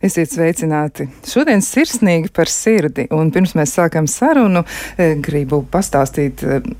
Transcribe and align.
Esiet 0.00 0.30
sveicināti! 0.32 1.04
Šodien 1.28 1.60
sirsnīgi 1.60 2.30
par 2.32 2.48
sirdi, 2.48 3.04
un 3.12 3.28
pirms 3.34 3.52
mēs 3.58 3.74
sākam 3.76 4.06
sarunu, 4.08 4.62
eh, 4.96 5.12
gribu 5.20 5.58
pastāstīt 5.68 6.40
eh, 6.40 6.70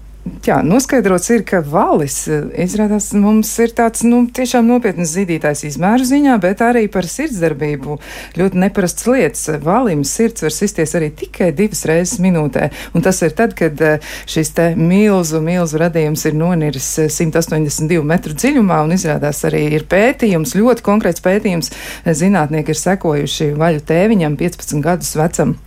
Jā, 0.40 0.60
noskaidrots 0.64 1.28
ir, 1.34 1.42
ka 1.44 1.58
valis 1.60 2.22
eh, 2.30 2.46
izrādās 2.64 3.10
mums 3.18 3.50
ir 3.60 3.74
tāds, 3.76 4.00
nu, 4.08 4.22
tiešām 4.32 4.64
nopietnas 4.70 5.12
zīdītājs 5.12 5.66
izmēru 5.68 6.06
ziņā, 6.08 6.36
bet 6.40 6.62
arī 6.64 6.86
par 6.92 7.08
sirdsdarbību 7.10 7.98
ļoti 8.40 8.62
neparasts 8.62 9.04
lietas. 9.10 9.44
Valim 9.64 10.00
sirds 10.08 10.46
var 10.46 10.54
sisties 10.56 10.96
arī 10.96 11.10
tikai 11.22 11.50
divas 11.56 11.84
reizes 11.88 12.22
minūtē, 12.24 12.70
un 12.96 13.04
tas 13.04 13.20
ir 13.26 13.36
tad, 13.36 13.52
kad 13.58 13.84
eh, 13.84 14.12
šis 14.30 14.54
te 14.56 14.70
milzu, 14.80 15.42
milzu 15.44 15.80
radījums 15.84 16.24
ir 16.30 16.38
noniris 16.40 16.88
182 17.06 18.00
eh, 18.00 18.04
metru 18.14 18.36
dziļumā, 18.36 18.82
un 18.86 18.96
izrādās 18.96 19.44
arī 19.48 19.66
ir 19.76 19.88
pētījums, 19.90 20.56
ļoti 20.56 20.86
konkrēts 20.86 21.24
pētījums. 21.26 21.74
Zinātnieki 22.06 22.72
ir 22.72 22.84
sekojuši 22.86 23.52
vaļu 23.60 23.84
tēviņam 23.92 24.40
15 24.40 24.86
gadus 24.88 25.18
vecam 25.20 25.58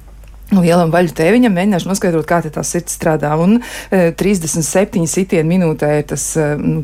Lielam 0.62 0.92
vaļu 0.94 1.14
tēviņam 1.18 1.54
mēģināšu 1.56 1.90
noskaidrot, 1.90 2.26
kā 2.30 2.42
tā 2.46 2.64
sirds 2.68 2.94
strādā. 2.98 3.32
Un 3.42 3.58
e, 3.60 4.12
37 4.20 5.08
sitieni 5.10 5.56
minūtē 5.56 5.90
ir 6.00 6.08
tas 6.12 6.26
e, 6.38 6.48
nu, 6.60 6.84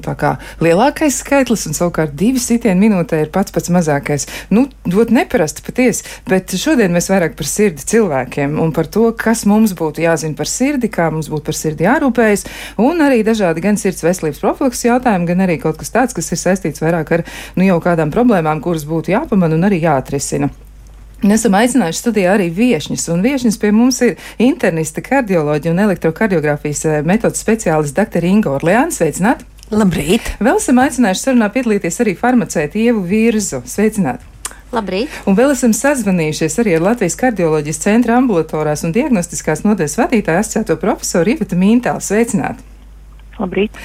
lielākais 0.63 1.19
skaitlis, 1.21 1.67
un 1.69 1.77
savukārt 1.77 2.15
2 2.17 2.41
sitieni 2.41 2.87
minūtē 2.87 3.21
ir 3.23 3.31
pats 3.33 3.53
pats 3.55 3.71
mazākais. 3.73 4.27
Nu, 4.53 4.65
ļoti 4.89 5.17
neparasti 5.19 5.65
patiesi, 5.65 6.05
bet 6.29 6.55
šodien 6.57 6.95
mēs 6.95 7.11
vairāk 7.11 7.35
par 7.39 7.49
sirdi 7.49 7.85
cilvēkiem 7.91 8.57
un 8.61 8.73
par 8.75 8.89
to, 8.91 9.09
kas 9.17 9.45
mums 9.49 9.75
būtu 9.77 10.05
jāzina 10.05 10.37
par 10.39 10.49
sirdi, 10.49 10.89
kā 10.93 11.09
mums 11.13 11.29
būtu 11.31 11.49
par 11.49 11.59
sirdi 11.59 11.87
jārūpējas, 11.87 12.47
un 12.81 13.03
arī 13.05 13.21
dažādi 13.27 13.65
gan 13.65 13.77
sirds 13.81 14.05
veselības 14.05 14.41
profilaks 14.43 14.85
jautājumi, 14.87 15.29
gan 15.29 15.45
arī 15.45 15.59
kaut 15.61 15.81
kas 15.81 15.93
tāds, 15.93 16.17
kas 16.17 16.31
ir 16.33 16.41
saistīts 16.41 16.83
vairāk 16.83 17.13
ar 17.19 17.27
nu, 17.59 17.67
jau 17.67 17.77
kādām 17.83 18.13
problēmām, 18.13 18.63
kuras 18.63 18.87
būtu 18.89 19.13
jāpamana 19.15 19.59
un 19.59 19.69
arī 19.69 19.83
jāatrisina. 19.83 20.51
Esam 21.19 21.55
aicinājuši 21.59 21.99
studijā 21.99 22.31
arī 22.37 22.45
viesņus, 22.55 23.09
un 23.11 23.19
viesņus 23.25 23.57
pie 23.59 23.73
mums 23.75 23.97
ir 24.05 24.13
internista, 24.39 25.03
kardioloģija 25.03 25.73
un 25.73 25.81
elektrokardiografijas 25.83 26.85
eh, 26.87 27.01
metodas 27.03 27.43
speciālista 27.43 28.05
dr. 28.05 28.23
Inga 28.23 28.53
Orleāna. 28.55 28.95
Sveicināti! 28.95 29.43
Labrīt! 29.69 30.31
Vēl 30.39 30.61
esam 30.61 30.79
aicinājuši 30.79 31.25
sarunā 31.25 31.51
piedalīties 31.51 31.99
arī 32.05 32.15
farmacēti 32.15 32.85
Ievu 32.87 33.03
Virzu. 33.09 33.59
Sveicināti! 33.67 34.23
Labrīt. 34.71 35.11
Un 35.27 35.35
vēl 35.35 35.51
esam 35.51 35.75
sazvanījušies 35.75 36.55
arī 36.63 36.77
ar 36.77 36.87
Latvijas 36.87 37.19
kardioloģijas 37.19 37.83
centra 37.83 38.15
ambulatorās 38.21 38.85
un 38.87 38.95
diagnostiskās 38.95 39.65
nodaļas 39.67 39.99
vadītāju 39.99 40.45
asociēto 40.45 40.79
profesoru 40.79 41.35
Iveta 41.35 41.59
Mīntālu. 41.59 41.99
Sveicināti! 42.05 42.63
Labrīt. 43.39 43.75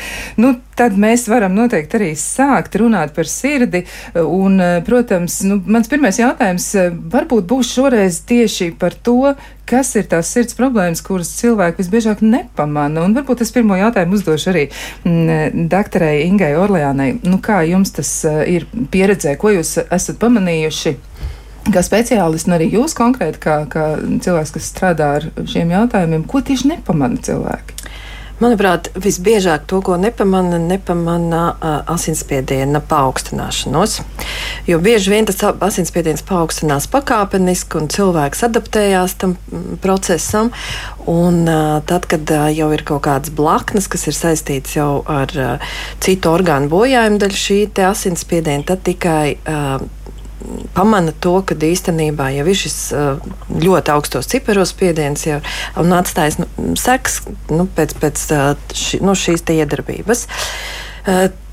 Nu, 0.40 0.50
tad 0.74 0.96
mēs 0.98 1.28
varam 1.30 1.54
noteikti 1.54 1.98
arī 1.98 2.10
sākt 2.18 2.74
runāt 2.80 3.12
par 3.14 3.28
sirdi. 3.30 3.84
Un, 4.18 4.58
eh, 4.60 4.80
protams, 4.86 5.40
nu, 5.46 5.60
mans 5.66 5.90
pirmais 5.90 6.18
jautājums 6.18 6.66
eh, 6.74 6.90
varbūt 6.90 7.46
būs 7.50 7.70
šoreiz 7.76 8.18
tieši 8.26 8.72
par 8.78 8.96
to, 9.06 9.34
kas 9.70 9.94
ir 9.94 10.08
tās 10.10 10.32
sirds 10.34 10.58
problēmas, 10.58 11.04
kuras 11.06 11.30
cilvēki 11.38 11.84
visbiežāk 11.84 12.24
nepamana. 12.26 13.06
Un 13.06 13.14
varbūt 13.14 13.44
es 13.46 13.54
pirmo 13.54 13.78
jautājumu 13.78 14.18
uzdošu 14.18 14.50
arī 14.50 14.66
mm, 15.04 15.68
doktorei 15.70 16.26
Ingai 16.26 16.56
Orleānai. 16.58 17.12
Nu, 17.22 17.38
kā 17.38 17.62
jums 17.68 17.94
tas 17.94 18.10
ir 18.50 18.66
pieredzē, 18.90 19.38
ko 19.38 19.54
jūs 19.54 19.78
esat 19.86 20.18
pamanījuši? 20.18 20.96
Kā 21.72 21.80
speciālisti, 21.80 22.50
un 22.50 22.58
arī 22.58 22.66
jūs 22.74 22.92
konkrēti, 22.98 23.38
kā, 23.40 23.54
kā 23.72 23.84
cilvēks, 24.02 24.50
kas 24.52 24.66
strādā 24.68 25.14
ar 25.16 25.30
šiem 25.48 25.70
jautājumiem, 25.72 26.26
ko 26.28 26.42
tieši 26.44 26.74
nepamana 26.74 27.22
cilvēki? 27.24 27.78
Manuprāt, 28.42 28.88
visbiežāk 28.98 29.62
to, 29.70 29.78
ko 29.84 29.94
nepamana, 30.00 30.58
nepamana 30.58 31.42
asinsspiediena 31.90 32.80
paaugstināšanos. 32.82 34.00
Jo 34.66 34.80
bieži 34.82 35.12
vien 35.12 35.28
tas 35.28 35.38
asinsspiediens 35.38 36.24
paaugstinās 36.26 36.88
pakāpeniski, 36.90 37.78
un 37.78 37.86
cilvēks 37.94 38.42
adaptējās 38.48 39.14
tam 39.22 39.36
procesam. 39.84 40.50
Un, 41.06 41.44
tad, 41.86 42.08
kad 42.10 42.30
jau 42.56 42.70
ir 42.74 42.82
kaut 42.88 43.04
kādas 43.06 43.30
blaknes, 43.34 43.86
kas 43.92 44.08
ir 44.10 44.18
saistītas 44.18 44.74
jau 44.80 45.04
ar 45.06 45.30
citu 46.02 46.32
orgānu 46.32 46.72
bojājumu 46.72 47.20
daļu 47.22 47.42
šī 47.46 47.60
asinsspiediena, 47.86 48.66
tad 48.66 48.82
tikai 48.88 49.36
pamana 50.74 51.14
to, 51.24 51.36
ka 51.46 51.56
īstenībā 51.56 52.30
jau 52.36 52.46
ir 52.50 52.58
šis 52.58 52.78
ļoti 53.64 53.94
augstos 53.94 54.28
ciparos 54.30 54.74
spiediens 54.74 55.26
jau, 55.26 55.40
un 55.80 55.94
atstājis 55.96 56.40
nu, 56.42 56.48
seks 56.80 57.22
nu, 57.52 57.68
pēc, 57.76 57.96
pēc 58.02 58.26
ši, 58.74 59.00
nu, 59.04 59.16
šīs 59.18 59.46
iedarbības. 59.54 60.26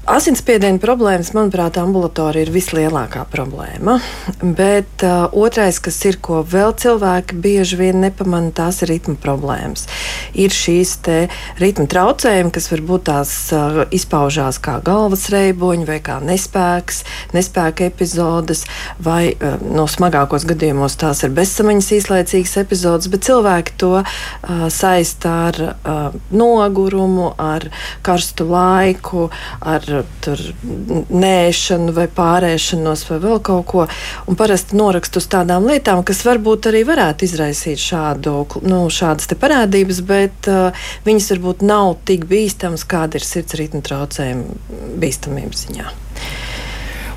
Asinsspiediena 0.10 0.82
problēmas, 0.82 1.28
manuprāt, 1.38 1.76
ambulatorija 1.78 2.48
ir 2.48 2.50
vislielākā 2.50 3.22
problēma. 3.30 4.00
Bet 4.42 5.04
uh, 5.06 5.28
otrais, 5.38 5.78
kas 5.78 6.00
ir, 6.10 6.16
ko 6.26 6.40
vēl 6.42 6.74
cilvēki 6.82 7.38
bieži 7.38 7.78
vien 7.78 8.02
nepamana, 8.02 8.50
tās 8.50 8.80
ir 8.82 8.90
ritma 8.96 9.14
problēmas. 9.22 9.86
Ir 10.34 10.50
šīs 10.50 10.96
ritma 11.62 11.86
traucējumi, 11.86 12.50
kas 12.56 12.72
varbūt 12.72 13.06
tās 13.12 13.34
uh, 13.54 13.84
izpaužās 13.94 14.58
kā 14.66 14.80
galvas 14.82 15.28
reiboņi, 15.30 15.86
vai 15.86 16.00
kā 16.02 16.18
nespēks, 16.26 17.04
nespēka 17.38 17.86
epizodes, 17.92 18.66
vai 18.98 19.36
uh, 19.36 19.62
no 19.62 19.86
smagākos 19.86 20.50
gadījumos 20.50 20.98
tās 20.98 21.22
ir 21.28 21.38
bezsamaņas 21.38 21.92
īslaicīgas 22.00 22.58
epizodes, 22.64 23.12
bet 23.14 23.30
cilvēki 23.30 23.78
to 23.86 23.94
uh, 24.02 24.66
saista 24.74 25.38
ar 25.52 25.62
uh, 25.62 26.20
nogurumu, 26.34 27.36
ar 27.38 27.70
karstu 28.02 28.50
laiku, 28.50 29.30
ar 29.62 29.91
tur 30.24 30.42
nēšanu 31.12 31.96
vai 31.96 32.08
pārēšanos 32.12 33.06
vai 33.10 33.20
vēl 33.24 33.42
kaut 33.46 33.66
ko. 33.72 33.88
Un 34.30 34.40
parasti 34.40 34.78
norakstu 34.80 35.22
uz 35.22 35.30
tādām 35.32 35.68
lietām, 35.70 36.04
kas 36.08 36.24
varbūt 36.28 36.72
arī 36.72 36.84
varētu 36.88 37.28
izraisīt 37.28 37.82
šādu, 37.82 38.36
nu, 38.68 38.84
šādas 38.94 39.32
parādības, 39.42 40.04
bet 40.08 40.52
uh, 40.52 40.88
viņas 41.08 41.32
varbūt 41.36 41.66
nav 41.68 41.96
tik 42.10 42.28
bīstamas, 42.30 42.88
kāda 42.88 43.20
ir 43.20 43.28
sirds 43.28 43.58
ritma 43.60 43.84
traucējuma 43.86 44.98
bīstamības 45.02 45.68
ziņā. 45.68 45.92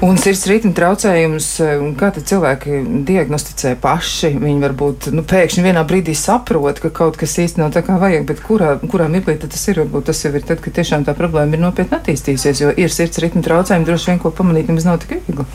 Un 0.03 0.19
sirds 0.19 0.43
ritma 0.50 0.72
traucējums, 0.75 1.47
eh, 1.62 1.82
kā 1.99 2.10
cilvēki 2.15 2.81
diagnosticē 3.06 3.77
paši? 3.81 4.32
Viņi 4.43 4.65
varbūt 4.65 5.09
nu, 5.15 5.22
pēkšņi 5.22 5.62
vienā 5.62 5.84
brīdī 5.87 6.16
saprot, 6.19 6.81
ka 6.82 6.91
kaut 6.91 7.16
kas 7.21 7.37
īsti 7.38 7.62
nav 7.62 7.71
tā 7.77 7.84
kā 7.87 7.99
vajag, 8.00 8.27
bet 8.27 8.43
kurā, 8.43 8.75
kurā 8.81 9.06
mirklī 9.09 9.38
tas 9.38 9.69
ir? 9.69 9.84
Varbūt 9.84 10.10
tas 10.10 10.25
jau 10.25 10.32
ir 10.34 10.43
tad, 10.43 10.60
kad 10.60 10.75
tiešām 10.75 11.06
tā 11.06 11.15
problēma 11.15 11.55
ir 11.55 11.62
nopietni 11.62 11.99
attīstījusies, 11.99 12.60
jo 12.60 12.75
ir 12.77 12.91
sirds 12.91 13.22
ritma 13.22 13.43
traucējumi, 13.47 13.87
droši 13.87 14.10
vien 14.10 14.19
ko 14.19 14.34
pamanīt 14.34 14.69
nemaz 14.69 14.84
nav 14.88 14.99
tik 15.05 15.21
viegli. 15.21 15.47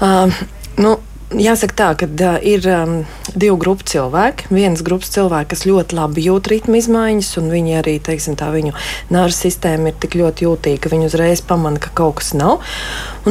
Uh, 0.00 0.30
nu, 0.78 0.96
Jāsaka 1.30 1.74
tā, 1.78 1.88
ka 1.94 2.06
uh, 2.10 2.38
ir 2.42 2.64
um, 2.66 2.94
divu 3.38 3.54
grupu 3.62 3.84
cilvēki. 3.86 4.48
Viens 4.50 4.80
grupas 4.82 5.12
cilvēki, 5.14 5.52
kas 5.52 5.60
ļoti 5.62 5.94
labi 5.94 6.24
jūt 6.24 6.48
ritmu 6.50 6.74
izmaiņas, 6.80 7.28
un 7.38 7.52
viņi 7.52 7.76
arī, 7.78 7.92
teiksim, 8.02 8.34
tā 8.34 8.48
viņu 8.50 8.72
nāra 9.14 9.30
sistēma 9.30 9.92
ir 9.92 10.00
tik 10.02 10.16
ļoti 10.18 10.48
jūtīga, 10.48 10.80
ka 10.82 10.90
viņi 10.90 11.06
uzreiz 11.06 11.42
pamana, 11.46 11.78
ka 11.78 11.92
kaut 11.94 12.16
kas 12.18 12.32
nav. 12.34 12.64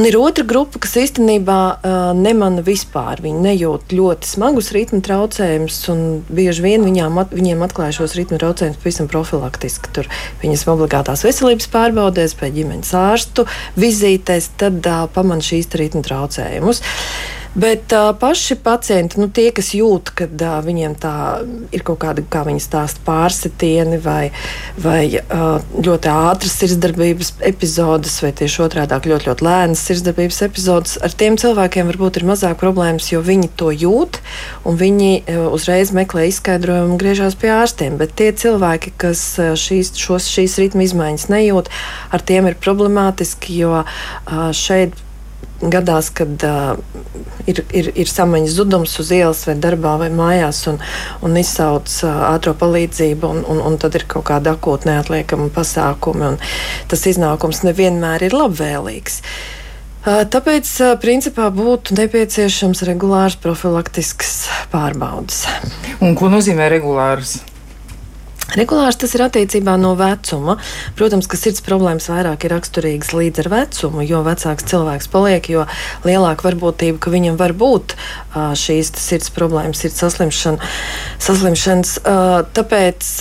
Un 0.00 0.08
ir 0.08 0.16
otra 0.16 0.46
grupa, 0.48 0.80
kas 0.80 0.96
īstenībā 0.96 1.58
uh, 1.76 1.98
nemana 2.16 2.64
vispār. 2.64 3.20
Viņi 3.20 3.44
nejūt 3.44 3.92
ļoti 3.92 4.30
smagus 4.30 4.72
ritmu 4.72 5.02
traucējumus, 5.04 5.76
un 5.92 6.00
bieži 6.32 6.64
vien 6.64 6.86
viņām, 6.86 7.20
at, 7.20 7.34
viņiem 7.36 7.66
atklāja 7.66 7.98
šos 7.98 8.16
ritmu 8.16 8.38
traucējumus 8.40 8.80
pavisam 8.80 9.10
profilaktiski. 9.12 9.92
Tur 9.98 10.08
viņas 10.40 10.64
obligātās 10.72 11.26
veselības 11.28 11.68
pārbaudēs, 11.76 12.32
pēc 12.40 12.56
ģimenes 12.56 12.94
ārstu 12.96 13.44
vizītēs, 13.76 14.54
tad 14.64 14.80
uh, 14.88 15.04
pamana 15.12 15.44
šīs 15.44 15.68
ritmu 15.76 16.00
traucējumus. 16.08 16.80
Bet 17.54 17.92
uh, 17.92 18.12
paši 18.18 18.54
pacienti, 18.62 19.18
nu, 19.18 19.26
tie, 19.26 19.48
kas 19.50 19.72
jūt, 19.74 20.12
ka 20.14 20.28
uh, 20.30 20.60
viņiem 20.62 20.92
tā 21.02 21.14
ir 21.74 21.82
kaut 21.82 21.98
kāda, 22.04 22.22
kā 22.30 22.44
viņi 22.46 22.62
stāsta, 22.62 23.02
pārsitieni 23.02 23.98
vai, 24.04 24.30
vai 24.78 25.18
uh, 25.18 25.58
ļoti 25.74 26.12
ātras 26.12 26.54
sirdsdarbības 26.60 27.32
epizodes, 27.50 28.20
vai 28.22 28.30
tieši 28.38 28.62
otrādi 28.68 29.10
ļoti, 29.10 29.26
ļoti 29.26 29.46
lēnas 29.48 29.82
sirdsdarbības 29.82 30.40
epizodes, 30.46 30.94
ar 31.02 31.18
tiem 31.18 31.40
cilvēkiem 31.42 31.90
varbūt 31.90 32.20
ir 32.20 32.28
mazāk 32.30 32.54
problēmas, 32.62 33.10
jo 33.10 33.24
viņi 33.26 33.50
to 33.58 33.74
jūt 33.74 34.22
un 34.62 34.78
viņi 34.78 35.12
uh, 35.18 35.50
uzreiz 35.50 35.90
meklē 35.96 36.28
izskaidrojumu 36.30 36.94
un 36.94 37.02
griežās 37.02 37.34
pie 37.34 37.50
ārstiem. 37.56 37.98
Bet 37.98 38.14
tie 38.14 38.30
cilvēki, 38.30 38.94
kas 38.94 39.26
šīs, 39.58 39.96
šos, 39.98 40.30
šīs 40.30 40.58
ritma 40.62 40.86
izmaiņas 40.86 41.26
nejūt, 41.34 41.74
ar 42.14 42.22
tiem 42.22 42.46
ir 42.46 42.62
problemātiski, 42.62 43.58
jo 43.64 43.80
uh, 43.82 44.50
šeit 44.54 44.94
gadās, 45.60 46.08
kad 46.16 46.40
uh, 46.46 46.78
ir, 47.50 47.62
ir, 47.76 47.90
ir 47.92 48.08
samaņas 48.08 48.56
zudums 48.56 48.96
uz 49.02 49.12
ielas, 49.12 49.42
vai 49.48 49.56
darbā, 49.60 49.96
vai 50.00 50.08
mājās, 50.14 50.62
un, 50.70 50.80
un 51.26 51.36
izsauc 51.40 51.90
uh, 52.06 52.24
ātrā 52.30 52.54
palīdzību, 52.60 53.30
un, 53.34 53.42
un, 53.44 53.62
un 53.68 53.78
tad 53.80 53.98
ir 53.98 54.06
kaut 54.10 54.28
kāda 54.30 54.54
akūta 54.56 54.88
neatliekama 54.90 55.50
pasākuma, 55.54 56.34
un 56.34 56.40
tas 56.90 57.06
iznākums 57.10 57.64
nevienmēr 57.68 58.28
ir 58.30 58.36
labvēlīgs. 58.36 59.20
Uh, 60.00 60.22
tāpēc, 60.32 60.72
uh, 60.80 60.96
principā, 61.02 61.50
būtu 61.52 61.98
nepieciešams 61.98 62.86
regulārs 62.88 63.36
profilaktisks 63.42 64.46
pārbaudas. 64.72 65.44
Un 66.00 66.16
ko 66.16 66.32
nozīmē 66.32 66.70
regulārs? 66.72 67.42
Regulārs 68.58 68.98
tas 68.98 69.12
ir 69.14 69.22
attiecībā 69.22 69.76
no 69.78 69.92
vecuma. 69.98 70.56
Protams, 70.98 71.28
ka 71.30 71.38
sirds 71.38 71.62
problēmas 71.66 72.08
vairāk 72.10 72.46
ir 72.46 72.54
raksturīgas 72.56 73.12
līdz 73.14 73.44
ar 73.44 73.50
vecumu. 73.52 74.02
Jo 74.06 74.24
vecāks 74.26 74.66
cilvēks 74.70 75.10
paliek, 75.12 75.46
jo 75.52 75.66
lielāka 76.06 76.48
varbūtība, 76.48 76.98
ka 76.98 77.14
viņam 77.14 77.38
var 77.40 77.54
būt 77.54 77.94
šīs 78.34 78.90
sirds 78.98 79.30
problēmas, 79.36 79.84
sirds 79.84 80.02
saslimšana, 80.02 80.72
saslimšanas. 81.22 81.96
Tāpēc 82.58 83.14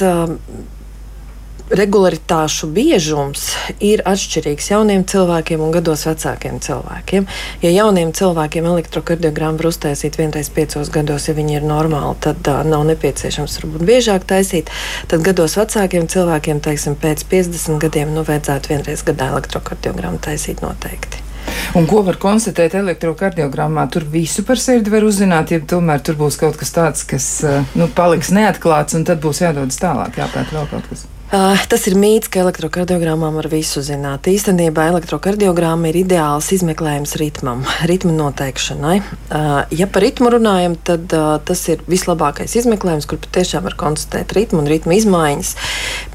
regularitāšu 1.69 2.69
biežums 2.74 3.45
ir 3.83 4.01
atšķirīgs 4.10 4.71
jauniem 4.71 5.04
cilvēkiem 5.10 5.62
un 5.62 5.74
gados 5.74 6.06
vecākiem 6.07 6.57
cilvēkiem. 6.66 7.27
Ja 7.63 7.71
jauniem 7.74 8.13
cilvēkiem 8.16 8.68
elektrokardiogrammu 8.71 9.62
var 9.62 9.69
uztaisīt 9.69 10.18
vienreiz 10.19 10.50
piecos 10.54 10.89
gados, 10.94 11.30
ja 11.30 11.38
viņi 11.38 11.60
ir 11.60 11.69
normāli, 11.69 12.18
tad 12.25 12.50
uh, 12.50 12.63
nav 12.66 12.88
nepieciešams 12.89 13.60
varbūt 13.62 13.86
biežāk 13.89 14.25
taisīt. 14.30 14.74
Tad 15.12 15.25
gados 15.25 15.57
vecākiem 15.60 16.10
cilvēkiem, 16.10 16.62
teiksim, 16.66 16.98
pēc 17.00 17.25
50 17.30 17.81
gadiem, 17.86 18.13
nu, 18.18 18.25
vajadzētu 18.27 18.74
vienreiz 18.74 19.06
gadā 19.06 19.30
elektrokardiogrammu 19.36 20.21
taisīt 20.25 20.66
noteikti. 20.66 21.25
Un 21.77 21.86
ko 21.89 22.01
var 22.06 22.18
konstatēt 22.21 22.74
elektrokardiogrammā? 22.77 23.86
Tur 23.94 24.06
visu 24.10 24.44
par 24.45 24.62
sirdi 24.62 24.94
var 24.94 25.06
uzzināt, 25.06 25.54
ja 25.54 25.62
tomēr 25.62 26.01
tur 26.06 26.18
būs 26.19 26.38
kaut 26.42 26.57
kas 26.60 26.74
tāds, 26.74 27.06
kas 27.10 27.30
nu, 27.77 27.89
paliks 27.95 28.33
neatklāts, 28.33 28.98
un 28.98 29.06
tad 29.06 29.21
būs 29.24 29.44
jādodas 29.45 29.81
tālāk, 29.81 30.18
jāpēt 30.21 30.54
vēl 30.56 30.69
kaut 30.74 30.92
kas. 30.92 31.07
Uh, 31.30 31.54
tas 31.70 31.84
ir 31.86 31.94
mīts, 31.94 32.26
ka 32.26 32.40
elektrokardiogrammām 32.42 33.36
var 33.38 33.46
visu 33.52 33.84
zināt. 33.86 34.26
Īstenībā 34.31 34.88
elektrokardiogramma 34.90 35.92
ir 35.92 36.00
ideāls 36.00 36.48
izmeklējums 36.56 37.12
ritmam, 37.22 37.60
ritma 37.86 38.16
noteikšanai. 38.16 38.96
Uh, 39.30 39.60
ja 39.70 39.86
par 39.86 40.02
ritmu 40.02 40.31
runājam, 40.34 40.74
tad 40.88 41.14
uh, 41.14 41.36
tas 41.46 41.62
ir 41.70 41.84
vislabākais 41.86 42.56
izmeklējums, 42.58 43.06
kur 43.06 43.22
patiešām 43.22 43.68
var 43.68 43.76
konstatēt 43.78 44.34
ritmu 44.34 44.64
un 44.64 44.72
ritmu 44.72 44.96
izmaiņas. 44.98 45.52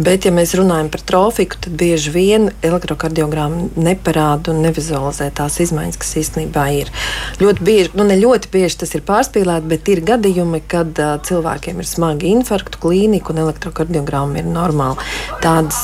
Bet, 0.01 0.27
ja 0.27 0.33
mēs 0.35 0.57
runājam 0.59 0.91
par 0.91 1.07
trofiku, 1.07 1.63
tad 1.63 1.79
bieži 1.79 2.11
vien 2.11 2.51
elektrokardiogramma 2.67 3.71
neparāda 3.79 4.51
un 4.51 4.65
nevizualizē 4.67 5.31
tās 5.39 5.61
izmaiņas, 5.63 6.01
kas 6.03 6.13
īstenībā 6.25 6.67
ir. 6.81 6.91
Ļoti 7.39 7.69
bieži, 7.71 7.95
nu 7.95 8.09
ne 8.11 8.19
ļoti 8.19 8.51
bieži 8.51 8.83
tas 8.83 8.99
ir 8.99 9.07
pārspīlēti, 9.07 9.71
bet 9.77 9.95
ir 9.95 10.03
gadījumi, 10.11 10.65
kad 10.67 10.99
cilvēkiem 11.31 11.79
ir 11.79 11.93
smagi 11.93 12.35
infarktu 12.35 12.83
klīnika 12.83 13.31
un 13.31 13.45
elektrokardiogramma 13.47 14.43
ir 14.43 14.51
normāla 14.51 15.04
tādas, 15.43 15.81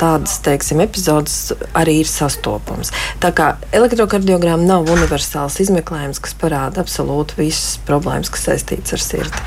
tādas 0.00 0.38
teiksim, 0.44 0.80
epizodes 0.84 1.52
arī 1.76 2.00
ir 2.02 2.10
sastopams. 2.10 2.92
Tā 3.22 3.32
kā 3.36 3.52
elektrokardiogramma 3.76 4.66
nav 4.66 4.90
universāls 4.92 5.60
izmeklējums, 5.64 6.20
kas 6.22 6.36
parāda 6.38 6.82
absolūti 6.82 7.38
visas 7.40 7.76
problēmas, 7.86 8.30
kas 8.32 8.48
saistītas 8.50 8.96
ar 8.96 9.04
sirdi. 9.04 9.44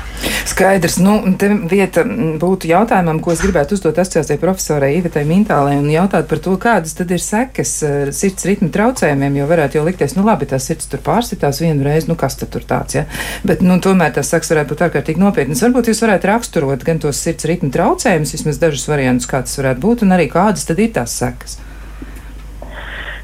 Skaidrs, 0.50 0.98
nu, 1.00 1.16
te 1.40 1.48
vieta 1.70 2.04
būtu 2.40 2.68
jautājumam, 2.70 3.20
ko 3.24 3.32
es 3.34 3.42
gribētu 3.44 3.76
uzdot 3.76 3.98
asociācijai 4.00 4.40
profesorai 4.40 4.92
Ivetai 4.98 5.24
Mintālai 5.28 5.76
un 5.80 5.88
jautāt 5.92 6.28
par 6.30 6.40
to, 6.42 6.56
kādas 6.60 6.94
tad 6.98 7.12
ir 7.14 7.22
sekas 7.22 7.72
sirds 8.16 8.46
ritmu 8.48 8.70
traucējumiem, 8.74 9.38
jo 9.40 9.48
varētu 9.50 9.78
jau 9.78 9.84
likties, 9.86 10.16
nu 10.18 10.24
labi, 10.26 10.48
tās 10.50 10.68
sirds 10.68 10.90
tur 10.90 11.02
pārsitās 11.04 11.60
vienu 11.62 11.84
reizi, 11.86 12.10
nu 12.10 12.16
kas 12.20 12.36
tad 12.40 12.52
tur 12.52 12.64
tāds, 12.68 12.96
ja? 12.98 13.06
Bet, 13.46 13.64
nu, 13.64 13.78
tomēr 13.82 14.14
tās 14.16 14.32
sekas 14.32 14.52
varētu 14.52 14.74
būt 14.74 14.84
ārkārtīgi 14.88 15.22
nopietnas. 15.22 15.62
Varbūt 15.64 15.90
jūs 15.92 16.02
varētu 16.04 16.30
raksturot 16.30 16.84
gan 16.86 17.00
tos 17.02 17.20
sirds 17.20 17.48
ritmu 17.48 17.72
traucējumus, 17.74 18.34
vismaz 18.36 18.60
dažus 18.60 18.86
variantus 18.90 19.09
variantus, 19.10 19.28
kā 19.28 19.42
tas 19.42 19.58
varētu 19.58 19.82
būt, 19.82 20.04
un 20.04 20.14
arī 20.14 20.28
kādas 20.30 20.66
tad 20.66 20.78
ir 20.78 20.92
tās 20.94 21.16
sekas? 21.18 21.58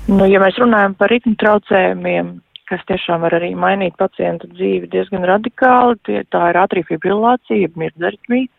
Nu, 0.08 0.26
ja 0.26 0.40
mēs 0.40 0.58
runājam 0.58 0.94
par 0.94 1.10
ritmu 1.10 1.34
traucējumiem, 1.38 2.40
kas 2.66 2.82
tiešām 2.86 3.22
var 3.22 3.34
arī 3.34 3.54
mainīt 3.54 3.96
pacienta 3.98 4.46
dzīvi 4.50 4.88
diezgan 4.90 5.24
radikāli, 5.26 5.98
tie, 6.06 6.24
tā 6.30 6.50
ir 6.50 6.58
atrifibrilācija, 6.58 7.66
jeb 7.66 7.76
mirdzaritmija. 7.78 8.50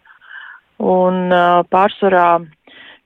Un 0.79 1.31
uh, 1.33 1.63
pārsvarā, 1.71 2.43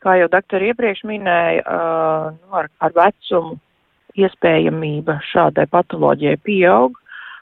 kā 0.04 0.18
jau 0.20 0.30
doktori 0.30 0.72
iepriekš 0.72 1.06
minēja, 1.08 1.62
uh, 1.64 2.34
nu, 2.36 2.58
ar, 2.58 2.70
ar 2.82 2.96
vecumu 2.98 3.58
iespējamība 4.20 5.22
šādai 5.32 5.70
patoloģijai 5.72 6.42
pieaug. 6.44 6.98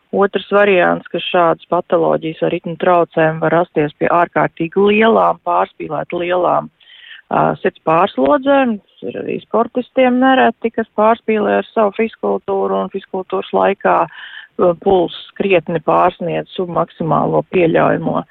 Otrs 0.10 0.48
variants, 0.50 1.06
ka 1.14 1.22
šādas 1.22 1.68
patoloģijas 1.70 2.42
ar 2.46 2.54
ritmu 2.56 2.74
traucēm 2.82 3.44
var 3.44 3.54
rasties 3.60 3.94
pie 4.02 4.10
ārkārtīgi 4.10 4.88
lielām, 4.88 5.38
pārspīlēt 5.46 6.16
lielām 6.18 6.72
uh, 6.72 7.54
sirds 7.62 7.84
pārslodzēm. 7.86 8.80
Tas 8.80 9.06
ir 9.12 9.20
arī 9.22 9.38
sportistiem 9.44 10.18
nereti, 10.24 10.74
kas 10.74 10.90
pārspīlē 10.98 11.60
ar 11.60 11.70
savu 11.70 11.94
fiskultūru 12.00 12.82
un 12.82 12.90
fiskultūras 12.96 13.54
laikā 13.54 13.96
uh, 14.08 14.74
puls 14.82 15.16
krietni 15.38 15.78
pārsniedz 15.86 16.58
submaksimālo 16.58 17.44
pieļaujamo. 17.54 18.24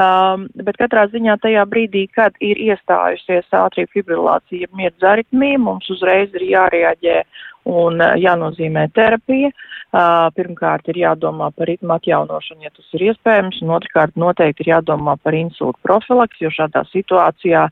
Um, 0.00 0.48
bet 0.66 0.82
katrā 0.82 1.06
ziņā 1.14 1.38
tajā 1.44 1.62
brīdī, 1.70 2.08
kad 2.14 2.34
ir 2.42 2.58
iestājusies 2.58 3.46
ātrī 3.54 3.86
fibrilācija, 3.94 4.70
mirdz 4.76 5.06
aritmija, 5.12 5.62
mums 5.62 5.90
uzreiz 5.94 6.34
ir 6.34 6.46
jārēģē 6.50 7.22
un 7.68 8.00
jānozīmē 8.00 8.88
terapija. 8.94 9.50
Uh, 9.90 10.28
Pirmkārt, 10.36 10.86
ir 10.92 11.00
jādomā 11.00 11.48
par 11.50 11.66
ritmu 11.66 11.96
atjaunošanu, 11.96 12.62
ja 12.62 12.70
tas 12.70 12.92
ir 12.94 13.08
iespējams, 13.08 13.58
un 13.64 13.72
otrkārt, 13.74 14.14
noteikti 14.14 14.62
ir 14.62 14.70
jādomā 14.76 15.16
par 15.18 15.34
insultu 15.34 15.82
profilaks, 15.82 16.38
jo 16.38 16.52
šādā 16.54 16.84
situācijā 16.92 17.64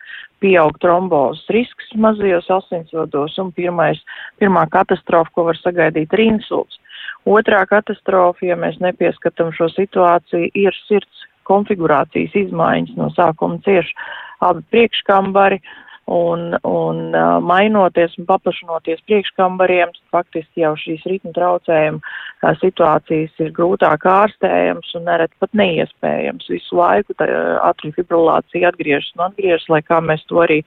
pieaug 0.43 0.75
trombozes 0.83 1.47
risks 1.55 1.95
mazajos 1.95 2.51
asinsvados, 2.59 3.39
un 3.39 3.53
pirmais, 3.55 4.03
pirmā 4.43 4.67
katastrofa, 4.75 5.31
ko 5.31 5.47
var 5.53 5.63
sagaidīt, 5.63 6.11
ir 6.11 6.25
insults. 6.27 6.83
Otrā 7.23 7.63
katastrofa, 7.71 8.51
ja 8.51 8.59
mēs 8.59 8.83
nepieskatām 8.83 9.55
šo 9.55 9.71
situāciju, 9.77 10.51
ir 10.59 10.75
sirds 10.89 11.27
konfigurācijas 11.47 12.35
izmaiņas 12.35 12.99
no 12.99 13.13
sākuma 13.15 13.63
cieši 13.63 13.95
abi 14.43 14.67
priekškambari, 14.75 15.63
uh, 15.63 15.88
un, 16.09 16.57
un 16.65 17.13
mainoties 17.45 18.17
un 18.19 18.27
paplašinoties 18.29 19.03
priekškambariem, 19.07 19.93
faktiski 20.15 20.65
jau 20.65 20.73
šīs 20.81 21.05
ritmu 21.09 21.35
traucējuma 21.37 22.55
situācijas 22.63 23.43
ir 23.45 23.53
grūtāk 23.57 24.07
ārstējams 24.09 24.95
un 24.97 25.07
neret 25.11 25.33
pat 25.43 25.53
neiespējams. 25.59 26.49
Visu 26.49 26.79
laiku 26.79 27.17
atriju 27.19 27.97
fibrillācija 27.99 28.73
atgriežas 28.73 29.13
un 29.17 29.27
atgriežas, 29.29 29.69
lai 29.69 29.83
kā 29.85 30.01
mēs 30.01 30.25
to 30.31 30.41
arī 30.45 30.63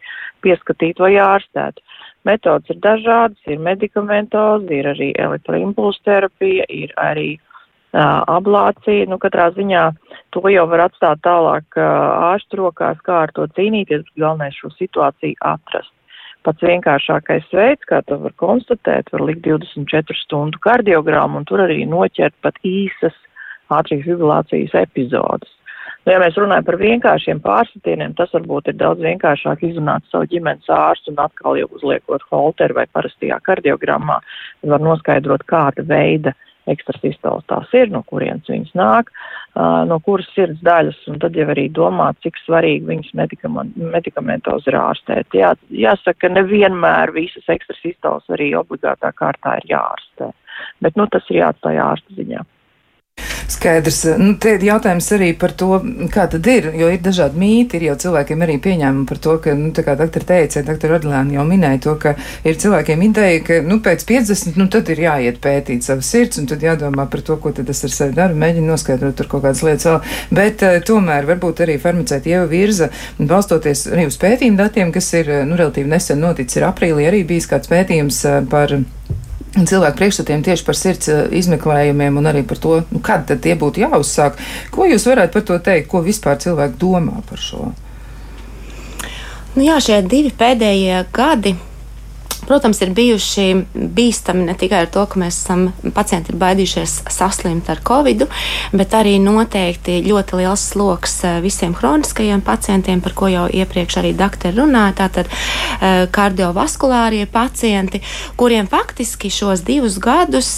pieskatītu 0.45 1.07
vai 1.07 1.15
ārstētu. 1.23 1.81
Metodas 2.27 2.69
ir 2.69 2.77
dažādas, 2.83 3.39
ir 3.49 3.61
medikamentozi, 3.65 4.75
ir 4.77 4.91
arī 4.93 5.09
elektroimpulsu 5.17 6.03
terapija, 6.05 6.67
ir 6.69 6.93
arī 7.01 7.39
ablācija. 7.93 9.07
Nu, 9.09 9.17
katrā 9.19 9.51
ziņā 9.55 9.91
to 10.31 10.43
jau 10.49 10.67
var 10.67 10.87
atstāt 10.87 11.21
tālāk 11.23 11.77
ārstu 11.77 12.61
rokās, 12.63 12.97
kā 13.03 13.23
ar 13.25 13.31
to 13.35 13.47
cīnīties, 13.57 14.05
bet 14.05 14.21
galvenais 14.23 14.55
šo 14.55 14.71
situāciju 14.77 15.35
atrast. 15.41 15.91
Pats 16.41 16.63
vienkāršākais 16.65 17.51
veids, 17.53 17.85
kā 17.85 18.01
to 18.07 18.17
var 18.17 18.33
konstatēt, 18.41 19.11
var 19.13 19.21
likt 19.21 19.45
24 19.45 20.17
stundu 20.23 20.57
kardiogramu 20.61 21.37
un 21.37 21.45
tur 21.45 21.61
arī 21.61 21.85
noķert 21.85 22.33
pat 22.41 22.55
īsas 22.65 23.13
ātrīs 23.69 24.07
fibrillācijas 24.07 24.73
epizodes. 24.81 25.51
Nu, 26.01 26.15
ja 26.15 26.17
mēs 26.17 26.33
runājam 26.41 26.65
par 26.65 26.79
vienkāršiem 26.81 27.43
pārsitieniem, 27.43 28.15
tas 28.17 28.31
varbūt 28.33 28.71
ir 28.71 28.79
daudz 28.79 29.03
vienkāršāk 29.05 29.61
izrunāt 29.67 30.07
savu 30.09 30.25
ģimenes 30.31 30.65
ārstu 30.73 31.13
un 31.13 31.21
atkal 31.21 31.59
jau 31.59 31.67
uzliekot 31.77 32.25
holteru 32.31 32.79
vai 32.79 32.87
parastajā 32.89 33.37
kardiogrammā, 33.45 34.17
var 34.73 34.81
noskaidrot, 34.81 35.45
kāda 35.45 35.85
veida 35.85 36.33
uh, 36.33 36.47
ekstrasistols 36.71 37.45
tās 37.51 37.71
ir, 37.77 37.91
no 37.93 38.03
kurienes 38.07 38.49
viņas 38.49 38.73
nāk, 38.77 39.11
no 39.89 39.97
kuras 40.05 40.29
sirds 40.35 40.61
daļas, 40.65 40.99
un 41.11 41.19
tad 41.23 41.35
jau 41.37 41.47
arī 41.51 41.67
domāt, 41.73 42.19
cik 42.25 42.39
svarīgi 42.45 42.87
viņas 42.87 43.11
medikamentos 43.95 44.69
ir 44.69 44.79
ārstēt. 44.79 45.35
Jā, 45.37 45.53
jāsaka, 45.83 46.31
nevienmēr 46.31 47.13
visas 47.17 47.47
ekstrasistols 47.51 48.31
arī 48.31 48.53
obligātā 48.59 49.11
kārtā 49.17 49.59
ir 49.61 49.75
jāārstē, 49.75 50.31
bet, 50.81 50.97
nu, 50.99 51.07
tas 51.11 51.27
ir 51.29 51.43
jāatstāj 51.43 51.83
ārsta 51.83 52.19
ziņā. 52.19 52.47
Skaidrs. 53.51 54.03
Nu, 54.19 54.33
te 54.39 54.55
ir 54.55 54.63
jautājums 54.65 55.07
arī 55.15 55.31
par 55.37 55.53
to, 55.57 55.79
kā 56.13 56.25
tad 56.31 56.47
ir, 56.47 56.69
jo 56.77 56.87
ir 56.91 57.01
dažādi 57.03 57.39
mīti, 57.41 57.77
ir 57.79 57.89
jau 57.89 57.95
cilvēkiem 58.05 58.45
arī 58.45 58.57
pieņēmumi 58.63 59.07
par 59.09 59.19
to, 59.23 59.35
ka, 59.43 59.55
nu, 59.57 59.71
tā 59.75 59.83
kā 59.85 59.95
doktor 59.99 60.25
teica, 60.27 60.63
doktor 60.67 60.95
Adlēna 60.97 61.35
jau 61.35 61.45
minēja 61.49 61.81
to, 61.85 61.95
ka 62.01 62.13
ir 62.47 62.59
cilvēkiem 62.61 63.03
ideja, 63.09 63.41
ka, 63.47 63.59
nu, 63.67 63.79
pēc 63.83 64.05
50, 64.07 64.59
nu, 64.61 64.67
tad 64.71 64.91
ir 64.93 65.03
jāiet 65.05 65.41
pētīt 65.43 65.87
savu 65.87 66.05
sirds, 66.05 66.39
un 66.41 66.47
tad 66.51 66.63
jādomā 66.65 67.07
par 67.11 67.25
to, 67.27 67.37
ko 67.41 67.53
tad 67.55 67.67
tas 67.71 67.83
ar 67.87 67.95
sevi 67.95 68.15
dara, 68.17 68.37
mēģina 68.45 68.71
noskaidrot 68.71 69.19
tur 69.19 69.31
kaut 69.31 69.45
kādas 69.47 69.63
lietas 69.67 69.89
vēl. 69.89 69.99
Bet 70.41 70.65
uh, 70.67 70.79
tomēr 70.87 71.27
varbūt 71.29 71.65
arī 71.65 71.77
farmaceita 71.81 72.31
Ieva 72.31 72.47
Virza, 72.51 72.91
balstoties 73.19 73.87
arī 73.91 74.07
uz 74.11 74.19
pētījumu 74.21 74.61
datiem, 74.61 74.95
kas 74.95 75.11
ir, 75.19 75.33
nu, 75.49 75.59
relatīvi 75.59 75.91
nesen 75.91 76.23
noticis, 76.23 76.61
ir 76.61 76.69
aprīlī 76.69 77.09
arī 77.09 77.25
bijis 77.27 77.49
kāds 77.51 77.71
pētījums 77.71 78.23
uh, 78.29 78.41
par 78.51 78.79
cilvēku 79.55 79.99
priekšstatiem 79.99 80.43
tieši 80.45 80.65
par 80.67 80.77
sirds 80.79 81.11
eh, 81.11 81.23
izmeklējumiem 81.41 82.19
un 82.21 82.29
arī 82.31 82.43
par 82.47 82.59
to, 82.61 82.77
nu, 82.91 83.01
kad 83.03 83.25
tad 83.29 83.43
tie 83.43 83.55
būtu 83.59 83.83
jāuzsāk. 83.83 84.39
Ko 84.71 84.87
jūs 84.87 85.07
varētu 85.09 85.35
par 85.37 85.47
to 85.47 85.59
teikt, 85.65 85.89
ko 85.91 86.03
vispār 86.05 86.39
cilvēki 86.41 86.79
domā 86.81 87.23
par 87.27 87.41
šo? 87.41 87.71
Nu 89.51 89.65
jā, 89.65 89.75
šie 89.83 89.99
divi 90.07 90.31
pēdējie 90.31 91.03
gadi 91.11 91.57
protams, 92.47 92.81
ir 92.81 92.93
bijuši 92.95 93.45
bīstami 93.73 94.45
ne 94.47 94.55
tikai 94.57 94.83
ar 94.85 94.89
to, 94.93 95.05
ka 95.09 95.19
mēs 95.21 95.39
esam 95.43 95.67
pacienti 95.95 96.33
ir 96.33 96.39
baidījušies 96.41 96.95
saslimt 97.11 97.69
ar 97.71 97.81
covid, 97.87 98.25
bet 98.75 98.95
arī 98.97 99.17
noteikti 99.23 99.99
ļoti 100.07 100.41
liels 100.41 100.67
sloks 100.73 101.17
eh, 101.27 101.39
visiem 101.43 101.75
hroniskajiem 101.77 102.43
pacientiem, 102.45 103.01
par 103.03 103.15
ko 103.17 103.31
jau 103.31 103.47
iepriekš 103.51 103.99
arī 104.01 104.13
doktori 104.17 104.57
runāja. 104.57 104.97
Tātad 105.03 105.29
eh, 105.31 106.07
kardiovaskulārie 106.11 107.27
pacienti, 107.31 108.01
kuriem 108.39 108.69
faktiski 108.71 109.31
šos 109.33 109.65
divus 109.67 109.99
gadus 110.01 110.51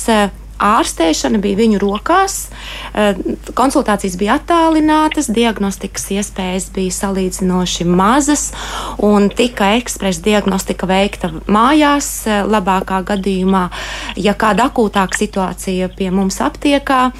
ārstēšana 0.64 1.42
bija 1.44 1.60
viņu 1.60 1.82
rokās, 1.82 2.48
eh, 2.94 3.18
konsultācijas 3.58 4.18
bija 4.20 4.38
attālinātas, 4.40 5.30
diagnostikas 5.34 6.10
iespējas 6.18 6.70
bija 6.74 6.96
salīdzinoši 6.96 7.88
mazas, 7.90 8.52
un 8.98 9.30
tika 9.30 9.74
ekspresa 9.78 10.24
diagnostika 10.24 10.88
veikta 10.88 11.32
mājās, 11.48 12.28
eh, 12.28 12.44
labākā 12.48 13.04
gadījumā, 13.04 13.70
ja 14.16 14.34
kāda 14.34 14.70
akūtāka 14.70 15.20
situācija 15.20 15.90
pie 15.96 16.12
mums 16.12 16.40
aptiekā. 16.40 17.12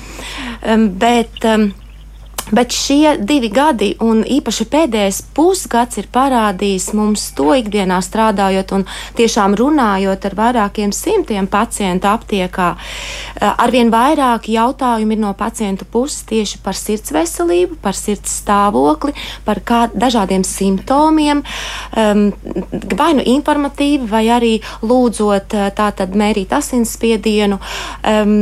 Bet, 0.64 1.44
Bet 2.52 2.76
šie 2.76 3.16
divi 3.24 3.48
gadi, 3.54 3.94
un 4.04 4.24
īpaši 4.28 4.66
pēdējais 4.68 5.22
pusgads, 5.36 5.98
ir 6.02 6.10
parādījis 6.12 6.90
mums 6.98 7.30
to 7.38 7.54
ikdienā 7.56 8.02
strādājot 8.04 8.74
un 8.76 8.84
tiešām 9.16 9.56
runājot 9.56 10.28
ar 10.28 10.36
vairākiem 10.36 10.92
simtiem 10.92 11.48
pacientu 11.48 12.10
aptiekā. 12.12 12.74
Eh, 12.76 13.48
arvien 13.48 13.92
vairāk 13.94 14.50
jautājumu 14.52 15.16
ir 15.16 15.22
no 15.24 15.32
pacientu 15.40 15.88
puses 15.88 16.26
tieši 16.28 16.60
par 16.66 16.76
sirds 16.76 17.14
veselību, 17.16 17.78
par 17.82 17.96
sirds 17.96 18.36
stāvokli, 18.44 19.16
par 19.48 19.64
kā, 19.64 19.86
dažādiem 19.94 20.44
simptomiem, 20.44 21.44
um, 21.96 22.26
vai 22.98 23.14
nu 23.16 23.24
informatīvi, 23.24 24.10
vai 24.10 24.26
arī 24.28 24.54
lūdzot 24.84 25.56
eh, 25.56 25.72
tātad 25.78 26.12
mērīt 26.20 26.52
asinsspiedienu, 26.60 27.62
um, 28.12 28.36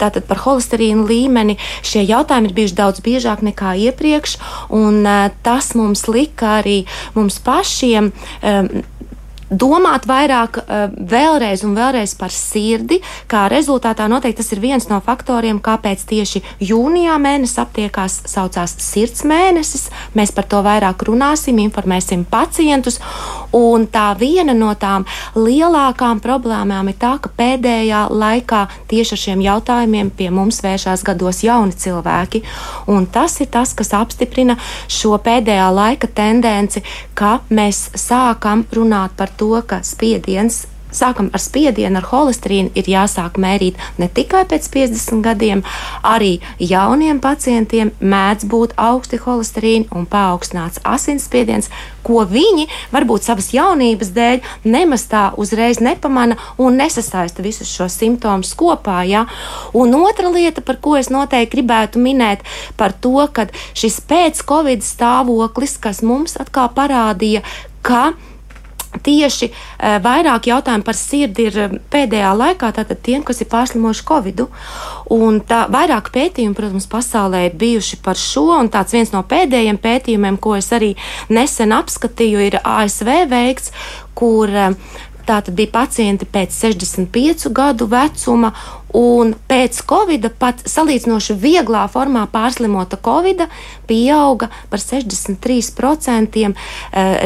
tātad 0.00 0.26
par 0.26 0.42
holesterīnu 0.42 1.06
līmeni. 1.06 1.56
Šie 1.86 2.02
jautājumi 2.02 2.50
ir 2.50 2.58
bijuši 2.58 2.78
daudz 2.82 3.04
biežāk 3.04 3.43
nekā 3.50 3.74
iepriekš, 3.88 4.38
un 4.74 5.02
uh, 5.04 5.28
tas 5.44 5.72
mums 5.78 6.06
lika 6.10 6.58
arī 6.62 6.82
mums 7.16 7.40
pašiem. 7.44 8.12
Um, 8.42 8.84
domāt 9.54 10.08
vairāk 10.08 10.58
uh, 10.60 10.86
vēlreiz 11.10 11.64
un 11.66 11.76
vēlreiz 11.76 12.14
par 12.18 12.32
sirdi, 12.34 13.00
kā 13.30 13.46
rezultātā 13.52 14.08
noteikti 14.10 14.42
tas 14.42 14.52
ir 14.54 14.62
viens 14.62 14.88
no 14.90 14.98
faktoriem, 15.04 15.60
kāpēc 15.62 16.04
tieši 16.10 16.42
jūnijā 16.64 17.14
mēnesis 17.22 17.60
aptiekās 17.62 18.20
saucās 18.30 18.76
sirds 18.82 19.24
mēnesis. 19.28 19.88
Mēs 20.18 20.34
par 20.34 20.48
to 20.50 20.62
vairāk 20.64 21.04
runāsim, 21.06 21.60
informēsim 21.62 22.24
pacientus, 22.30 22.98
un 23.54 23.86
tā 23.90 24.10
viena 24.18 24.54
no 24.56 24.72
tām 24.78 25.06
lielākām 25.38 26.20
problēmām 26.24 26.90
ir 26.90 26.98
tā, 27.00 27.14
ka 27.22 27.30
pēdējā 27.38 28.06
laikā 28.10 28.64
tieši 28.90 29.14
ar 29.14 29.22
šiem 29.24 29.44
jautājumiem 29.44 30.10
pie 30.14 30.30
mums 30.34 30.60
vēršās 30.64 31.04
gados 31.06 31.44
jauni 31.46 31.76
cilvēki, 31.84 32.42
un 32.90 33.06
tas 33.06 33.38
ir 33.44 33.50
tas, 33.54 33.74
kas 33.76 33.94
apstiprina 33.96 34.58
šo 34.90 35.14
pēdējā 35.22 35.68
laika 35.74 36.10
tendenci, 36.10 36.82
ka 37.14 37.38
mēs 37.54 37.86
sākam 37.98 38.66
runāt 38.74 39.14
par 39.18 39.30
to, 39.38 39.43
ka 39.66 39.82
spiediens 39.86 40.64
sākam 40.94 41.30
ar 41.34 41.42
spiedienu, 41.42 41.98
ar 41.98 42.08
holesterīnu, 42.08 42.72
ir 42.78 42.88
jāsāk 42.88 43.38
mērīt 43.40 43.78
ne 43.98 44.08
tikai 44.08 44.44
pēc 44.50 44.68
50 44.72 45.22
gadiem, 45.24 45.64
arī 46.06 46.38
jauniem 46.62 47.20
pacientiem 47.22 47.92
mēdz 48.00 48.46
būt 48.50 48.76
augsti 48.80 49.20
holesterīni 49.24 49.90
un 49.94 50.06
paaugstināts 50.10 50.82
asinsspiediens, 50.86 51.70
ko 52.04 52.24
viņi 52.28 52.66
varbūt 52.92 53.26
savas 53.26 53.50
jaunības 53.54 54.12
dēļ 54.14 54.42
nemaz 54.68 55.06
tā 55.10 55.24
uzreiz 55.40 55.80
nepamana 55.80 56.36
un 56.60 56.76
nesasaista 56.78 57.42
visus 57.42 57.70
šos 57.72 57.96
simptomus 57.96 58.52
kopā. 58.58 59.00
Ja? 59.08 59.24
Un 59.72 59.96
otra 59.98 60.28
lieta, 60.32 60.60
par 60.60 60.78
ko 60.84 60.98
es 61.00 61.10
noteikti 61.12 61.56
gribētu 61.56 62.02
minēt, 62.02 62.44
par 62.76 62.92
to, 62.92 63.16
ka 63.32 63.48
šis 63.76 63.98
pēc-covid 64.08 64.84
stāvoklis, 64.84 65.78
kas 65.80 66.04
mums 66.04 66.36
atkal 66.40 66.68
parādīja, 66.76 67.42
ka 67.84 68.12
Tieši 69.02 69.50
uh, 69.50 69.96
vairāk 70.04 70.48
jautājumu 70.50 70.86
par 70.86 70.98
sirdi 70.98 71.48
ir 71.48 71.56
uh, 71.64 71.78
pēdējā 71.90 72.32
laikā 72.38 72.70
tātad 72.76 73.00
tiem, 73.04 73.24
kas 73.26 73.42
ir 73.42 73.50
pārslimojuši 73.52 74.06
Covid. 74.08 74.44
Un 75.14 75.40
tā 75.48 75.64
vairāk 75.72 76.12
pētījumu, 76.14 76.54
protams, 76.58 76.86
pasaulē 76.90 77.46
ir 77.48 77.56
bijuši 77.60 77.98
par 78.04 78.20
šo, 78.20 78.46
un 78.58 78.70
tāds 78.72 78.94
viens 78.94 79.10
no 79.14 79.24
pēdējiem 79.26 79.80
pētījumiem, 79.82 80.38
ko 80.38 80.54
es 80.58 80.70
arī 80.76 80.94
nesen 81.32 81.74
apskatīju, 81.74 82.46
ir 82.50 82.60
ASV 82.62 83.10
veikts, 83.32 83.74
kur 84.14 84.52
uh, 84.52 84.78
Tātad 85.24 85.54
bija 85.56 85.72
pacienti 85.72 86.26
pēc 86.28 86.52
65 86.52 87.48
gadu 87.56 87.86
vecuma, 87.88 88.50
un 88.94 89.34
pēc 89.48 89.80
covid 89.90 90.28
pat 90.38 90.62
salīdzinoši 90.70 91.36
vieglā 91.42 91.84
formā 91.90 92.24
pārslimota 92.30 92.98
covid 93.02 93.44
pieauga 93.90 94.50
par 94.70 94.82
63% 94.82 96.44
eh, 96.46 96.54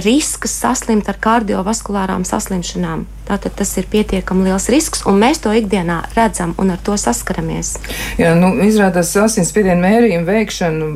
risks 0.06 0.56
saslimt 0.64 1.08
ar 1.12 1.20
kardiovaskulārām 1.20 2.24
saslimšanām. 2.28 3.06
Tātad 3.28 3.52
tas 3.58 3.74
ir 3.76 3.88
pietiekami 3.92 4.46
liels 4.48 4.68
risks, 4.72 5.02
un 5.08 5.18
mēs 5.20 5.42
to 5.44 5.52
ikdienā 5.52 5.98
redzam 6.16 6.54
un 6.58 6.72
ar 6.72 6.80
to 6.84 6.96
saskaramies. 6.96 7.74
Jā, 8.20 8.32
nu, 8.38 8.54
izrādās 8.64 9.12
asinsspiedienu 9.20 9.82
mērījumu 9.84 10.28
veikšanu 10.28 10.88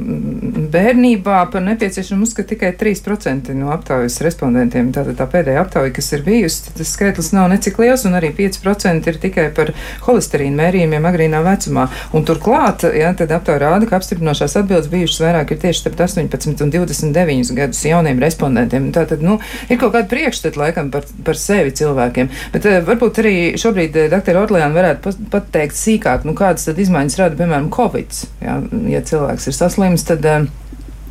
bērnībā 0.72 1.42
par 1.52 1.64
nepieciešamu 1.66 2.24
uzskata 2.26 2.54
tikai 2.54 2.72
3% 2.80 3.52
no 3.56 3.70
aptaujas 3.74 4.20
respondentiem. 4.24 4.90
Tātad 4.94 5.18
tā 5.20 5.26
pēdējā 5.34 5.60
aptauja, 5.62 5.92
kas 5.94 6.08
ir 6.16 6.24
bijusi, 6.26 6.72
tas 6.76 6.94
skaitlis 6.96 7.32
nav 7.36 7.50
necik 7.52 7.78
liels, 7.82 8.06
un 8.08 8.16
arī 8.18 8.32
5% 8.36 9.12
ir 9.12 9.20
tikai 9.22 9.46
par 9.56 9.72
holesterīnu 10.06 10.56
mērījumiem 10.58 11.08
agrīnā 11.12 11.42
vecumā. 11.44 11.88
Un 12.16 12.26
turklāt, 12.28 12.86
jā, 12.96 13.12
tad 13.18 13.32
aptauja 13.36 13.60
rāda, 13.66 13.88
ka 13.88 13.98
apstiprinošās 14.00 14.56
atbildes 14.60 14.90
bijušas 14.92 15.22
vairāk 15.26 15.54
ir 15.54 15.62
tieši 15.66 15.84
starp 15.84 16.00
18 16.06 16.64
un 16.64 16.72
29 16.72 17.54
gadus 17.56 17.84
jauniem 17.86 18.20
respondentiem. 18.22 18.90
Tātad, 18.94 19.24
nu, 19.24 19.38
ir 19.68 19.80
kaut 19.80 19.94
kāda 19.96 20.08
priekšstata 20.10 20.60
laikam 20.60 20.92
par, 20.94 21.06
par 21.26 21.38
sevi 21.38 21.74
cilvēkiem 21.76 22.21
cilvēkiem. 22.22 22.52
Bet 22.52 22.66
uh, 22.66 22.80
varbūt 22.86 23.20
arī 23.22 23.34
šobrīd 23.58 23.96
uh, 23.96 24.08
dr. 24.12 24.38
Orleāna 24.40 24.74
varētu 24.74 25.12
pateikt 25.30 25.76
sīkāk, 25.76 26.24
nu, 26.24 26.34
kādas 26.34 26.66
tad 26.66 26.78
izmaiņas 26.78 27.18
rada, 27.18 27.36
piemēram, 27.36 27.70
Covid. 27.72 28.12
Jā, 28.42 28.58
ja 28.88 29.02
cilvēks 29.02 29.48
ir 29.48 29.58
saslims, 29.58 30.04
tad. 30.04 30.24
Uh, 30.24 30.50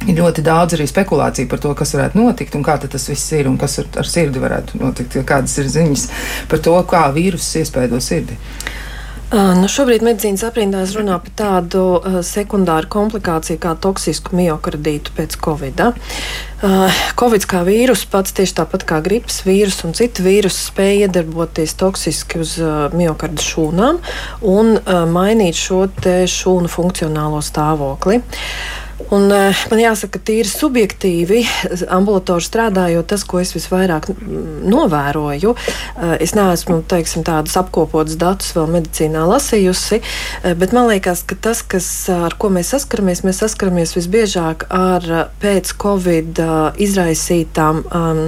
Ir 0.10 0.18
ļoti 0.18 0.42
daudz 0.42 0.74
arī 0.74 0.88
spekulāciju 0.90 1.46
par 1.46 1.60
to, 1.62 1.76
kas 1.78 1.92
varētu 1.94 2.18
notikt 2.18 2.56
un 2.58 2.64
kā 2.66 2.74
tas 2.82 3.04
viss 3.06 3.36
ir 3.38 3.46
un 3.46 3.60
kas 3.62 3.76
ar, 3.78 3.86
ar 4.02 4.08
sirdi 4.10 4.42
varētu 4.42 4.80
notikt. 4.82 5.20
Kādas 5.30 5.54
ir 5.62 5.68
ziņas 5.70 6.08
par 6.50 6.58
to, 6.66 6.74
kā 6.90 7.04
vīruss 7.14 7.60
iespēdo 7.62 8.00
sirdi? 8.02 8.34
Nu, 9.32 9.64
šobrīd 9.72 10.04
medicīnas 10.04 10.42
aprindās 10.44 10.92
runā 10.92 11.16
par 11.24 11.32
tādu 11.40 11.82
uh, 11.96 12.18
sekundāru 12.26 12.90
komplikāciju 12.92 13.62
kā 13.64 13.78
toksisku 13.80 14.36
miocardītu 14.36 15.14
pēc 15.16 15.38
covid. 15.40 15.80
Uh, 15.88 17.00
covid 17.16 17.48
kā 17.48 17.62
vīrus 17.64 18.04
pats 18.12 18.36
tieši 18.36 18.58
tāpat 18.58 18.84
kā 18.90 19.00
gripas 19.06 19.40
vīrus 19.48 19.80
un 19.88 19.96
citu 19.96 20.26
vīrusu 20.28 20.66
spēja 20.68 21.08
iedarboties 21.08 21.78
toksiski 21.80 22.44
uz 22.44 22.58
uh, 22.60 22.92
miocarda 22.92 23.40
šūnām 23.48 24.04
un 24.52 24.76
uh, 24.76 25.04
mainīt 25.08 25.56
šo 25.56 25.86
šūnu 26.28 26.68
funkcionālo 26.76 27.40
stāvokli. 27.40 28.20
Uh, 28.20 28.81
Un, 29.10 29.28
uh, 29.34 29.62
man 29.72 29.82
jāsaka, 29.82 30.20
tīri 30.22 30.50
subjektīvi, 30.50 31.42
ambulatori 31.98 32.46
strādājot, 32.46 33.08
tas, 33.12 33.24
ko 33.28 33.42
es 33.42 33.54
visvairāk 33.56 34.10
novēroju, 34.12 35.54
uh, 35.56 36.16
es 36.22 36.36
neesmu 36.38 36.82
teiksim, 36.92 37.26
tādus 37.28 37.58
apkopotus 37.60 38.20
datus 38.22 38.54
vēl 38.58 38.70
medicīnā 38.78 39.24
lasījusi, 39.30 40.02
uh, 40.02 40.52
bet 40.60 40.76
man 40.78 40.90
liekas, 40.92 41.26
ka 41.28 41.40
tas, 41.50 41.64
kas, 41.64 41.88
ar 42.14 42.38
ko 42.40 42.52
mēs 42.54 42.74
saskaramies, 42.76 43.24
mēs 43.28 43.42
saskaramies 43.44 43.96
visbiežāk 43.98 44.68
ar 44.76 45.08
pēc 45.42 45.74
Covid 45.82 46.42
izraisītām 46.82 47.84
um, 47.88 48.28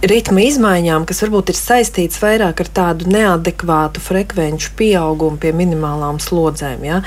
ritma 0.00 0.40
izmaiņām, 0.46 1.04
kas 1.04 1.20
varbūt 1.24 1.50
ir 1.52 1.58
saistīts 1.58 2.20
vairāk 2.22 2.62
ar 2.62 2.68
tādu 2.72 3.08
neadekvātu 3.12 4.00
frekvenču 4.00 4.72
pieaugumu 4.78 5.36
pie 5.40 5.52
minimālām 5.56 6.16
slodzēm. 6.22 6.86
Ja? 6.86 7.00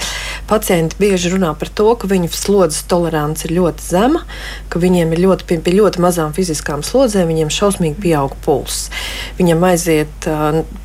Pacienti 0.50 1.00
bieži 1.02 1.32
runā 1.34 1.54
par 1.58 1.72
to, 1.74 1.88
ka 1.98 2.10
viņu 2.12 2.30
slodzes 2.34 2.84
tolerance 2.90 3.48
ir 3.48 3.56
ļoti 3.58 3.86
zema, 3.88 4.22
ka 4.70 4.82
viņiem 4.84 5.16
ir 5.16 5.24
ļoti, 5.26 5.48
pie, 5.50 5.58
pie 5.66 5.74
ļoti 5.80 6.04
mazām 6.06 6.36
fiziskām 6.38 6.84
slodzēm, 6.86 7.32
viņiem 7.32 7.50
šausmīgi 7.54 7.98
pieaug 8.04 8.36
pulss. 8.46 8.92
Viņam 9.40 9.66
aiziet, 9.72 10.30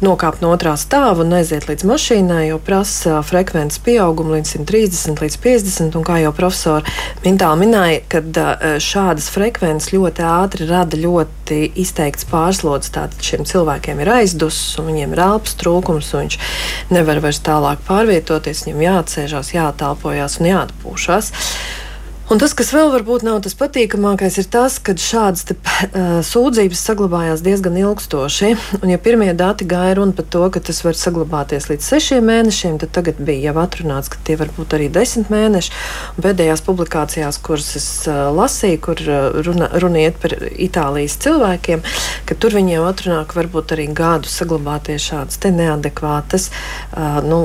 nokāpt 0.05 0.41
no 0.45 0.55
otrā 0.57 0.79
stāva 0.81 1.27
un 1.27 1.37
aiziet 1.37 1.69
līdz 1.69 1.85
mašīnai, 1.93 2.47
jo 2.49 2.61
prasa 2.65 3.21
frekvences 3.27 3.83
pieaugumu 3.85 4.39
līdz 4.39 4.55
130 4.57 5.25
līdz 5.27 5.39
50. 5.45 6.01
Un 6.01 6.09
kā 6.09 6.23
jau 6.23 6.33
profesori 6.37 6.97
Mintāli 7.25 7.67
minēja, 7.67 8.01
kad 8.09 8.43
šādas 8.81 9.29
frekvences 9.35 9.93
ļoti 9.93 10.25
ātri 10.25 10.69
rada 10.71 10.97
ļoti 10.97 11.61
izteikti 11.75 11.98
izteikts 11.99 12.29
pārslodzes. 12.31 12.93
Tātad 12.95 13.25
šiem 13.27 13.43
cilvēkiem 13.49 13.99
ir 14.05 14.11
aizdusis, 14.21 14.77
un 14.79 14.87
viņiem 14.93 15.17
ir 15.17 15.23
elpas 15.25 15.57
trūkums, 15.59 16.13
un 16.15 16.27
viņš 16.29 16.37
nevar 16.95 17.19
vairs 17.25 17.43
tālāk 17.43 17.83
pārvietoties. 17.89 18.63
Viņam 18.69 18.85
jāatcerās, 18.87 19.51
jātelpojas 19.57 20.39
un 20.39 20.51
jāatpūšas. 20.53 21.33
Un 22.29 22.37
tas, 22.37 22.53
kas 22.53 22.75
vēl 22.77 22.91
varbūt 22.93 23.23
nav 23.25 23.39
tas 23.41 23.55
patīkamākais, 23.57 24.35
ir 24.43 24.49
tas, 24.53 24.75
ka 24.85 24.93
šādas 25.01 25.47
te, 25.49 25.55
uh, 25.57 26.19
sūdzības 26.29 26.81
saglabājās 26.85 27.41
diezgan 27.41 27.79
ilgstoši. 27.81 28.51
Un, 28.83 28.91
ja 28.93 28.99
pirmie 29.01 29.31
dati 29.33 29.65
gāja 29.69 29.95
runa 29.97 30.13
par 30.13 30.27
to, 30.29 30.43
ka 30.53 30.61
tas 30.61 30.83
var 30.85 30.99
saglabāties 31.01 31.71
līdz 31.71 31.87
sešiem 31.89 32.29
mēnešiem, 32.29 32.77
tad 32.83 32.93
tagad 32.99 33.23
bija 33.25 33.49
jau 33.49 33.63
atrunāts, 33.63 34.11
ka 34.13 34.21
tie 34.29 34.37
var 34.37 34.53
būt 34.59 34.77
arī 34.77 34.91
desmit 34.93 35.31
mēneši. 35.33 35.73
Un 36.19 36.27
pēdējās 36.27 36.65
publikācijās, 36.67 37.39
kuras 37.49 37.71
es 37.81 37.89
uh, 38.13 38.27
lasīju, 38.37 38.83
kur 38.85 39.01
uh, 39.07 39.41
runa, 39.49 39.71
runa 39.81 40.05
iet 40.05 40.21
par 40.21 40.37
Itālijas 40.37 41.17
cilvēkiem, 41.25 41.87
ka 42.29 42.37
tur 42.37 42.59
viņi 42.61 42.77
jau 42.77 42.85
atrunā, 42.91 43.23
ka 43.25 43.41
varbūt 43.41 43.73
arī 43.79 43.89
gadu 43.97 44.29
saglabāties 44.29 45.09
šādas 45.15 45.41
neadekvātas 45.49 46.51
uh, 46.53 47.25
nu, 47.25 47.41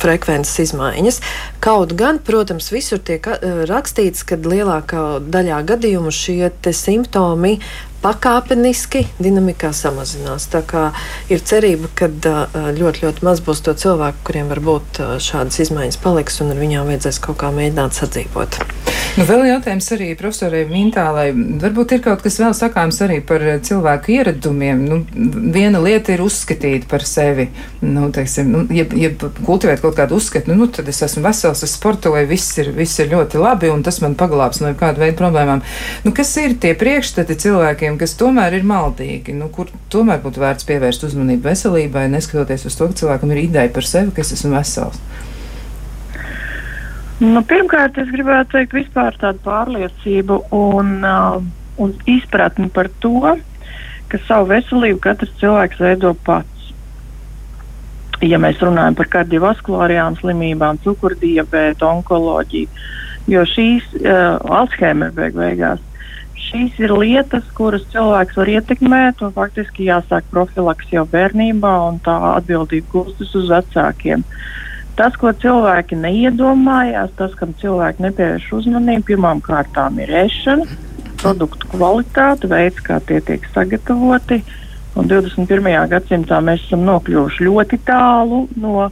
frekvences 0.00 0.64
izmaiņas. 0.64 1.20
Kaut 1.60 1.92
gan, 1.92 2.24
protams, 2.24 2.72
visur 2.72 3.04
tiek 3.04 3.28
uh, 3.36 3.66
rakstīts, 3.82 4.22
ka 4.22 4.38
lielākā 4.38 5.18
daļā 5.26 5.58
gadījumu 5.66 6.12
šie 6.14 6.52
simptomi 6.70 7.58
pakāpeniski 8.02 9.06
dinamikā 9.22 9.72
samazinās. 9.76 10.48
Tā 10.52 10.62
kā 10.66 10.88
ir 11.32 11.42
cerība, 11.46 11.90
ka 11.98 12.10
ļoti, 12.78 13.06
ļoti 13.06 13.26
maz 13.26 13.42
būs 13.44 13.62
to 13.66 13.76
cilvēku, 13.78 14.24
kuriem 14.28 14.50
varbūt 14.52 15.02
šādas 15.22 15.62
izmaiņas 15.66 16.00
paliks 16.02 16.42
un 16.42 16.54
ar 16.54 16.62
viņām 16.62 16.90
vajadzēs 16.90 17.22
kaut 17.22 17.40
kā 17.42 17.52
mēģināt 17.54 17.98
sadzīvot. 17.98 18.62
Nu, 19.12 19.26
vēl 19.28 19.42
jautājums 19.44 19.90
arī 19.92 20.06
profesorai 20.16 20.62
Mintālai. 20.70 21.26
Varbūt 21.60 21.92
ir 21.92 22.00
kaut 22.04 22.22
kas 22.24 22.38
vēl 22.40 22.54
sakāms 22.56 22.96
arī 23.04 23.18
par 23.28 23.42
cilvēku 23.60 24.14
ieradumiem. 24.14 24.84
Nu, 24.88 25.00
viena 25.52 25.82
lieta 25.84 26.14
ir 26.14 26.22
uzskatīt 26.24 26.86
par 26.88 27.04
sevi, 27.04 27.50
nu, 27.84 28.08
teiksim, 28.14 28.48
nu, 28.48 28.62
ja, 28.72 28.86
ja 28.96 29.10
kultivēt 29.18 29.82
kaut 29.84 29.98
kādu 29.98 30.16
uzskatu, 30.16 30.48
nu, 30.48 30.62
nu, 30.62 30.68
tad 30.72 30.88
es 30.88 31.02
esmu 31.04 31.26
vesels, 31.26 31.60
es 31.66 31.74
sportoju, 31.76 32.24
viss 32.30 32.56
ir, 32.62 32.70
viss 32.76 33.02
ir 33.04 33.12
ļoti 33.12 33.42
labi 33.42 33.68
un 33.72 33.84
tas 33.84 34.00
man 34.00 34.16
paglābs 34.16 34.62
no 34.64 34.72
kāda 34.80 35.04
veida 35.04 35.18
problēmām. 35.20 35.60
Nu, 36.06 36.14
kas 36.16 36.32
ir 36.40 36.56
tie 36.62 36.72
priekšstati 36.78 37.36
cilvēkiem? 37.44 37.91
Cilvēkiem, 37.92 37.98
kas 37.98 38.16
tomēr 38.16 38.54
ir 38.56 38.64
maldīgi, 38.64 39.34
nu, 39.34 39.48
kur 39.50 39.68
tomēr 39.90 40.20
būtu 40.22 40.40
vērts 40.40 40.66
pievērst 40.66 41.04
uzmanību 41.04 41.48
veselībai, 41.48 42.08
neskatoties 42.08 42.66
uz 42.66 42.76
to, 42.76 42.88
ka 42.88 42.94
cilvēkam 42.94 43.32
ir 43.32 43.48
ideja 43.48 43.72
par 43.72 43.84
sevi, 43.84 44.12
ka 44.12 44.22
es 44.22 44.32
esmu 44.32 44.56
vesels? 44.56 45.00
Nu, 47.20 47.42
pirmkārt, 47.42 47.98
es 47.98 48.08
gribētu 48.10 48.56
teikt 48.56 48.72
vispār 48.74 49.14
tādu 49.20 49.38
pārliecību 49.44 50.40
un, 50.50 51.04
uh, 51.04 51.42
un 51.78 51.92
izpratni 52.06 52.68
par 52.68 52.88
to, 53.00 53.36
ka 54.08 54.18
savu 54.26 54.50
veselību 54.50 55.00
katrs 55.00 55.30
cilvēks 55.38 55.78
veido 55.80 56.14
pats. 56.24 56.48
Ja 58.22 58.38
mēs 58.38 58.60
runājam 58.62 58.94
par 58.94 59.08
kardiovaskulārajām 59.10 60.16
slimībām, 60.20 60.78
cukurdijabētu, 60.82 61.86
onkoloģiju, 61.86 62.68
jo 63.30 63.46
šīs 63.46 63.86
uh, 64.02 64.38
Alzheimer 64.42 65.14
beig 65.14 65.38
beigās 65.38 65.80
šīs 66.52 66.78
ir 66.82 66.92
lietas, 66.94 67.46
kuras 67.56 67.84
cilvēks 67.92 68.36
var 68.36 68.50
ietekmēt, 68.52 69.22
un 69.24 69.32
faktiski 69.34 69.88
jāsāk 69.88 70.28
profilaks 70.30 70.90
jau 70.92 71.04
bērnībā, 71.08 71.72
un 71.88 72.00
tā 72.04 72.14
atbildība 72.36 72.92
gūstas 72.92 73.32
uz 73.38 73.50
vecākiem. 73.52 74.24
Tas, 74.98 75.16
ko 75.16 75.32
cilvēki 75.32 75.96
neiedomājās, 75.96 77.14
tas, 77.16 77.32
kam 77.38 77.54
cilvēki 77.60 78.04
nepievērš 78.04 78.50
uzmanību, 78.58 79.06
pirmām 79.08 79.40
kārtām 79.44 79.96
ir 80.04 80.12
ēšana, 80.26 80.66
produktu 81.22 81.70
kvalitāte, 81.72 82.50
veids, 82.50 82.82
kā 82.84 83.00
tie 83.08 83.22
tiek 83.24 83.46
sagatavoti. 83.54 84.42
Un 85.00 85.08
21. 85.08 85.70
gadsimtā 85.88 86.42
mēs 86.44 86.66
esam 86.66 86.84
nokļuvuši 86.84 87.46
ļoti 87.48 87.78
tālu 87.88 88.44
no 88.60 88.90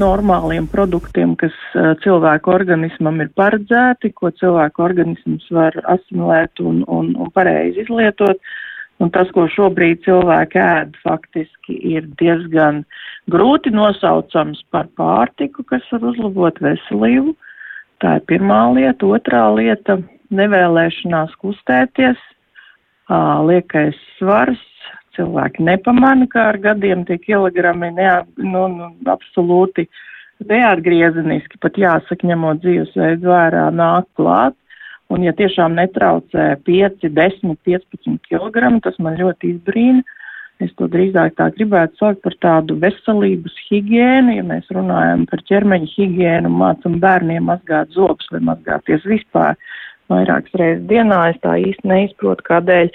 normāliem 0.00 0.68
produktiem, 0.70 1.34
kas 1.40 1.54
uh, 1.74 1.94
cilvēku 2.04 2.52
organismam 2.52 3.20
ir 3.24 3.32
paredzēti, 3.38 4.12
ko 4.16 4.30
cilvēku 4.36 4.84
organisms 4.84 5.46
var 5.54 5.76
asimilēt 5.96 6.62
un, 6.64 6.82
un, 6.86 7.12
un 7.16 7.32
pareizi 7.34 7.84
izlietot. 7.84 8.40
Un 8.96 9.10
tas, 9.12 9.28
ko 9.36 9.44
šobrīd 9.52 10.06
cilvēki 10.06 10.56
ēd, 10.56 10.94
faktiski 11.04 11.74
ir 11.92 12.06
diezgan 12.16 12.80
grūti 13.28 13.68
nosaucams 13.74 14.62
par 14.72 14.88
pārtiku, 14.96 15.66
kas 15.68 15.84
var 15.92 16.06
uzlabot 16.14 16.62
veselību. 16.64 17.34
Tā 18.00 18.16
ir 18.16 18.24
pirmā 18.30 18.62
lieta. 18.76 19.08
Otrā 19.18 19.44
lieta- 19.52 19.98
nevēlēšanās 20.40 21.36
kustēties, 21.42 22.16
liekais 23.48 24.00
svars, 24.16 24.64
cilvēki 25.16 25.64
nepamana, 25.66 26.28
kā 26.30 26.50
ar 26.52 26.60
gadiem 26.62 27.04
tie 27.08 27.18
kilogrami 27.22 27.90
neat, 27.96 28.28
nu, 28.36 28.66
nu, 28.72 28.90
absolūti 29.10 29.86
neatgriezeniski, 30.44 31.60
pat 31.62 31.78
jāsaka, 31.80 32.28
ņemot 32.28 32.62
dzīvesveidu 32.64 33.32
vērā, 33.32 33.66
nāk 33.74 34.08
klāt. 34.18 34.56
Un, 35.12 35.22
ja 35.22 35.30
tiešām 35.38 35.76
netraucē 35.78 36.56
5, 36.66 37.06
10, 37.14 37.56
15 37.68 38.16
kg, 38.26 38.70
tas 38.82 38.96
man 38.98 39.18
ļoti 39.20 39.54
izbrīna. 39.54 40.02
Es 40.64 40.70
to 40.80 40.88
drīzāk 40.88 41.34
tā 41.36 41.50
gribētu 41.52 42.00
saukt 42.00 42.22
par 42.24 42.34
tādu 42.40 42.78
veselības 42.80 43.56
higiēnu, 43.68 44.38
ja 44.38 44.44
mēs 44.46 44.70
runājam 44.72 45.26
par 45.28 45.42
ķermeņa 45.50 45.90
higiēnu, 45.92 46.52
mācam 46.62 46.96
bērniem 47.02 47.44
mazgāt 47.44 47.92
zobus 47.92 48.30
vai 48.32 48.40
mazgāties 48.48 49.04
vispār 49.04 49.58
vairākas 50.08 50.56
reizes 50.56 50.86
dienā. 50.88 51.20
Es 51.34 51.42
tā 51.44 51.58
īsti 51.60 51.92
neizprotu, 51.92 52.46
kādēļ 52.48 52.88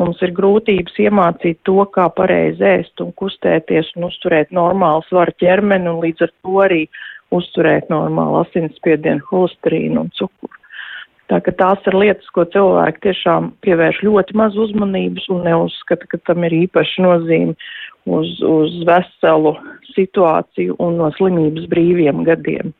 Mums 0.00 0.18
ir 0.26 0.32
grūtības 0.34 0.96
iemācīt 1.04 1.60
to, 1.68 1.78
kā 1.94 2.08
pareizi 2.16 2.64
ēst 2.66 3.02
un 3.04 3.12
kustēties 3.20 3.92
un 3.94 4.08
uzturēt 4.08 4.50
normālu 4.50 5.04
svaru 5.06 5.34
ķermeni 5.38 5.90
un 5.92 6.00
līdz 6.02 6.26
ar 6.26 6.32
to 6.34 6.58
arī 6.64 6.80
uzturēt 7.34 7.90
normālu 7.92 8.40
asinsspiedienu, 8.42 9.22
holesterīnu 9.30 10.02
un 10.02 10.10
cukuru. 10.18 10.58
Tā 11.30 11.38
ka 11.40 11.54
tās 11.56 11.86
ir 11.88 11.96
lietas, 11.96 12.26
ko 12.36 12.44
cilvēki 12.52 13.06
tiešām 13.06 13.52
pievērš 13.64 14.02
ļoti 14.04 14.36
maz 14.36 14.58
uzmanības 14.60 15.30
un 15.32 15.46
neuzskata, 15.46 16.08
ka 16.10 16.20
tam 16.28 16.44
ir 16.44 16.58
īpaši 16.66 17.04
nozīme 17.06 17.54
uz, 18.04 18.34
uz 18.44 18.74
veselu 18.84 19.54
situāciju 19.94 20.76
un 20.84 20.98
no 21.00 21.08
slimības 21.16 21.70
brīviem 21.70 22.26
gadiem. 22.28 22.74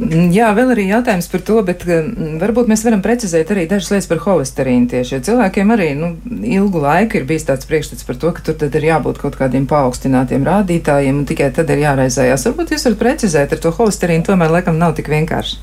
Jā, 0.00 0.46
vēl 0.56 0.70
arī 0.72 0.86
jautājums 0.88 1.26
par 1.28 1.42
to, 1.44 1.58
bet 1.68 1.82
mm, 1.84 2.38
varbūt 2.40 2.70
mēs 2.70 2.80
varam 2.86 3.02
precizēt 3.04 3.50
arī 3.52 3.66
dažas 3.68 3.90
lietas 3.92 4.06
par 4.08 4.22
holesterīnu 4.24 4.88
tieši. 4.88 5.18
Jo 5.18 5.24
cilvēkiem 5.26 5.72
arī 5.74 5.88
nu, 5.98 6.08
ilgu 6.48 6.80
laiku 6.80 7.18
ir 7.18 7.26
bijis 7.28 7.44
tāds 7.50 7.68
priekšstats 7.68 8.06
par 8.08 8.16
to, 8.16 8.30
ka 8.32 8.40
tur 8.46 8.56
tad 8.56 8.72
ir 8.78 8.86
jābūt 8.88 9.20
kaut 9.20 9.36
kādiem 9.36 9.66
paaugstinātiem 9.68 10.46
rādītājiem 10.48 11.18
un 11.20 11.26
tikai 11.28 11.50
tad 11.52 11.68
ir 11.74 11.84
jāraizējās. 11.84 12.46
Varbūt 12.48 12.72
jūs 12.72 12.88
varat 12.88 13.02
precizēt 13.02 13.52
ar 13.52 13.60
to 13.60 13.74
holesterīnu, 13.76 14.24
tomēr 14.30 14.54
laikam 14.56 14.80
nav 14.80 14.96
tik 14.96 15.12
vienkārši. 15.12 15.60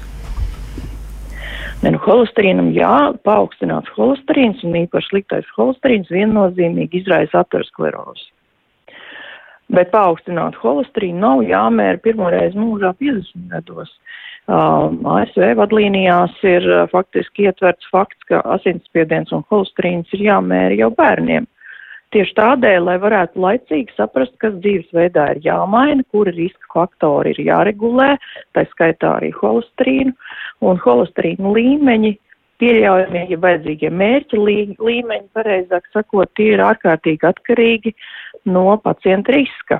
Ne, 1.81 1.95
nu, 1.95 2.03
holesterīnam 2.05 2.69
jā, 2.75 2.95
paaugstināts 3.25 3.89
holesterīns 3.97 4.61
un 4.67 4.77
īpaši 4.83 5.09
sliktais 5.09 5.49
holesterīns 5.57 6.13
viennozīmīgi 6.13 7.01
izraisa 7.01 7.41
aterosklerozi. 7.41 8.29
Bet 9.73 9.89
paaugstināt 9.89 10.57
holesterīnu 10.61 11.17
nav 11.23 11.43
jāmēra 11.49 11.97
pirmoreiz 12.03 12.53
mūžā 12.57 12.93
50 13.01 13.49
gados. 13.53 13.89
Uh, 13.89 14.08
ASV 14.49 15.53
vadlīnijās 15.59 16.33
ir 16.47 16.65
uh, 16.65 16.83
faktiski 16.89 17.45
ietverts 17.49 17.89
fakts, 17.93 18.23
ka 18.29 18.41
asinsspiediens 18.55 19.33
un 19.35 19.43
holesterīns 19.51 20.09
ir 20.17 20.25
jāmēra 20.25 20.77
jau 20.79 20.89
bērniem. 20.97 21.45
Tieši 22.09 22.33
tādēļ, 22.39 22.79
lai 22.87 22.95
varētu 22.97 23.37
laicīgi 23.43 23.93
saprast, 23.93 24.33
kas 24.41 24.55
dzīvesveidā 24.63 25.27
ir 25.35 25.43
jāmaina, 25.45 26.01
kuri 26.09 26.33
riska 26.33 26.71
faktori 26.73 27.35
ir 27.35 27.43
jāregulē, 27.51 28.15
tā 28.57 28.63
skaitā 28.71 29.19
arī 29.19 29.29
holesterīnu 29.37 30.15
un 30.65 30.81
holesterīnu 30.81 31.53
līmeņi 31.53 32.15
pieļaujamie, 32.59 33.27
ja 33.29 33.37
vajadzīgie 33.43 33.91
mērķi 33.93 34.39
līmeņi, 34.41 35.27
pareizāk 35.37 35.85
sakot, 35.93 36.31
tie 36.35 36.55
ir 36.55 36.65
ārkārtīgi 36.65 37.29
atkarīgi 37.29 37.93
no 38.49 38.73
pacienta 38.81 39.37
riska. 39.37 39.79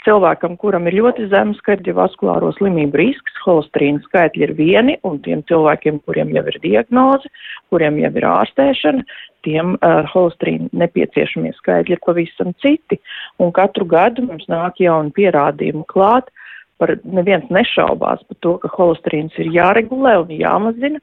Cilvēkam, 0.00 0.54
kuram 0.56 0.86
ir 0.88 0.94
ļoti 0.96 1.26
zems 1.28 1.58
kardiovaskulāro 1.66 2.54
slimību 2.56 2.96
risks, 2.96 3.34
holesterīna 3.44 4.00
skaitļi 4.06 4.46
ir 4.46 4.52
vieni, 4.56 4.94
un 5.04 5.18
tiem 5.26 5.42
cilvēkiem, 5.50 5.98
kuriem 6.08 6.32
jau 6.32 6.44
ir 6.48 6.56
diagnoze, 6.62 7.28
kuriem 7.68 7.98
jau 8.00 8.12
ir 8.16 8.26
ārstēšana, 8.30 9.04
tiem 9.44 9.74
uh, 9.76 10.00
holesterīna 10.08 10.70
nepieciešamie 10.84 11.52
skaitļi 11.58 11.98
ir 11.98 12.02
pavisam 12.06 12.54
citi. 12.64 12.96
Un 13.44 13.52
katru 13.56 13.84
gadu 13.88 14.24
mums 14.24 14.48
nāk 14.48 14.80
jauni 14.80 15.12
pierādījumi 15.16 15.84
klāt, 15.92 16.32
par 16.80 16.96
neviens 17.04 17.52
nešaubās 17.52 18.24
par 18.24 18.40
to, 18.40 18.56
ka 18.62 18.72
holesterīns 18.78 19.36
ir 19.36 19.52
jāregulē 19.52 20.16
un 20.22 20.32
jāmazina, 20.32 21.00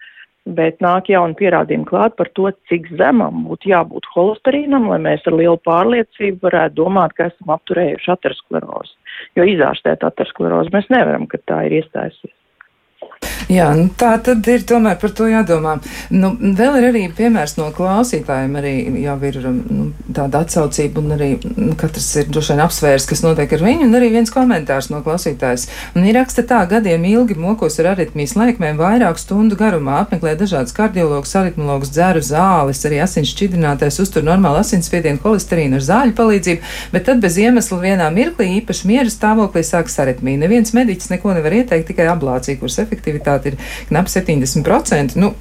bet 0.55 0.79
nāk 0.83 1.09
jauni 1.11 1.35
pierādījumi 1.39 1.87
klāt 1.89 2.15
par 2.19 2.29
to, 2.37 2.49
cik 2.71 2.87
zemam 2.99 3.43
būtu 3.47 3.71
jābūt 3.73 4.07
holesterīnam, 4.13 4.87
lai 4.91 4.99
mēs 5.03 5.25
ar 5.27 5.35
lielu 5.35 5.59
pārliecību 5.67 6.47
varētu 6.47 6.77
domāt, 6.79 7.15
ka 7.17 7.29
esam 7.31 7.53
apturējuši 7.57 8.11
aterosklerozi. 8.15 8.95
Jo 9.39 9.47
izārstēt 9.51 10.05
aterosklerozi 10.07 10.73
mēs 10.75 10.91
nevaram, 10.93 11.27
kad 11.31 11.43
tā 11.49 11.63
ir 11.67 11.81
iestājusies. 11.81 12.35
Jā, 13.47 13.69
nu, 13.79 13.85
tā 13.95 14.09
tad 14.19 14.43
ir 14.51 14.65
tomēr 14.67 14.97
par 14.99 15.13
to 15.15 15.23
jādomā. 15.31 15.77
Nu, 16.11 16.33
vēl 16.35 16.81
ir 16.81 16.85
arī 16.89 17.03
piemērs 17.15 17.53
no 17.55 17.69
klausītājiem, 17.71 18.55
arī 18.59 18.73
jau 19.05 19.13
ir 19.23 19.37
nu, 19.47 19.85
tāda 20.11 20.41
atsaucība, 20.43 20.99
un 20.99 21.15
arī 21.15 21.29
nu, 21.55 21.69
katrs 21.79 22.09
ir 22.19 22.27
droši 22.27 22.53
vien 22.53 22.63
apsvērs, 22.65 23.05
kas 23.07 23.23
notiek 23.23 23.55
ar 23.55 23.63
viņu, 23.63 23.85
un 23.87 23.95
arī 23.95 24.09
viens 24.17 24.33
komentārs 24.33 24.89
no 24.91 24.99
klausītājas. 25.05 25.69
Un 25.95 26.03
ir 26.03 26.17
raksta 26.19 26.43
tā, 26.49 26.59
gadiem 26.67 27.05
ilgi 27.07 27.37
mokos 27.39 27.79
ar 27.79 27.93
aritmijas 27.93 28.35
laikmēm 28.35 28.81
vairāku 28.81 29.23
stundu 29.23 29.55
garumā, 29.59 30.01
apmeklē 30.03 30.35
dažādas 30.35 30.75
kardiologus, 30.75 31.31
aritmologus, 31.39 31.93
dzeru 31.95 32.25
zāles, 32.27 32.83
arī 32.83 32.99
asins 33.05 33.31
šķidrinātais, 33.31 34.01
uztur 34.03 34.27
normālu 34.27 34.59
asinsspiedienu, 34.59 35.23
holesterīnu 35.23 35.79
ar 35.79 35.87
zāļu 35.87 36.17
palīdzību, 36.19 36.75
bet 36.91 37.07
tad 37.07 37.23
bez 37.23 37.39
iemesla 37.39 37.79
vienā 37.79 38.11
mirklī 38.11 38.51
īpaši 38.59 38.91
miera 38.91 39.07
stāvoklī 39.13 39.63
sākas 39.63 39.95
aritmija. 40.03 40.43
Neviens 40.43 40.75
mediķis 40.75 41.13
neko 41.15 41.31
nevar 41.39 41.61
ieteikt, 41.61 41.93
tikai 41.93 42.11
ablācija, 42.11 42.59
kuras 42.59 42.81
efektivitāte 42.83 43.36
ir 43.45 43.59
knap 43.91 44.09
70%. 44.09 45.19
Nu, 45.21 45.33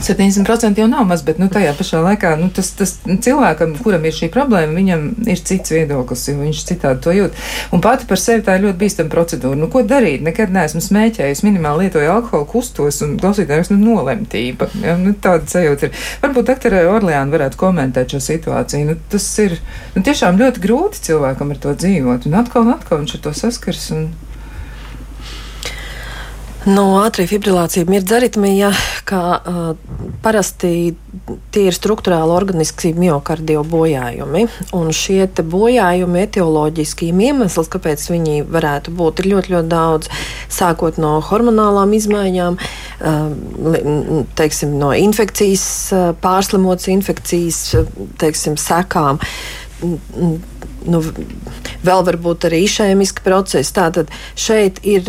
70% 0.00 0.78
jau 0.78 0.88
nav 0.88 1.04
maz, 1.04 1.22
bet 1.24 1.38
nu, 1.38 1.48
tajā 1.52 1.72
pašā 1.76 2.00
laikā 2.04 2.32
nu, 2.40 2.48
tas, 2.54 2.70
tas 2.76 2.94
cilvēkam, 3.04 3.74
kuram 3.84 4.04
ir 4.08 4.14
šī 4.16 4.30
problēma, 4.32 4.72
viņam 4.78 5.02
ir 5.28 5.42
cits 5.44 5.74
viedoklis, 5.74 6.26
jo 6.30 6.36
viņš 6.38 6.62
citādi 6.70 7.04
to 7.04 7.14
jūt. 7.14 7.36
Un 7.74 7.82
pati 7.84 8.08
par 8.08 8.20
sevi 8.20 8.44
tā 8.46 8.56
ir 8.56 8.64
ļoti 8.66 8.80
bīstama 8.80 9.12
procedūra. 9.12 9.58
Nu, 9.60 9.68
ko 9.72 9.82
darīt? 9.86 10.24
Nekad 10.24 10.54
neesmu 10.54 10.80
smēķējis, 10.84 11.44
minimāli 11.46 11.86
lietoju 11.86 12.12
alkoholu, 12.14 12.48
kustos 12.48 13.02
un 13.04 13.18
klausītājos 13.20 13.72
nu, 13.74 13.80
nolemtība. 13.82 14.70
Ja, 14.84 14.96
nu, 15.00 15.12
tāda 15.12 15.48
sajūta 15.50 15.90
ir. 15.90 16.08
Varbūt 16.24 16.48
doktora 16.54 16.86
Orleāna 16.94 17.36
varētu 17.36 17.60
komentēt 17.60 18.16
šo 18.16 18.22
situāciju. 18.24 18.92
Nu, 18.92 18.98
tas 19.12 19.28
ir 19.44 19.58
nu, 19.96 20.04
tiešām 20.06 20.40
ļoti 20.40 20.64
grūti 20.64 21.04
cilvēkam 21.10 21.52
ar 21.52 21.62
to 21.66 21.76
dzīvot. 21.76 22.28
Un 22.30 22.40
atkal 22.40 22.66
un 22.66 22.74
atkal 22.78 23.02
viņš 23.02 23.18
ar 23.18 23.24
to 23.28 23.36
saskars. 23.36 23.90
Un, 23.96 24.10
No 26.68 26.82
ātrija 27.00 27.30
fibrilācija 27.30 27.88
mirdz 27.88 28.12
aritmija, 28.12 28.68
kā 29.08 29.20
uh, 29.38 29.60
parasti 30.20 30.92
tie 31.54 31.62
ir 31.70 31.76
struktūrāli 31.76 32.34
organiski 32.36 32.90
miokardio 32.92 33.62
bojājumi. 33.64 34.42
Un 34.76 34.92
šie 34.92 35.24
bojājumi 35.40 36.20
etioloģiskiem 36.26 37.22
iemesls, 37.30 37.70
kāpēc 37.72 38.04
viņi 38.12 38.44
varētu 38.44 38.92
būt, 38.92 39.22
ir 39.22 39.30
ļoti, 39.32 39.54
ļoti 39.56 39.72
daudz. 39.72 40.12
Sākot 40.52 41.00
no 41.00 41.14
hormonālām 41.30 41.96
izmaiņām, 41.96 42.60
uh, 42.60 44.22
teiksim, 44.36 44.76
no 44.82 44.92
infekcijas, 44.92 45.66
pārslimotas 46.20 46.92
infekcijas 46.92 47.64
teiksim, 48.20 48.60
sekām 48.60 49.22
nu, 49.80 51.00
vēl 51.84 52.02
varbūt 52.04 52.50
arī 52.50 52.66
išēmiski 52.66 53.24
procesi. 53.24 53.72
Tātad 53.76 54.12
šeit 54.36 54.84
ir 54.84 55.08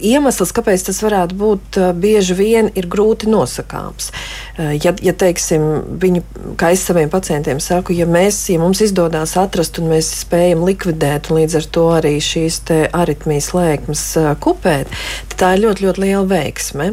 iemesls, 0.00 0.52
kāpēc 0.54 0.86
tas 0.88 1.00
varētu 1.02 1.36
būt, 1.38 1.78
bieži 1.98 2.36
vien 2.38 2.70
ir 2.78 2.88
grūti 2.90 3.28
nosakāms. 3.30 4.10
Ja, 4.58 4.92
ja 5.02 5.14
teiksim, 5.14 5.64
viņu, 6.02 6.22
kā 6.58 6.72
es 6.74 6.82
saviem 6.86 7.10
pacientiem 7.10 7.60
saku, 7.62 7.94
ja, 7.96 8.06
mēs, 8.10 8.40
ja 8.52 8.58
mums 8.62 8.82
izdodas 8.84 9.36
atrast 9.38 9.78
un 9.78 9.90
mēs 9.92 10.10
spējam 10.22 10.64
likvidēt, 10.66 11.30
un 11.30 11.40
līdz 11.40 11.58
ar 11.60 11.68
to 11.74 11.86
arī 11.98 12.14
šīs 12.22 12.60
aritmijas 12.96 13.52
lēkmes 13.54 14.04
kupēt, 14.42 14.90
tad 15.30 15.38
tā 15.42 15.52
ir 15.56 15.64
ļoti, 15.66 15.86
ļoti 15.86 16.04
liela 16.04 16.24
veiksme. 16.30 16.88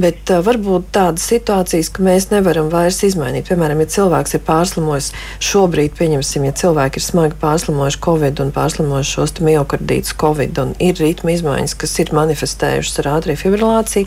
Bet 0.00 0.30
varbūt 0.46 0.90
tādas 0.94 1.26
situācijas, 1.30 1.92
ka 1.94 2.04
mēs 2.06 2.30
nevaram 2.32 2.70
vairs 2.72 3.02
izmainīt. 3.06 3.48
Piemēram, 3.50 3.82
ja 3.84 3.92
cilvēks 3.94 4.38
ir 4.38 4.44
pārslimojis 4.46 5.12
šobrīd, 5.44 5.94
pieņemsim, 5.98 6.48
ja 6.48 6.56
cilvēki 6.64 7.00
ir 7.00 7.06
smagi 7.06 7.38
pārslimojuši 7.42 8.02
Covid 8.04 8.42
un 8.42 8.54
pārslimojuši 8.54 9.16
šos 9.18 9.36
miocardītus 9.44 10.16
Covid 10.20 10.58
un 10.62 10.74
ir 10.82 10.98
ritma 10.98 11.34
izmaiņas, 11.34 11.78
kas 11.78 11.98
ir 12.02 12.10
manifestējušas 12.14 12.43
manifestējušas 12.44 13.00
ar 13.02 13.08
ātriju 13.18 13.40
fibrilāciju. 13.40 14.06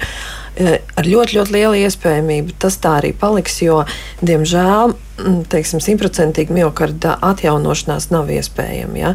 Eh, 0.58 0.80
ar 0.98 1.06
ļoti, 1.06 1.38
ļoti 1.38 1.54
lielu 1.54 1.84
iespējamību 1.86 2.56
tas 2.58 2.80
tā 2.82 2.96
arī 2.98 3.12
paliks, 3.14 3.60
jo, 3.62 3.84
diemžēl, 4.26 4.96
mm, 5.22 5.44
teiksim, 5.54 5.82
simtprocentīgi 5.86 6.56
miokarda 6.56 7.14
atjaunošanās 7.28 8.10
nav 8.10 8.32
iespējama. 8.34 8.98
Ja? 8.98 9.12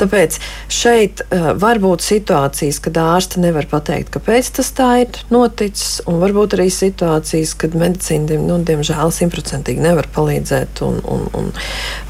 Tāpēc 0.00 0.36
šeit 0.68 1.22
uh, 1.24 1.54
var 1.56 1.80
būt 1.80 2.04
situācijas, 2.04 2.82
kad 2.84 3.00
ārsti 3.00 3.40
nevar 3.40 3.70
pateikt, 3.70 4.12
kāpēc 4.12 4.52
tas 4.58 4.68
tā 4.76 4.90
ir 5.06 5.22
noticis, 5.32 6.02
un 6.10 6.20
varbūt 6.20 6.58
arī 6.58 6.68
situācijas, 6.68 7.56
kad 7.56 7.78
medicīna, 7.78 8.36
nu, 8.44 8.60
diemžēl, 8.60 9.14
simtprocentīgi 9.16 9.80
nevar 9.80 10.10
palīdzēt 10.12 10.84
un, 10.84 11.00
un, 11.08 11.24
un, 11.38 11.52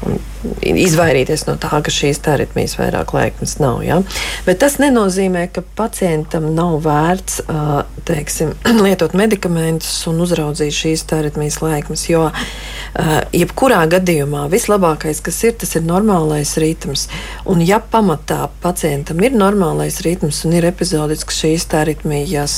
un 0.09 0.19
izvairīties 0.63 1.45
no 1.47 1.55
tā, 1.61 1.71
ka 1.83 1.91
šīs 1.93 2.19
aritmijas 2.27 2.75
vairāk 2.79 3.13
lēkmes 3.15 3.57
nav. 3.63 3.79
Ja? 3.85 4.01
Bet 4.47 4.59
tas 4.63 4.75
nenozīmē, 4.81 5.47
ka 5.55 5.63
pacientam 5.77 6.51
nav 6.57 6.81
vērts 6.83 7.41
teiksim, 8.07 8.53
lietot 8.81 9.13
medikamentus 9.17 9.91
un 10.09 10.21
uzraudzīt 10.23 10.73
šīs 10.75 11.05
aritmijas 11.13 11.59
lēkmes. 11.63 12.05
Jo 12.09 12.29
jebkurā 13.33 13.81
gadījumā 13.89 14.45
vislabākais, 14.51 15.21
kas 15.25 15.39
ir, 15.47 15.55
tas 15.61 15.73
ir 15.77 15.85
normālais 15.85 16.55
ritms. 16.61 17.07
Un, 17.49 17.63
ja 17.65 17.79
pamatā 17.79 18.47
pacientam 18.63 19.21
ir 19.25 19.35
normālais 19.37 19.99
ritms 20.05 20.43
un 20.47 20.57
ir 20.57 20.67
epizodisks 20.69 21.41
šīs 21.43 21.67
aritmijas 21.79 22.57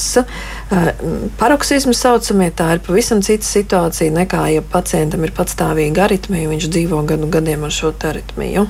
paroksisms, 1.39 2.01
saucamie, 2.01 2.51
tā 2.55 2.75
ir 2.75 2.83
pavisam 2.85 3.23
cita 3.25 3.47
situācija 3.47 4.13
nekā, 4.15 4.47
ja 4.57 4.63
pacientam 4.63 5.23
ir 5.25 5.35
patstāvīga 5.35 6.09
aritmija, 6.09 6.51
viņš 6.51 6.71
dzīvo 6.71 7.03
gadu 7.07 7.31
gadiem 7.31 7.67
ar 7.67 7.75
šo 7.75 7.93
aritmiju. 7.95 8.67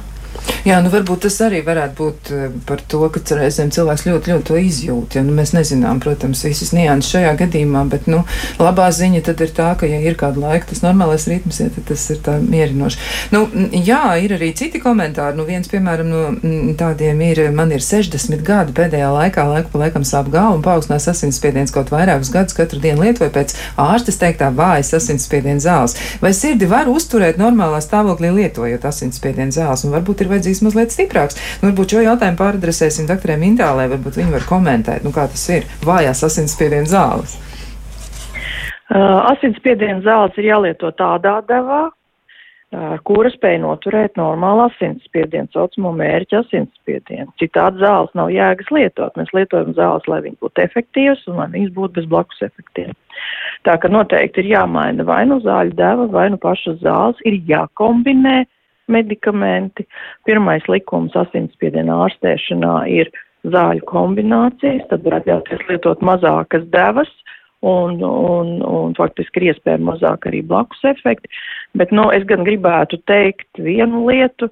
Jā, 0.65 0.79
nu 0.81 0.89
varbūt 0.89 1.27
tas 1.27 1.35
arī 1.45 1.59
varētu 1.65 1.95
būt 1.99 2.29
eh, 2.33 2.45
par 2.65 2.81
to, 2.89 3.03
ka 3.13 3.21
reizēm 3.37 3.69
cilvēks 3.73 4.05
ļoti, 4.07 4.31
ļoti 4.33 4.47
to 4.49 4.57
izjūt. 4.57 5.17
Ja? 5.19 5.21
Nu, 5.25 5.35
mēs 5.37 5.53
nezinām, 5.53 5.99
protams, 6.01 6.41
visas 6.47 6.71
nianses 6.73 7.11
šajā 7.13 7.35
gadījumā, 7.43 7.83
bet 7.91 8.07
nu, 8.09 8.23
labā 8.57 8.87
ziņa 8.95 9.21
tad 9.27 9.43
ir 9.45 9.53
tā, 9.53 9.71
ka, 9.77 9.85
ja 9.89 9.99
ir 10.01 10.17
kāda 10.17 10.41
laika, 10.41 10.69
tas 10.71 10.81
normālais 10.81 11.27
ritms, 11.29 11.59
ja, 11.61 11.69
tad 11.73 11.85
tas 11.91 12.05
ir 12.13 12.21
tā 12.25 12.39
mierinoši. 12.41 13.01
Nu, 13.35 13.43
jā, 13.77 14.01
ir 14.25 14.35
arī 14.39 14.51
citi 14.57 14.81
komentāri. 14.81 15.37
Nu, 15.37 15.45
viens, 15.45 15.69
piemēram, 15.69 16.09
no 16.09 16.73
tādiem 16.79 17.21
ir, 17.27 17.43
man 17.55 17.73
ir 17.75 17.85
60 17.85 18.41
gadi 18.45 18.73
pēdējā 18.75 19.11
laikā, 19.13 19.45
laiku 19.51 19.73
pa 19.73 19.83
laikam 19.85 20.05
sāp 20.07 20.31
galva 20.33 20.57
un 20.57 20.65
paaugstinās 20.65 21.07
asinsspiediens 21.13 21.73
kaut 21.75 21.93
vairākus 21.93 22.33
gadus 22.33 22.57
katru 22.57 22.81
dienu 22.81 23.05
lietoju 23.05 23.33
pēc 23.35 23.55
ārstes 23.81 24.17
teiktā 24.21 24.49
vājas 24.55 24.93
asinsspiediena 24.97 25.61
zāles. 25.61 25.97
Vai 26.23 26.33
sirdi 26.33 26.69
var 26.69 26.89
uzturēt 26.91 27.37
normālā 27.41 27.81
stāvoklī 27.85 28.33
lietojot 28.33 28.89
asinsspiediena 28.89 29.53
zāles? 29.53 29.85
Un 29.85 29.93
varbūt 29.95 30.24
ir 30.24 30.24
vajadzīgs 30.31 30.63
mazliet 30.65 30.93
stiprāks. 30.95 31.39
Nu, 31.61 31.69
varbūt 31.69 31.95
šo 31.95 32.05
jautājumu 32.05 32.39
pāradresēsim 32.41 33.09
doktorai 33.09 33.39
Mintālē, 33.41 33.89
varbūt 33.91 34.21
viņi 34.21 34.35
var 34.35 34.47
komentēt, 34.49 35.05
nu, 35.05 35.13
kā 35.15 35.27
tas 35.31 35.43
ir 35.53 35.67
vājās 35.85 36.23
asinsspiediena 36.27 36.89
zāles. 36.89 37.38
Uh, 38.85 39.23
asinsspiediena 39.31 40.03
zāles 40.05 40.35
ir 40.38 40.45
jālieto 40.51 40.91
tādā 40.93 41.39
devā, 41.49 41.88
uh, 41.89 42.91
kura 43.07 43.31
spēj 43.33 43.57
noturēt 43.63 44.19
normālu 44.19 44.67
asinsspiedienu, 44.67 45.49
saucamo 45.55 45.89
mērķa 45.97 46.43
asinsspiedienu. 46.43 47.31
Citādi 47.41 47.81
zāles 47.81 48.13
nav 48.13 48.29
jēgas 48.29 48.69
lietot. 48.75 49.17
Mēs 49.17 49.33
lietojam 49.33 49.73
zāles, 49.73 50.05
lai 50.11 50.21
viņas 50.27 50.43
būtu 50.45 50.65
efektīvas 50.67 51.25
un 51.31 51.41
lai 51.41 51.49
viņas 51.55 51.73
būtu 51.79 51.97
bez 51.97 52.09
blakus 52.13 52.45
efektiem. 52.45 52.93
Tā 53.65 53.79
ka 53.81 53.89
noteikti 53.89 54.43
ir 54.43 54.51
jāmaina 54.53 55.05
vai 55.07 55.23
nu 55.25 55.39
zāļu 55.41 55.73
deva, 55.79 56.05
vai 56.13 56.27
nu 56.29 56.38
pašas 56.41 56.77
zāles, 56.85 57.17
ir 57.25 57.39
jākombinē 57.49 58.43
medikamenti. 58.91 59.85
Pirmais 60.25 60.65
likums 60.71 61.15
asinsspiediena 61.17 62.01
ārstēšanā 62.05 62.75
ir 62.91 63.11
zāļu 63.53 63.85
kombinācijas, 63.89 64.85
tad 64.89 65.05
var 65.05 65.19
atļauties 65.19 65.65
lietot 65.69 66.03
mazākas 66.05 66.67
devas. 66.73 67.11
Un, 67.65 67.97
un, 68.03 68.59
un 68.61 68.91
faktiski 68.93 69.39
ir 69.41 69.47
iespēja 69.49 69.81
mazāk 69.81 70.27
arī 70.29 70.43
blakus 70.45 70.83
efekti. 70.85 71.31
Bet, 71.73 71.89
nu, 71.95 72.03
es 72.13 72.25
gan 72.29 72.43
gribētu 72.45 72.99
teikt 73.09 73.47
vienu 73.57 74.03
lietu, 74.05 74.51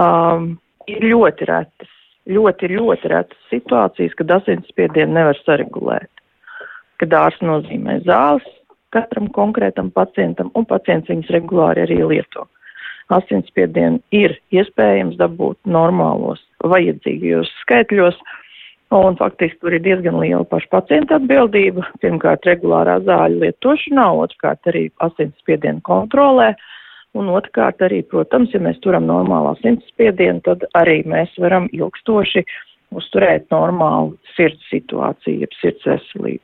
um, 0.00 0.54
ir 0.88 1.04
ļoti 1.04 1.50
retas, 1.50 1.90
ļoti, 2.32 2.70
ļoti 2.78 3.12
retas 3.12 3.50
situācijas, 3.50 4.16
kad 4.16 4.32
asinsspiedienu 4.38 5.18
nevar 5.18 5.36
saregulēt. 5.42 6.08
Kad 7.02 7.12
ārsts 7.18 7.44
nozīmē 7.44 7.98
zāles 8.06 8.46
katram 8.94 9.28
konkrētam 9.36 9.90
pacientam, 9.92 10.48
un 10.56 10.64
pacients 10.70 11.10
viņas 11.12 11.34
regulāri 11.36 11.84
arī 11.84 12.00
lieto 12.06 12.46
asinsspiedienu 13.14 14.00
ir 14.14 14.36
iespējams 14.54 15.18
dabūt 15.20 15.58
normālos, 15.68 16.42
vajadzīgajos 16.64 17.52
skaitļos. 17.62 18.18
Un 18.94 19.16
faktiski 19.18 19.58
tur 19.64 19.74
ir 19.74 19.82
diezgan 19.82 20.20
liela 20.22 20.44
paša 20.46 20.70
pacienta 20.70 21.18
atbildība. 21.18 21.88
Pirmkārt, 22.04 22.46
regulārā 22.46 23.00
zāļu 23.02 23.42
lietošanā, 23.42 24.06
otrkārt 24.22 24.70
arī 24.70 24.84
asinsspiedienu 25.02 25.82
kontrolē. 25.86 26.52
Un 27.16 27.30
otrkārt 27.32 27.82
arī, 27.82 28.02
protams, 28.06 28.52
ja 28.54 28.60
mēs 28.62 28.78
turam 28.84 29.08
normālu 29.08 29.54
asinsspiedienu, 29.54 30.42
tad 30.46 30.66
arī 30.78 31.00
mēs 31.08 31.32
varam 31.42 31.66
ilgstoši 31.72 32.44
uzturēt 32.94 33.48
normālu 33.50 34.14
sirds 34.36 34.62
situāciju, 34.70 35.42
jeb 35.42 35.56
sirds 35.58 35.88
veselību. 35.88 36.42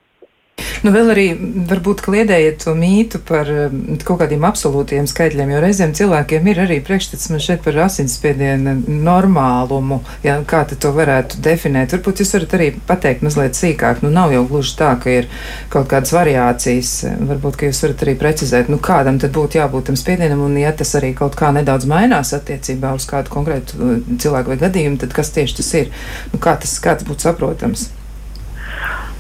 Nu, 0.83 0.91
vēl 0.91 1.13
arī 1.13 1.25
varbūt 1.71 2.01
kliedējiet 2.03 2.65
to 2.65 2.73
mītu 2.75 3.21
par 3.23 3.47
um, 3.47 3.83
kaut 4.03 4.19
kādiem 4.25 4.43
absolūtiem 4.49 5.07
skaitļiem, 5.07 5.53
jo 5.55 5.61
reizēm 5.63 5.93
cilvēkiem 5.95 6.49
ir 6.51 6.61
arī 6.65 6.79
priekšstats 6.83 7.31
man 7.31 7.43
šeit 7.45 7.63
par 7.63 7.79
asinsspiedienu 7.85 8.75
normālumu, 8.91 10.01
ja, 10.27 10.41
kā 10.43 10.65
to 10.73 10.91
varētu 10.97 11.39
definēt. 11.45 11.95
Varbūt 11.95 12.25
jūs 12.25 12.35
varat 12.35 12.59
arī 12.59 12.69
pateikt 12.91 13.23
mazliet 13.23 13.55
sīkāk, 13.59 14.03
nu 14.03 14.11
nav 14.11 14.35
jau 14.35 14.43
gluži 14.51 14.75
tā, 14.83 14.91
ka 14.99 15.15
ir 15.21 15.31
kaut 15.71 15.87
kādas 15.95 16.17
variācijas, 16.19 16.93
varbūt, 17.31 17.61
ka 17.63 17.71
jūs 17.71 17.85
varat 17.87 18.03
arī 18.09 18.19
precizēt, 18.19 18.75
nu 18.75 18.83
kādam 18.83 19.23
tad 19.23 19.39
būtu 19.39 19.63
jābūt 19.63 19.93
tam 19.93 20.03
spiedienam, 20.03 20.43
un 20.49 20.59
ja 20.59 20.75
tas 20.75 20.97
arī 20.99 21.15
kaut 21.15 21.39
kā 21.39 21.55
nedaudz 21.55 21.87
mainās 21.87 22.35
attiecībā 22.35 22.91
uz 22.99 23.07
kādu 23.07 23.31
konkrētu 23.31 23.79
uh, 23.79 23.97
cilvēku 24.19 24.57
vai 24.57 24.63
gadījumu, 24.67 24.99
tad 25.07 25.15
kas 25.15 25.31
tieši 25.39 25.61
tas 25.63 25.75
ir? 25.79 25.99
Nu, 26.35 26.43
kā, 26.43 26.59
tas, 26.59 26.81
kā 26.83 26.99
tas 26.99 27.07
būtu 27.07 27.31
saprotams? 27.31 27.93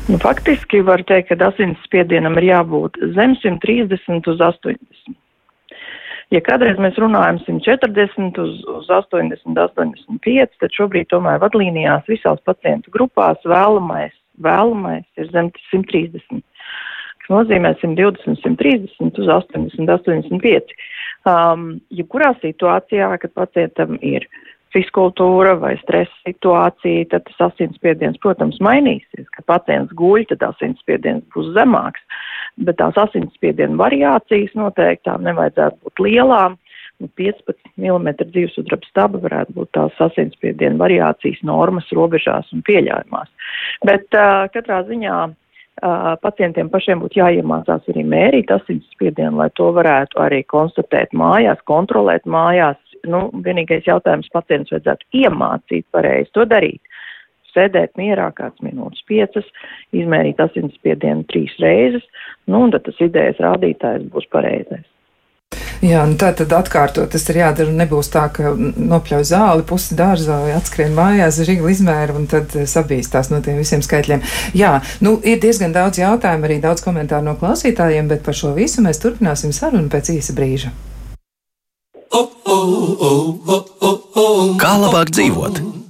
Nu, 0.08 0.18
faktiski 0.18 0.80
var 0.82 1.02
teikt, 1.06 1.28
ka 1.30 1.46
asins 1.46 1.78
spiedienam 1.86 2.34
ir 2.40 2.48
jābūt 2.48 2.96
zem 3.14 3.36
130 3.38 4.26
uz 4.32 4.40
80. 4.42 5.14
Ja 6.34 6.40
kādreiz 6.42 6.80
mēs 6.82 6.98
runājam 6.98 7.38
140 7.44 8.40
uz, 8.42 8.56
uz 8.72 8.90
80, 8.90 9.54
85, 9.54 10.56
tad 10.58 10.74
šobrīd 10.74 11.06
tomēr 11.12 11.38
vadlīnijās 11.44 12.08
visās 12.10 12.42
pacientu 12.48 12.90
grupās 12.90 13.38
vēlamais, 13.46 14.14
vēlamais 14.42 15.06
ir 15.22 15.30
zem 15.30 15.52
130, 15.70 16.42
kas 17.22 17.30
nozīmē 17.30 17.76
120, 17.84 18.40
130 18.42 19.22
uz 19.22 19.34
80, 19.38 19.86
85. 19.86 20.74
Um, 21.30 21.68
jebkurā 21.94 22.32
situācijā, 22.42 23.12
kad 23.22 23.38
pacientam 23.38 23.94
ir 24.02 24.26
uh, 24.26 24.51
fiskultūra 24.74 25.54
vai 25.60 25.74
stresa 25.82 26.14
situācija, 26.26 27.08
tad 27.12 27.26
tas 27.28 27.44
asinsspiediens, 27.50 28.18
protams, 28.22 28.58
mainīsies. 28.64 29.28
Kad 29.36 29.46
pacients 29.50 29.94
guļ, 29.98 30.26
tad 30.32 30.44
asinsspiediens 30.48 31.24
būs 31.34 31.52
zemāks, 31.56 32.02
bet 32.62 32.80
tās 32.80 32.98
asinsspiediena 33.00 33.78
variācijas 33.80 34.56
noteikti 34.58 35.08
tām 35.10 35.28
nevajadzētu 35.28 35.80
būt 35.84 36.04
lielām. 36.08 36.58
15 37.18 37.56
mm 37.82 38.12
dzīvesudraba 38.30 38.86
staba 38.86 39.18
varētu 39.24 39.56
būt 39.56 39.72
tās 39.74 39.96
asinsspiediena 40.06 40.78
variācijas 40.78 41.40
normas 41.42 41.88
robežās 41.90 42.52
un 42.54 42.62
pieļaujamās. 42.68 43.30
Bet 43.88 44.06
uh, 44.14 44.46
katrā 44.54 44.84
ziņā 44.86 45.16
Uh, 45.80 46.12
pacientiem 46.20 46.68
pašiem 46.68 47.00
būtu 47.00 47.16
jāiemācās 47.16 47.86
arī 47.88 48.02
mērīt 48.04 48.50
asinsspiedienu, 48.52 49.38
lai 49.40 49.48
to 49.56 49.70
varētu 49.72 50.20
arī 50.20 50.42
konstatēt 50.44 51.14
mājās, 51.16 51.62
kontrolēt 51.66 52.28
mājās, 52.28 52.76
nu, 53.08 53.26
vienīgais 53.44 53.88
jautājums 53.88 54.30
pacients 54.34 54.72
vajadzētu 54.74 55.22
iemācīt 55.24 55.86
pareizi 55.94 56.32
to 56.36 56.46
darīt. 56.48 56.80
Sēdēt 57.52 57.98
mierā 58.00 58.30
kāds 58.32 58.64
minūtes 58.64 59.04
piecas, 59.08 59.48
izmērīt 59.92 60.40
asinsspiedienu 60.40 61.26
trīs 61.28 61.52
reizes, 61.60 62.06
nu, 62.48 62.64
un 62.64 62.72
tad 62.72 62.86
tas 62.86 63.04
idejas 63.04 63.40
rādītājs 63.44 64.08
būs 64.14 64.30
pareizais. 64.32 64.88
Jā, 65.82 66.04
nu 66.06 66.14
tā 66.14 66.28
tad 66.38 66.52
atkārtot, 66.54 67.10
tas 67.10 67.24
ir 67.32 67.40
jādara. 67.40 67.72
Nebūs 67.74 68.12
tā, 68.12 68.28
ka 68.34 68.52
nopļauj 68.54 69.24
zāli, 69.32 69.64
pusi 69.66 69.96
dārzā 69.98 70.36
atskrien 70.54 70.94
mājās, 70.94 71.40
žigli 71.42 71.74
izmēra 71.74 72.14
un 72.20 72.28
tad 72.30 72.54
sabīstās 72.54 73.32
no 73.32 73.42
tiem 73.42 73.58
visiem 73.58 73.82
skaitļiem. 73.82 74.22
Jā, 74.54 74.76
nu 75.02 75.16
ir 75.26 75.42
diezgan 75.42 75.74
daudz 75.74 75.98
jautājumu, 75.98 76.46
arī 76.46 76.60
daudz 76.62 76.86
komentāru 76.86 77.26
no 77.26 77.34
klausītājiem, 77.40 78.14
bet 78.14 78.22
par 78.22 78.38
šo 78.38 78.54
visu 78.54 78.86
mēs 78.86 79.02
turpināsim 79.02 79.50
sarunu 79.56 79.90
pēc 79.90 80.14
īsa 80.14 80.38
brīža. 80.38 80.70
Kā 84.62 84.72
labāk 84.78 85.12
dzīvot? 85.16 85.81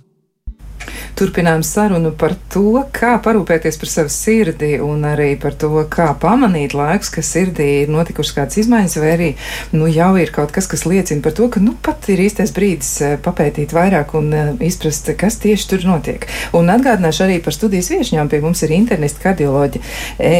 Turpinām 1.22 1.60
sarunu 1.62 2.10
par 2.18 2.32
to, 2.50 2.80
kā 2.90 3.12
parūpēties 3.22 3.76
par 3.78 3.90
savu 3.92 4.10
sirdi 4.10 4.72
un 4.82 5.04
arī 5.06 5.36
par 5.38 5.54
to, 5.54 5.68
kā 5.86 6.08
pamanīt 6.18 6.72
laikus, 6.74 7.12
ka 7.14 7.22
sirdī 7.22 7.68
ir 7.84 7.92
notikušas 7.94 8.34
kādas 8.34 8.58
izmaiņas, 8.58 8.96
vai 8.98 9.10
arī 9.12 9.28
nu, 9.70 9.86
jau 9.86 10.08
ir 10.18 10.32
kaut 10.34 10.50
kas, 10.50 10.66
kas 10.66 10.82
liecina 10.82 11.22
par 11.22 11.36
to, 11.38 11.46
ka 11.46 11.62
nu, 11.62 11.76
pat 11.78 12.08
ir 12.10 12.24
īstais 12.24 12.50
brīdis 12.56 12.90
eh, 13.06 13.12
papētīt 13.22 13.70
vairāk 13.76 14.16
un 14.18 14.26
uh, 14.34 14.50
izprast, 14.66 15.12
kas 15.20 15.36
tieši 15.44 15.68
tur 15.70 15.86
notiek. 15.92 16.26
Un 16.58 16.72
atgādināšu 16.74 17.22
arī 17.28 17.36
par 17.44 17.54
studijas 17.54 17.92
viešņām. 17.94 18.26
Pie 18.32 18.42
mums 18.42 18.64
ir 18.66 18.74
internista 18.74 19.22
kardioloģija, 19.28 19.86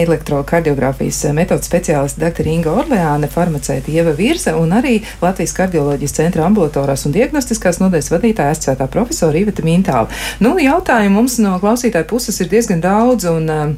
elektrokardiogrāfijas 0.03 1.23
eh, 1.29 1.37
metodas 1.39 1.71
speciāliste 1.71 2.25
dr. 2.25 2.51
Inga 2.57 2.75
Orleāne, 2.83 3.31
farmaceita 3.31 3.95
Ieva 3.95 4.17
Virza 4.19 4.57
un 4.59 4.75
arī 4.81 4.97
Latvijas 5.23 5.55
kardioloģijas 5.61 6.19
centra 6.19 6.51
ambulatorās 6.51 7.07
un 7.07 7.15
diagnostiskās 7.15 7.79
nodaļas 7.85 8.11
vadītāja 8.17 8.59
asociētā 8.59 8.91
profesora 8.91 9.39
Iveta 9.39 9.63
Mintāla. 9.63 10.11
Nu, 10.43 10.57
jautājumu 10.73 11.21
mums 11.21 11.39
no 11.43 11.55
klausītāja 11.63 12.09
puses 12.09 12.41
ir 12.43 12.51
diezgan 12.53 12.83
daudz. 12.85 13.29
Un, 13.31 13.49
uh, 13.53 13.73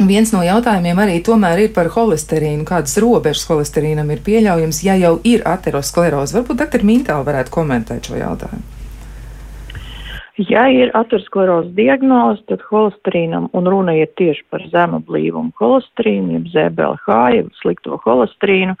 Viens 0.00 0.30
no 0.32 0.40
jautājumiem 0.40 0.96
arī 1.02 1.18
tomēr 1.20 1.66
ir 1.66 1.72
par 1.76 1.90
holesterīnu. 1.92 2.64
Kādas 2.64 2.94
robežas 3.02 3.44
holesterīnam 3.50 4.08
ir 4.14 4.22
pieļaujams, 4.24 4.78
ja 4.86 4.94
jau 4.96 5.18
ir 5.28 5.42
ateroskleroze? 5.44 6.38
Varbūt 6.38 6.60
doktor 6.62 6.84
Mintāla 6.88 7.26
varētu 7.26 7.52
komentēt 7.52 8.08
šo 8.08 8.16
jautājumu. 8.16 8.62
Ja 10.48 10.62
ir 10.72 10.88
aterosklerozes 10.96 11.74
diagnoze, 11.76 12.40
tad 12.48 12.64
holesterīnam, 12.70 13.50
un 13.52 13.68
runa 13.68 13.92
ir 13.98 14.08
tieši 14.16 14.46
par 14.48 14.64
zemu 14.72 15.02
blīvumu 15.04 15.52
holesterīnu, 15.60 16.38
jeb 16.38 16.48
ZBLH, 16.54 17.18
jeb 17.36 17.52
slikto 17.60 18.00
holesterīnu, 18.06 18.78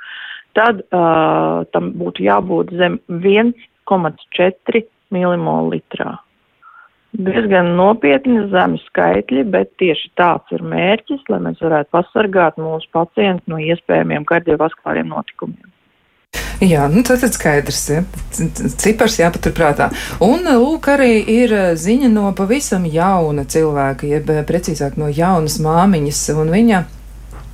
tad 0.56 0.80
uh, 0.88 1.68
tam 1.76 1.92
būtu 2.00 2.24
jābūt 2.30 2.72
zem 2.80 2.96
1,4 3.12 4.84
milimolitrā 5.12 6.16
diezgan 7.16 7.74
nopietni 7.78 8.44
zemi 8.52 8.78
skaitļi, 8.86 9.44
bet 9.50 9.72
tieši 9.82 10.12
tāds 10.18 10.54
ir 10.54 10.62
mērķis, 10.62 11.26
lai 11.32 11.40
mēs 11.48 11.60
varētu 11.64 11.90
pasargāt 11.96 12.60
mūsu 12.60 12.88
pacientu 12.94 13.54
no 13.54 13.58
iespējamiem 13.62 14.26
kardiovaskulāriem 14.28 15.10
notikumiem. 15.10 15.66
Jā, 16.60 16.84
nu 16.92 17.00
tas 17.02 17.24
ir 17.24 17.32
skaidrs. 17.32 17.80
Ja. 17.88 18.02
Cipars 18.82 19.16
jāpaturprātā. 19.18 19.88
Un, 20.22 20.44
lūk, 20.44 20.90
arī 20.92 21.16
ir 21.32 21.54
ziņa 21.80 22.10
no 22.12 22.28
pavisam 22.36 22.84
jauna 22.86 23.46
cilvēka, 23.48 24.06
jeb 24.06 24.30
precīzāk 24.46 25.00
no 25.00 25.08
jaunas 25.08 25.56
māmiņas, 25.64 26.20
un 26.36 26.52
viņa 26.52 26.82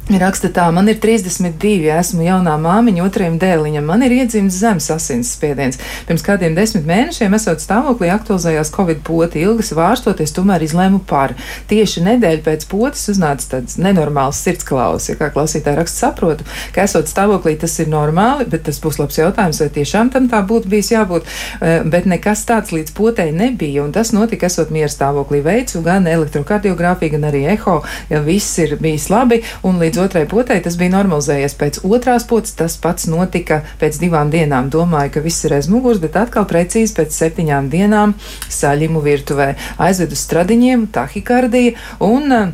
Raksta 0.06 0.52
tā, 0.54 0.68
man 0.70 0.86
ir 0.86 1.00
32, 1.02 1.88
esmu 1.90 2.22
jaunā 2.22 2.52
māmiņa 2.62 3.02
otrajam 3.02 3.40
dēliņam, 3.42 3.88
man 3.90 4.04
ir 4.06 4.12
iedzimis 4.20 4.54
zemes 4.60 4.84
asinsspiediens. 4.94 5.80
Pirms 6.06 6.22
kādiem 6.22 6.54
desmit 6.54 6.84
mēnešiem, 6.86 7.32
esot 7.34 7.58
stāvoklī, 7.58 8.12
aktualizējās 8.14 8.70
Covid 8.70 9.00
poti, 9.02 9.42
ilgas 9.42 9.72
vārstoties, 9.74 10.30
tomēr 10.36 10.62
izlēmu 10.62 11.00
par. 11.10 11.34
Tieši 11.66 12.04
nedēļu 12.06 12.44
pēc 12.46 12.66
potes 12.70 13.02
uznāca 13.10 13.56
tāds 13.56 13.80
nenormāls 13.82 14.44
sirdsklaus. 14.46 15.08
Ja 15.10 15.16
kā 15.18 15.32
klausītāji 15.34 15.80
raksta, 15.80 16.04
saprotu, 16.04 16.46
ka 16.70 16.86
esot 16.86 17.10
stāvoklī 17.10 17.56
tas 17.58 17.74
ir 17.82 17.90
normāli, 17.90 18.46
bet 18.46 18.62
tas 18.70 18.78
būs 18.78 19.00
labs 19.02 19.18
jautājums, 19.18 19.58
vai 19.64 19.68
tiešām 19.74 20.14
tam 20.14 20.30
tā 20.30 20.44
būtu 20.46 20.70
bijis 20.70 20.92
jābūt. 20.94 21.26
Eh, 21.58 21.82
bet 21.82 22.06
nekas 22.06 22.46
tāds 22.46 22.70
līdz 22.70 22.94
potei 22.94 23.32
nebija, 23.34 23.82
un 23.82 23.90
tas 23.90 24.14
notika 24.14 24.46
esot 24.46 24.70
miera 24.70 24.92
stāvoklī 24.92 25.42
veicu 25.42 25.82
gan 25.82 26.06
elektrokardiogrāfiju, 26.14 27.16
gan 27.18 27.26
arī 27.32 27.42
eho, 27.56 27.80
ja 28.14 28.22
viss 28.22 28.62
ir 28.62 28.78
bijis 28.78 29.10
labi. 29.10 29.42
Un 29.66 29.82
līdz 29.82 29.95
līdz 29.96 30.04
otrai 30.04 30.26
potei 30.28 30.58
tas 30.60 30.74
bija 30.76 30.92
normalizējies. 30.92 31.54
Pēc 31.56 31.78
otrās 31.88 32.26
potes 32.28 32.52
tas 32.58 32.74
pats 32.76 33.06
notika 33.08 33.62
pēc 33.80 33.96
divām 34.02 34.28
dienām. 34.28 34.68
Domāju, 34.68 35.14
ka 35.14 35.22
viss 35.24 35.46
ir 35.48 35.54
aiz 35.56 35.70
muguras, 35.72 36.02
bet 36.02 36.18
atkal 36.20 36.44
precīzi 36.44 36.92
pēc 36.98 37.16
septiņām 37.16 37.70
dienām 37.72 38.12
saļimu 38.52 39.00
virtuvē 39.00 39.48
aizvedu 39.80 40.18
stradiņiem, 40.20 40.88
tahikardija 40.92 41.80
un 42.04 42.36
uh, 42.36 42.52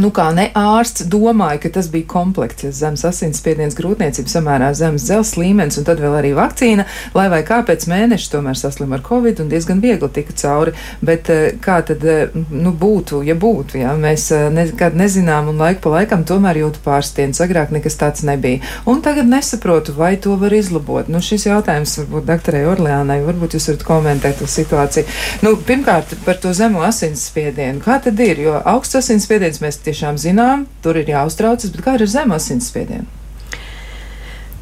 Nu, 0.00 0.08
kā 0.14 0.30
ne 0.32 0.46
ārsts 0.56 1.04
domāja, 1.12 1.58
ka 1.60 1.70
tas 1.74 1.90
bija 1.92 2.06
komplekts, 2.08 2.64
ja 2.64 2.70
zemes 2.72 3.02
asinsspiediens, 3.04 3.74
grūtniecība, 3.76 4.30
samērā 4.32 4.70
zemes 4.78 5.04
dzelzs 5.04 5.34
līmenis 5.36 5.76
un 5.80 5.84
tad 5.84 6.00
vēl 6.00 6.14
arī 6.16 6.30
vakcīna, 6.38 6.86
lai 7.16 7.26
vai 7.32 7.40
kā 7.44 7.58
pēc 7.68 7.84
mēneša 7.90 8.30
tomēr 8.32 8.56
saslim 8.56 8.94
ar 8.96 9.02
covid 9.04 9.42
un 9.42 9.50
diezgan 9.52 9.82
viegli 9.84 10.08
tika 10.14 10.32
cauri. 10.40 10.72
Bet 11.04 11.28
eh, 11.32 11.58
kā 11.60 11.80
tad 11.84 12.06
eh, 12.08 12.32
nu, 12.32 12.72
būtu, 12.72 13.20
ja 13.28 13.36
būtu, 13.36 13.80
ja 13.82 13.92
mēs 13.98 14.30
eh, 14.36 14.46
nekad 14.54 14.96
nezinām 14.96 15.50
un 15.52 15.60
laiku 15.60 15.84
pa 15.84 15.92
laikam 15.98 16.24
tomēr 16.28 16.62
jūtu 16.62 16.80
pārstiens, 16.86 17.42
agrāk 17.44 17.74
nekas 17.76 17.98
tāds 18.00 18.24
nebija. 18.24 18.62
Un 18.88 19.04
tagad 19.04 19.28
nesaprotu, 19.28 19.92
vai 19.98 20.14
to 20.16 20.38
var 20.40 20.56
izlabot. 20.56 21.12
Nu, 21.12 21.20
šis 21.24 21.44
jautājums 21.50 21.98
varbūt 22.00 22.28
doktorai 22.30 22.64
Orleānai, 22.72 23.20
varbūt 23.26 23.58
jūs 23.58 23.68
varat 23.72 23.86
komentēt 23.90 24.40
to 24.40 24.48
situāciju. 24.48 25.20
Nu, 25.44 25.54
pirmkārt, 25.68 26.16
par 26.24 26.40
to 26.40 26.54
zemo 26.56 26.86
asinsspiedienu. 26.88 27.84
Kā 27.84 28.00
tad 28.00 28.24
ir? 28.24 28.40
Jo 28.46 28.56
augsts 28.64 29.02
asinsspiediens 29.02 29.60
mēs 29.60 29.82
tiešām 29.90 30.20
zinām, 30.22 30.68
tur 30.84 31.02
ir 31.02 31.10
jāuztraucas, 31.10 31.74
bet 31.74 31.84
kā 31.84 31.98
ar 31.98 32.06
zemu 32.08 32.38
asinsspiedienu? 32.38 33.20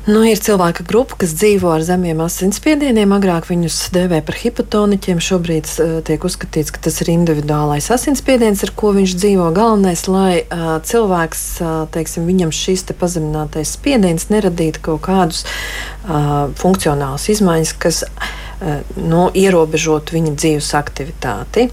Nu, 0.08 0.22
ir 0.24 0.38
cilvēka 0.40 0.86
grupa, 0.88 1.18
kas 1.20 1.34
dzīvo 1.36 1.68
ar 1.68 1.82
zemiem 1.84 2.22
asinsspiedieniem. 2.24 3.10
Agrāk 3.12 3.44
viņus 3.50 3.90
dēvēja 3.92 4.24
par 4.24 4.38
hipotoniķiem. 4.40 5.20
Šobrīd 5.20 5.68
uh, 5.68 5.90
tiek 6.06 6.24
uzskatīts, 6.24 6.72
ka 6.72 6.80
tas 6.86 6.96
ir 7.04 7.10
individuālais 7.12 7.90
asinsspiediens, 7.92 8.64
ar 8.64 8.72
ko 8.72 8.94
viņš 8.96 9.16
dzīvo. 9.20 9.50
Galvenais, 9.52 10.06
lai 10.08 10.32
uh, 10.46 10.78
cilvēks, 10.88 11.44
uh, 11.60 11.76
teiksim, 11.92 12.24
viņam 12.30 12.54
šis 12.56 12.88
te 12.88 12.96
pazeminātais 12.96 13.74
spiediens 13.76 14.30
neradītu 14.32 14.80
kaut 14.88 15.04
kādus 15.10 15.44
uh, 15.44 16.48
funkcionālus 16.56 17.28
izmaiņas, 17.36 17.76
kas 17.84 18.06
uh, 18.08 18.32
nu, 18.60 19.28
ierobežotu 19.34 20.16
viņa 20.18 20.34
dzīves 20.34 20.72
aktivitāti. 20.78 21.68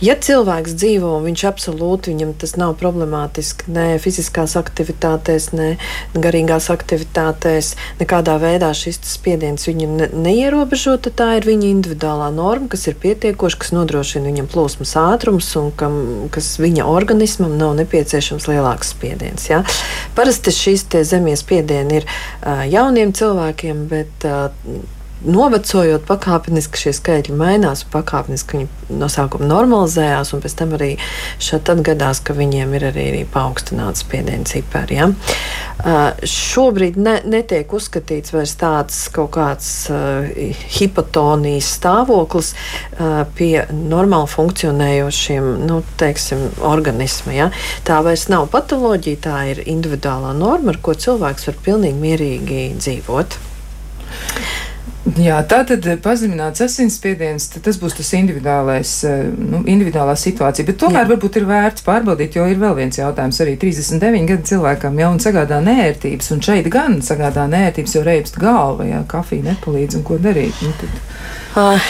Ja 0.00 0.14
cilvēks 0.16 0.78
dzīvo 0.80 1.10
un 1.18 1.26
viņš 1.28 1.42
absolūti 1.44 2.14
viņam 2.14 2.30
tas 2.40 2.54
nav 2.56 2.72
problemātiski, 2.80 3.66
ne 3.74 3.98
fiziskās 4.00 4.54
aktivitātēs, 4.56 5.50
ne 5.52 5.66
garīgās 6.14 6.70
aktivitātēs, 6.72 7.74
nekādā 8.00 8.38
veidā 8.40 8.70
šis 8.76 8.96
spiediens 9.04 9.66
viņu 9.68 9.88
ne, 9.98 10.06
neierobežo, 10.14 10.94
tad 11.04 11.18
tā 11.18 11.26
ir 11.36 11.48
viņa 11.50 11.68
individuālā 11.68 12.30
norma, 12.32 12.70
kas 12.72 12.86
ir 12.88 12.96
pietiekoša, 13.02 13.58
kas 13.60 13.74
nodrošina 13.76 14.30
viņam 14.30 14.48
plūsmas 14.54 14.94
ātrums 15.02 15.50
un 15.60 15.68
kam, 15.76 15.98
kas 16.32 16.54
viņa 16.62 16.86
organismam 16.88 17.58
nav 17.60 17.74
nepieciešams 17.82 18.48
lielāks 18.48 18.94
spiediens. 18.94 19.50
Ja? 19.50 19.60
Parasti 20.16 20.54
šīs 20.54 20.86
zemes 21.10 21.44
spiedieni 21.44 22.00
ir 22.00 22.08
uh, 22.08 22.64
jauniem 22.70 23.12
cilvēkiem, 23.16 23.84
bet 23.92 24.24
uh, 24.30 24.48
novecojot, 25.24 26.04
pakāpeniski 26.08 26.80
šie 26.84 26.92
skaitļi 26.96 27.36
mainās, 27.36 27.84
pakāpeniski 27.92 28.56
viņi 28.56 28.96
no 29.00 29.08
sākuma 29.12 29.48
normalizējās, 29.50 30.32
un 30.34 30.42
pēc 30.44 30.54
tam 30.58 30.74
arī 30.78 30.90
šeit 31.42 31.70
gadās, 31.84 32.22
ka 32.24 32.34
viņiem 32.36 32.72
ir 32.78 32.86
arī, 32.90 33.06
arī 33.12 33.22
paaugstināts 33.30 34.04
spiediena 34.04 34.48
cipari. 34.48 34.98
Ja? 34.98 35.10
Uh, 35.80 36.10
šobrīd 36.28 36.98
ne, 37.00 37.16
netiek 37.24 37.70
uzskatīts 37.72 38.34
vairs 38.34 38.56
tāds 38.60 38.98
kaut 39.14 39.30
kāds 39.36 39.68
uh, 39.92 40.26
hipotonijas 40.76 41.70
stāvoklis 41.78 42.52
uh, 42.52 43.22
pie 43.36 43.64
normāli 43.72 44.28
funkcionējošiem 44.34 45.50
nu, 45.68 45.80
teiksim, 46.00 46.48
organismiem. 46.66 47.36
Ja? 47.36 47.50
Tā 47.86 48.00
vairs 48.04 48.28
nav 48.32 48.50
patoloģija, 48.52 49.22
tā 49.28 49.38
ir 49.54 49.62
individuālā 49.68 50.34
norma, 50.36 50.74
ar 50.74 50.82
ko 50.84 50.96
cilvēks 50.96 51.48
var 51.48 51.62
pilnīgi 51.64 52.04
mierīgi 52.08 52.66
dzīvot. 52.80 53.40
Jā, 55.18 55.38
tā 55.48 55.62
tad 55.66 55.86
eh, 55.88 55.96
pazemināts 56.00 56.62
asinsspiediens, 56.64 57.48
tas 57.64 57.78
būs 57.80 57.96
tas 57.98 58.10
individuālais, 58.18 58.92
eh, 59.08 59.22
nu, 59.32 59.62
individuālā 59.64 60.14
situācija. 60.18 60.66
Bet 60.68 60.78
tomēr 60.82 61.06
Jā. 61.06 61.10
varbūt 61.14 61.40
ir 61.40 61.48
vērts 61.48 61.86
pārbaudīt, 61.86 62.36
jo 62.36 62.46
ir 62.46 62.60
vēl 62.60 62.76
viens 62.78 63.00
jautājums. 63.00 63.40
Arī 63.42 63.56
39 63.60 64.28
gadu 64.28 64.50
cilvēkam 64.52 65.00
jau 65.00 65.12
sagādā 65.24 65.60
nērtības, 65.64 66.30
un 66.36 66.44
šeit 66.44 66.68
gan 66.72 67.00
sagādā 67.04 67.48
nērtības, 67.50 67.96
jo 67.96 68.04
reibst 68.06 68.38
galva, 68.40 68.86
ja 68.86 69.02
kafija 69.08 69.48
nepalīdz 69.50 69.98
un 69.98 70.06
ko 70.06 70.20
darīt. 70.20 70.60
Nu, 70.62 70.74
tad... 70.80 71.00
Uh, 71.50 71.82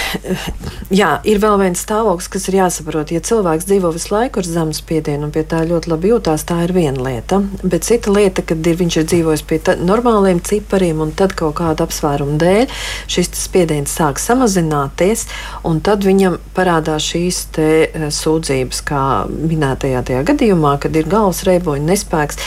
jā, 0.89 1.19
ir 1.29 1.37
vēl 1.43 1.59
viens 1.61 1.83
stāvoklis, 1.85 2.31
kas 2.33 2.47
ir 2.49 2.57
jāsaprot. 2.63 3.11
Ja 3.13 3.21
cilvēks 3.21 3.67
dzīvo 3.69 3.91
visu 3.93 4.15
laiku 4.15 4.41
ar 4.41 4.49
zemu 4.49 4.73
spiedienu 4.77 5.29
un 5.29 5.35
pie 5.35 5.43
tā 5.45 5.61
ļoti 5.69 5.91
labi 5.93 6.13
jūtās, 6.15 6.47
tā 6.49 6.63
ir 6.65 6.73
viena 6.73 7.05
lieta. 7.05 7.43
Bet 7.61 7.85
cita 7.85 8.15
lieta, 8.15 8.41
kad 8.47 8.65
ir, 8.65 8.79
viņš 8.81 8.97
ir 9.03 9.09
dzīvojis 9.13 9.45
pie 9.51 9.61
normāliem 9.85 10.41
cipariem 10.49 11.03
un 11.05 11.13
tad 11.13 11.37
kaut 11.37 11.59
kāda 11.61 11.85
apsvēruma 11.85 12.39
dēļ 12.41 12.73
šis 13.13 13.35
spiediens 13.37 13.93
sāk 14.01 14.23
samazināties, 14.23 15.27
un 15.69 15.85
tad 15.85 16.09
viņam 16.09 16.39
parādās 16.57 17.11
šīs 17.13 17.43
te, 17.53 17.71
uh, 17.91 18.09
sūdzības, 18.09 18.81
kā 18.89 19.05
minētajā 19.29 20.25
gadījumā, 20.33 20.79
kad 20.81 20.97
ir 20.97 21.11
galvas 21.11 21.45
reiboņa 21.49 21.93
nespēks 21.93 22.41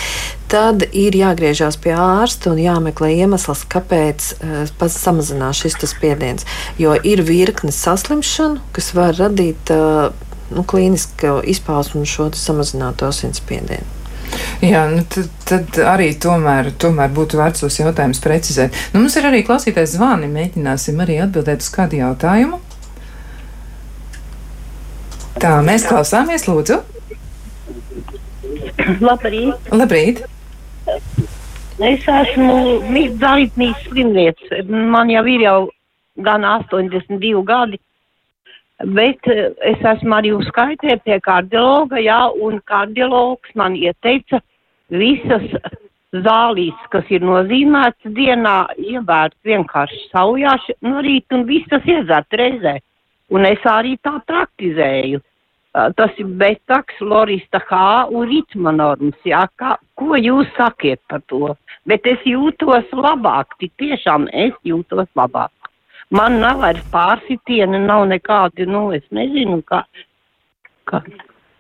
tad 0.53 0.85
ir 0.93 1.15
jāgriežās 1.17 1.79
pie 1.81 1.95
ārsta 1.97 2.51
un 2.53 2.61
jāmeklē 2.61 3.09
iemesls, 3.23 3.63
kāpēc 3.73 4.27
uh, 4.37 4.85
samazinās 4.93 5.63
šis 5.63 5.79
spiediens. 5.89 6.45
Jo 6.77 6.93
ir 6.93 7.23
virkne 7.25 7.73
saslimšanu, 7.73 8.61
kas 8.75 8.91
var 8.93 9.17
radīt 9.17 9.73
uh, 9.73 10.13
nu, 10.53 10.63
klīnisku 10.63 11.39
izpausmu 11.49 12.05
šo 12.05 12.29
samazināto 12.37 13.09
asinsspiedienu. 13.09 14.01
Jā, 14.63 14.85
nu 14.89 15.03
tad, 15.09 15.27
tad 15.45 15.77
arī 15.85 16.13
tomēr, 16.17 16.71
tomēr 16.81 17.11
būtu 17.13 17.37
vērts 17.37 17.65
tos 17.65 17.77
jautājumus 17.77 18.21
precizēt. 18.23 18.77
Nu, 18.93 19.03
mums 19.03 19.17
ir 19.19 19.27
arī 19.29 19.43
klausītājs 19.45 19.97
zvani, 19.97 20.29
mēģināsim 20.31 21.01
arī 21.03 21.19
atbildēt 21.25 21.65
uz 21.65 21.69
kādu 21.73 21.99
jautājumu. 21.99 22.61
Tā, 25.41 25.57
mēs 25.65 25.85
klausāmies, 25.89 26.47
lūdzu. 26.49 26.79
Labrīt! 29.03 29.73
Labrīt. 29.73 30.23
Es 30.87 32.05
esmu 32.05 32.57
dalībnieks 33.21 33.87
slimnieks. 33.87 34.51
Man 34.69 35.09
jau 35.09 35.25
ir 35.25 35.45
jau 35.47 35.59
gan 36.21 36.43
82 36.45 37.43
gadi, 37.47 37.79
bet 38.93 39.29
eh, 39.31 39.49
es 39.71 39.81
esmu 39.93 40.17
arī 40.19 40.33
uzskaitē 40.37 40.99
pie 41.05 41.19
kardiologa, 41.23 41.97
jā, 42.03 42.19
un 42.45 42.59
kardiologs 42.69 43.55
man 43.55 43.75
ieteica 43.79 44.41
visas 44.93 45.47
zālīs, 46.13 46.77
kas 46.93 47.09
ir 47.09 47.25
nozīmētas 47.25 48.13
dienā, 48.13 48.57
ievērt 48.77 49.35
vienkārši 49.45 50.09
saujāši 50.11 50.77
no 50.85 51.01
rīta 51.01 51.39
un 51.39 51.47
viss 51.49 51.69
tas 51.71 51.85
iedzert 51.89 52.37
reizē. 52.37 52.77
Un 53.33 53.47
es 53.49 53.63
arī 53.65 53.95
tā 54.03 54.19
praktizēju. 54.27 55.23
Tas 55.97 56.19
ir 56.21 56.27
betaks, 56.37 56.99
lorista 57.01 57.57
H 57.65 57.77
un 58.13 58.27
ritma 58.29 58.75
normas, 58.75 59.17
jā, 59.25 59.41
kā, 59.57 59.73
ko 59.99 60.19
jūs 60.19 60.49
sakiet 60.57 61.01
par 61.09 61.23
to? 61.31 61.55
Bet 61.89 62.07
es 62.07 62.23
jūtos 62.27 62.87
labāk, 62.95 63.57
tik 63.59 63.73
tiešām 63.81 64.29
es 64.45 64.55
jūtos 64.63 65.09
labāk. 65.19 65.51
Man 66.13 66.39
nav 66.43 66.61
vairs 66.61 66.83
pārsitiena, 66.93 67.79
nav 67.81 68.05
nekādi, 68.11 68.67
nu, 68.69 68.89
es 68.95 69.05
nezinu, 69.11 69.61
kā, 69.65 69.81
kā, 70.89 71.01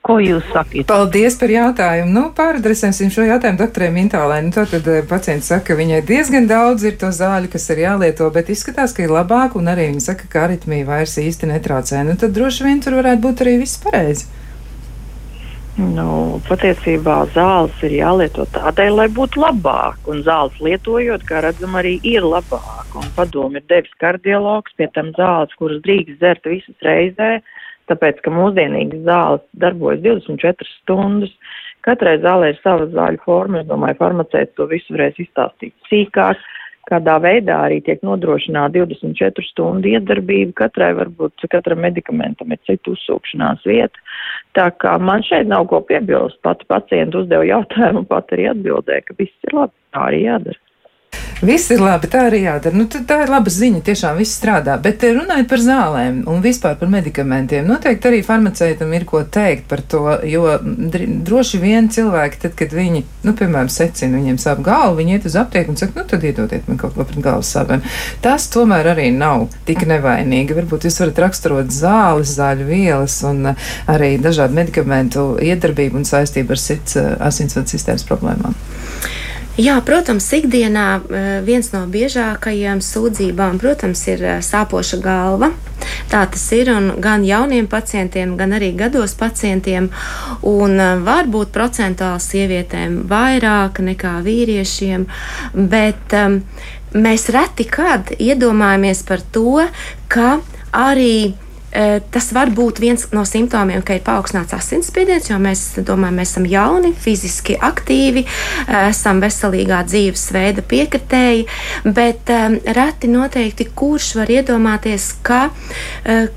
Ko 0.03 0.17
jūs 0.19 0.43
sakat? 0.51 0.83
Paldies 0.89 1.37
par 1.39 1.51
jautājumu. 1.51 2.11
Nu, 2.11 2.23
pāradresēsim 2.35 3.07
šo 3.13 3.23
jautājumu 3.23 3.59
doktorai 3.61 3.87
Mintālē. 3.95 4.41
Nu, 4.43 4.51
tad 4.51 4.73
eh, 4.75 4.99
pacients 5.07 5.47
saka, 5.47 5.69
ka 5.69 5.77
viņai 5.79 6.01
diezgan 6.09 6.49
daudz 6.49 6.83
ir 6.89 6.97
to 6.99 7.07
zāļu, 7.15 7.47
kas 7.53 7.69
ir 7.71 7.85
jālieto, 7.85 8.27
bet 8.35 8.51
izskatās, 8.51 8.91
ka 8.91 9.05
ir 9.05 9.13
labāk, 9.15 9.55
un 9.55 9.71
arī 9.71 9.87
viņa 9.93 10.03
saka, 10.03 10.27
ka 10.27 10.43
aritmija 10.49 10.89
vairs 10.89 11.15
īsti 11.23 11.47
netraucē. 11.53 12.03
Nu, 12.03 12.17
tad 12.19 12.35
droši 12.35 12.67
vien 12.67 12.83
tur 12.83 12.97
varētu 12.99 13.23
būt 13.23 13.45
arī 13.45 13.55
viss 13.63 13.79
pareizi. 13.79 14.27
Nu, 15.73 16.37
patiesībā 16.45 17.15
zāles 17.33 17.79
ir 17.81 17.95
jālieto 17.97 18.45
tādēļ, 18.53 18.91
lai 18.99 19.07
būtu 19.09 19.41
labāk. 19.41 19.97
Un 20.11 20.21
zāles 20.21 20.59
lietojot, 20.61 21.25
kā 21.25 21.41
redzam, 21.41 21.73
arī 21.79 21.95
ir 22.05 22.21
labāk. 22.21 22.93
Un 22.93 23.09
padomu 23.15 23.57
ir 23.57 23.65
devis 23.71 23.93
kardiologs, 24.03 24.75
pie 24.77 24.85
tam 24.93 25.09
zāles, 25.17 25.55
kuras 25.57 25.81
drīkst 25.81 26.19
dzert 26.21 26.45
visas 26.45 26.85
reizē 26.85 27.39
tāpēc, 27.91 28.21
ka 28.23 28.31
mūsdienīgas 28.31 29.01
zāles 29.07 29.45
darbojas 29.59 30.03
24 30.05 30.69
stundas. 30.77 31.33
Katrai 31.83 32.19
zālē 32.23 32.53
ir 32.53 32.59
sava 32.61 32.85
zāļu 32.93 33.23
forma. 33.25 33.63
Es 33.63 33.67
domāju, 33.67 33.99
farmaceits 33.99 34.55
to 34.59 34.69
visu 34.69 34.95
varēs 34.95 35.17
izstāstīt 35.25 35.73
sīkāk. 35.89 36.39
Kādā 36.87 37.15
veidā 37.23 37.61
arī 37.65 37.79
tiek 37.83 38.01
nodrošināta 38.03 38.83
24 38.83 39.45
stundu 39.49 39.91
iedarbība. 39.93 40.51
Katrai 40.65 40.91
varbūt 40.99 41.45
katram 41.51 41.81
medikamentam 41.83 42.51
ir 42.51 42.59
cita 42.67 42.91
uzsūkšanās 42.91 43.63
vieta. 43.67 44.03
Tā 44.57 44.67
kā 44.81 44.97
man 45.01 45.23
šeit 45.25 45.49
nav 45.49 45.65
ko 45.71 45.81
piebilst. 45.87 46.37
Pati 46.45 46.67
pacienta 46.69 47.23
uzdeva 47.23 47.45
jautājumu 47.47 48.05
pat 48.09 48.33
arī 48.35 48.51
atbildēja, 48.51 49.07
ka 49.07 49.17
viss 49.17 49.49
ir 49.49 49.57
labi. 49.57 49.75
Tā 49.93 50.09
arī 50.11 50.23
jādara. 50.27 50.62
Viss 51.43 51.67
ir 51.75 51.81
labi, 51.83 52.07
tā 52.07 52.21
arī 52.29 52.45
jādara. 52.45 52.77
Nu, 52.77 52.85
tā 52.87 53.17
ir 53.25 53.31
laba 53.31 53.51
ziņa, 53.51 53.81
tiešām 53.83 54.19
viss 54.21 54.37
strādā. 54.39 54.77
Bet 54.79 55.03
eh, 55.03 55.11
runājot 55.17 55.49
par 55.51 55.59
zālēm 55.59 56.21
un 56.31 56.43
vispār 56.43 56.77
par 56.79 56.91
medikamentiem, 56.91 57.65
noteikti 57.67 58.07
arī 58.07 58.21
farmaceitam 58.23 58.93
ir 58.95 59.03
ko 59.09 59.25
teikt 59.27 59.65
par 59.67 59.83
to, 59.91 60.05
jo 60.29 60.45
droši 60.63 61.59
vien 61.59 61.89
cilvēki, 61.91 62.39
tad, 62.45 62.55
kad 62.59 62.75
viņi, 62.75 63.03
nu, 63.27 63.33
piemēram, 63.35 63.71
secina, 63.73 64.15
viņiem 64.21 64.39
sāp 64.39 64.61
galva, 64.63 64.95
viņi 65.01 65.17
iet 65.17 65.27
uz 65.27 65.35
aptieku 65.41 65.73
un 65.73 65.81
saka, 65.81 65.99
nu, 65.99 66.07
tad 66.13 66.23
iedodiet 66.23 66.69
man 66.71 66.79
kaut 66.79 66.95
ko 66.95 67.07
pret 67.09 67.19
galvas 67.25 67.51
sāpēm. 67.57 67.83
Tas 68.23 68.47
tomēr 68.53 68.93
arī 68.93 69.09
nav 69.15 69.49
tik 69.67 69.83
nevainīgi. 69.89 70.55
Varbūt 70.61 70.87
jūs 70.87 71.01
varat 71.03 71.19
raksturot 71.25 71.75
zāles, 71.75 72.37
zāļu 72.37 72.69
vielas 72.71 73.17
un 73.27 73.51
eh, 73.51 73.67
arī 73.91 74.13
dažādu 74.23 74.55
medikamentu 74.61 75.27
iedarbību 75.43 75.99
un 75.99 76.07
saistību 76.07 76.55
ar 76.55 76.63
sirds 76.69 76.95
eh, 77.03 77.11
asinsvadu 77.31 77.75
sistēmas 77.75 78.07
problēmām. 78.07 78.55
Jā, 79.53 79.75
protams, 79.85 80.25
ikdienā 80.33 80.83
eh, 80.97 81.25
viens 81.45 81.67
no 81.75 81.83
biežākajiem 81.85 82.79
sūdzībām, 82.81 83.59
protams, 83.61 84.01
ir 84.09 84.23
eh, 84.25 84.39
sāpoša 84.41 84.97
galva. 84.97 85.51
Tā 86.09 86.23
tas 86.33 86.45
ir 86.57 86.71
gan 87.03 87.21
jauniem 87.21 87.67
pacientiem, 87.69 88.33
gan 88.39 88.55
arī 88.57 88.71
gados 88.73 89.13
pacientiem. 89.13 89.91
Un 90.41 90.73
eh, 90.81 90.95
varbūt 91.05 91.53
procentuāli 91.53 92.25
sievietēm 92.25 93.03
vairāk 93.11 93.83
nekā 93.85 94.15
vīriešiem, 94.25 95.05
bet 95.53 96.17
um, 96.17 96.39
mēs 96.97 97.29
reti 97.29 97.69
kad 97.69 98.09
iedomājamies 98.17 99.05
par 99.05 99.21
to, 99.37 99.67
ka 100.09 100.39
arī 100.73 101.35
tas 102.13 102.29
var 102.35 102.51
būt 102.53 102.79
viens 102.83 103.05
no 103.15 103.23
simptomiem, 103.25 103.81
ka 103.85 103.97
ir 103.97 104.03
paaugstināts 104.05 104.53
asinsspiediens, 104.53 105.29
jo 105.31 105.39
mēs 105.41 105.63
domājam, 105.81 106.19
mēs 106.19 106.33
esam 106.33 106.45
jauni, 106.49 106.93
fiziski 106.93 107.55
aktīvi, 107.57 108.25
eh, 108.25 108.89
esam 108.89 109.21
veselīgā 109.23 109.81
dzīvesveida 109.89 110.65
piekritēji, 110.69 111.47
bet 111.83 112.29
um, 112.33 112.59
reti 112.77 113.09
noteikti 113.09 113.67
kurš 113.75 114.13
var 114.19 114.31
iedomāties, 114.31 115.09
ka 115.25 115.41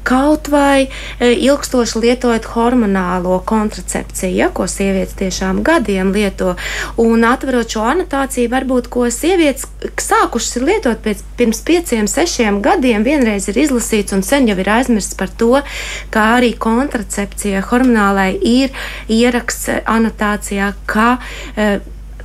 kaut 0.07 0.49
vai 0.51 0.87
ilgstoši 1.21 2.01
lietojot 2.03 2.47
hormonālo 2.55 3.39
kontracepciju, 3.47 4.33
ja, 4.37 4.49
ko 4.55 4.67
sievietes 4.71 5.17
tiešām 5.19 5.63
gadiem 5.67 6.13
lieto, 6.15 6.55
un 7.03 7.25
atverot 7.27 7.71
šo 7.73 7.85
anotāciju, 7.91 8.51
varbūt 8.53 8.91
ko 8.93 9.07
sievietes 9.13 9.67
sākušas 10.03 10.63
lietot 10.63 11.03
pēc, 11.05 11.23
pirms 11.39 11.63
pieciem, 11.67 12.09
sešiem 12.11 12.61
gadiem, 12.65 13.05
vienreiz 13.07 13.49
ir 13.51 13.61
izlasīts 13.67 14.15
un 14.17 14.25
sen 14.27 14.49
jau 14.51 14.59
ir 14.63 14.71
aizmirsts 14.79 15.19
par 15.19 15.26
par 15.27 15.35
to, 15.39 15.51
ka 16.15 16.29
arī 16.39 16.53
kontracepcija 16.59 17.65
hormonālai 17.67 18.31
ir 18.47 18.75
ieraksts 19.11 19.83
anotācijā, 19.83 20.73
ka 20.87 21.17
uh, 21.19 21.79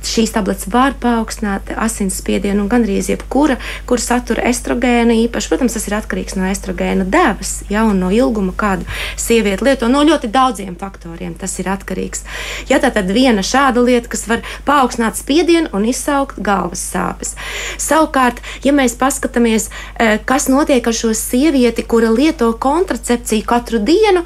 šīs 0.08 0.32
tabletes 0.34 0.68
var 0.72 0.94
paaugstināt 1.00 1.72
asinsspiedienu 1.76 2.64
un 2.64 2.70
gandrīz 2.70 3.10
jebkura, 3.12 3.58
kur 3.88 4.02
satura 4.02 4.44
estrogēnu 4.50 5.16
īpaši. 5.26 5.50
Protams, 5.52 5.76
tas 5.76 5.88
ir 5.88 5.96
atkarīgs 5.98 6.36
no 6.38 6.46
estrogēna 6.50 7.06
devas, 7.08 7.62
ja, 7.72 7.84
un 7.88 8.00
no 8.02 8.10
ilguma, 8.14 8.54
kādu 8.56 8.86
sieviete 9.20 9.66
lieto. 9.66 9.90
No 9.92 10.04
ļoti 10.06 10.30
daudziem 10.32 10.76
faktoriem 10.80 11.34
tas 11.38 11.54
ir 11.62 11.70
atkarīgs. 11.72 12.24
Ja 12.70 12.80
tā 12.82 12.92
tad 12.94 13.10
viena 13.14 13.44
šāda 13.46 13.84
lieta, 13.84 14.10
kas 14.12 14.26
var 14.30 14.44
paaugstināt 14.68 15.18
spiedienu 15.20 15.72
un 15.76 15.86
izsaukt 15.88 16.40
galvas 16.42 16.82
sāpes. 16.92 17.34
Savukārt, 17.80 18.42
ja 18.66 18.74
mēs 18.76 18.96
paskatāmies, 18.98 19.68
eh, 19.96 20.18
kas 20.24 20.48
notiek 20.52 20.86
ar 20.86 20.96
šo 20.96 21.12
sievieti, 21.16 21.86
kura 21.86 22.10
lieto 22.10 22.52
kontracepciju 22.52 23.46
katru 23.46 23.78
dienu, 23.78 24.24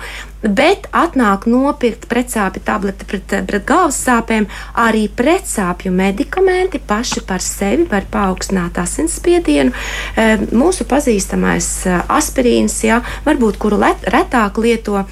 bet 0.49 0.89
atnāk 0.97 1.47
nopirkt 1.51 2.07
pretsāpju 2.11 2.63
tableti 2.67 3.07
pret, 3.09 3.37
pret 3.49 3.67
galvas 3.69 3.99
sāpēm. 4.07 4.49
Arī 4.87 5.07
pretsāpju 5.09 5.93
medikamenti 5.95 6.81
paši 6.81 7.23
par 7.27 7.45
sevi 7.45 7.87
var 7.91 8.09
paaugstināt 8.13 8.79
asinsspiedienu. 8.83 9.73
E, 9.73 10.27
mūsu 10.57 10.87
pazīstamais 10.89 11.71
e, 11.87 12.01
aspirīns, 12.19 12.81
jā, 12.87 13.03
varbūt 13.27 13.61
kuru 13.63 13.81
let, 13.83 14.05
retāk 14.13 14.61
lieto. 14.63 15.07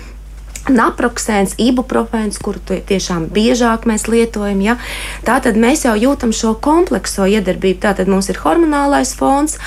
Naproxēns, 0.64 1.58
ibuprofēns, 1.60 2.38
kuru 2.40 2.62
tiešām 2.88 3.26
biežāk 3.34 3.84
mēs 3.84 4.06
lietojam. 4.08 4.62
Ja? 4.64 4.78
Tātad 5.26 5.58
mēs 5.60 5.84
jau 5.84 5.92
jūtam 5.92 6.32
šo 6.32 6.54
komplekso 6.56 7.26
iedarbību. 7.28 7.82
Tātad 7.82 8.08
mums 8.08 8.30
ir 8.32 8.40
hormonālais 8.40 9.12
fons, 9.18 9.58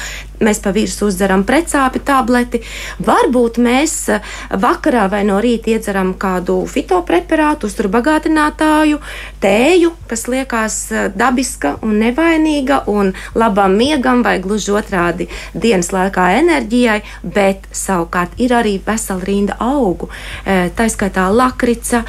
mēs 0.43 0.59
pa 0.61 0.71
virsmu 0.75 1.09
uzdzeram 1.09 1.43
precāpi 1.47 2.01
tableti. 2.05 2.61
Varbūt 3.03 3.59
mēs 3.63 3.95
eh, 4.13 4.33
vakarā 4.51 5.07
vai 5.11 5.23
no 5.27 5.39
rīta 5.43 5.73
iedzeram 5.73 6.13
kādu 6.19 6.59
fitopreparātu, 6.69 7.69
uzturbagātinātāju, 7.69 8.99
tēju, 9.43 9.93
kas 10.09 10.27
liekas 10.31 10.79
eh, 10.91 11.07
dabiska 11.15 11.77
un 11.85 11.97
nevainīga 12.03 12.83
un 12.91 13.13
labam 13.38 13.77
miegam 13.77 14.23
vai 14.25 14.38
gluži 14.43 14.75
otrādi 14.77 15.29
dienas 15.53 15.91
laikā 15.95 16.29
enerģijai, 16.41 16.99
bet 17.23 17.67
savukārt 17.75 18.38
ir 18.41 18.55
arī 18.57 18.77
vesela 18.85 19.25
rinda 19.25 19.57
augu. 19.63 20.11
Eh, 20.45 20.67
tā 20.77 20.88
skaitā 20.91 21.27
lakrica, 21.33 22.03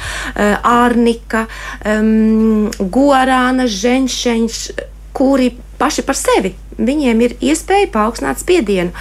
ārnika, 0.65 1.43
um, 1.85 2.69
gorāna, 2.79 3.65
ženšeņš, 3.69 4.59
kuri 5.15 5.49
paši 5.79 6.05
par 6.07 6.17
sevi 6.17 6.53
viņiem 6.79 7.21
ir 7.25 7.35
iespēja 7.51 7.89
paaugstināt 7.93 8.41
spiedienu. 8.41 8.91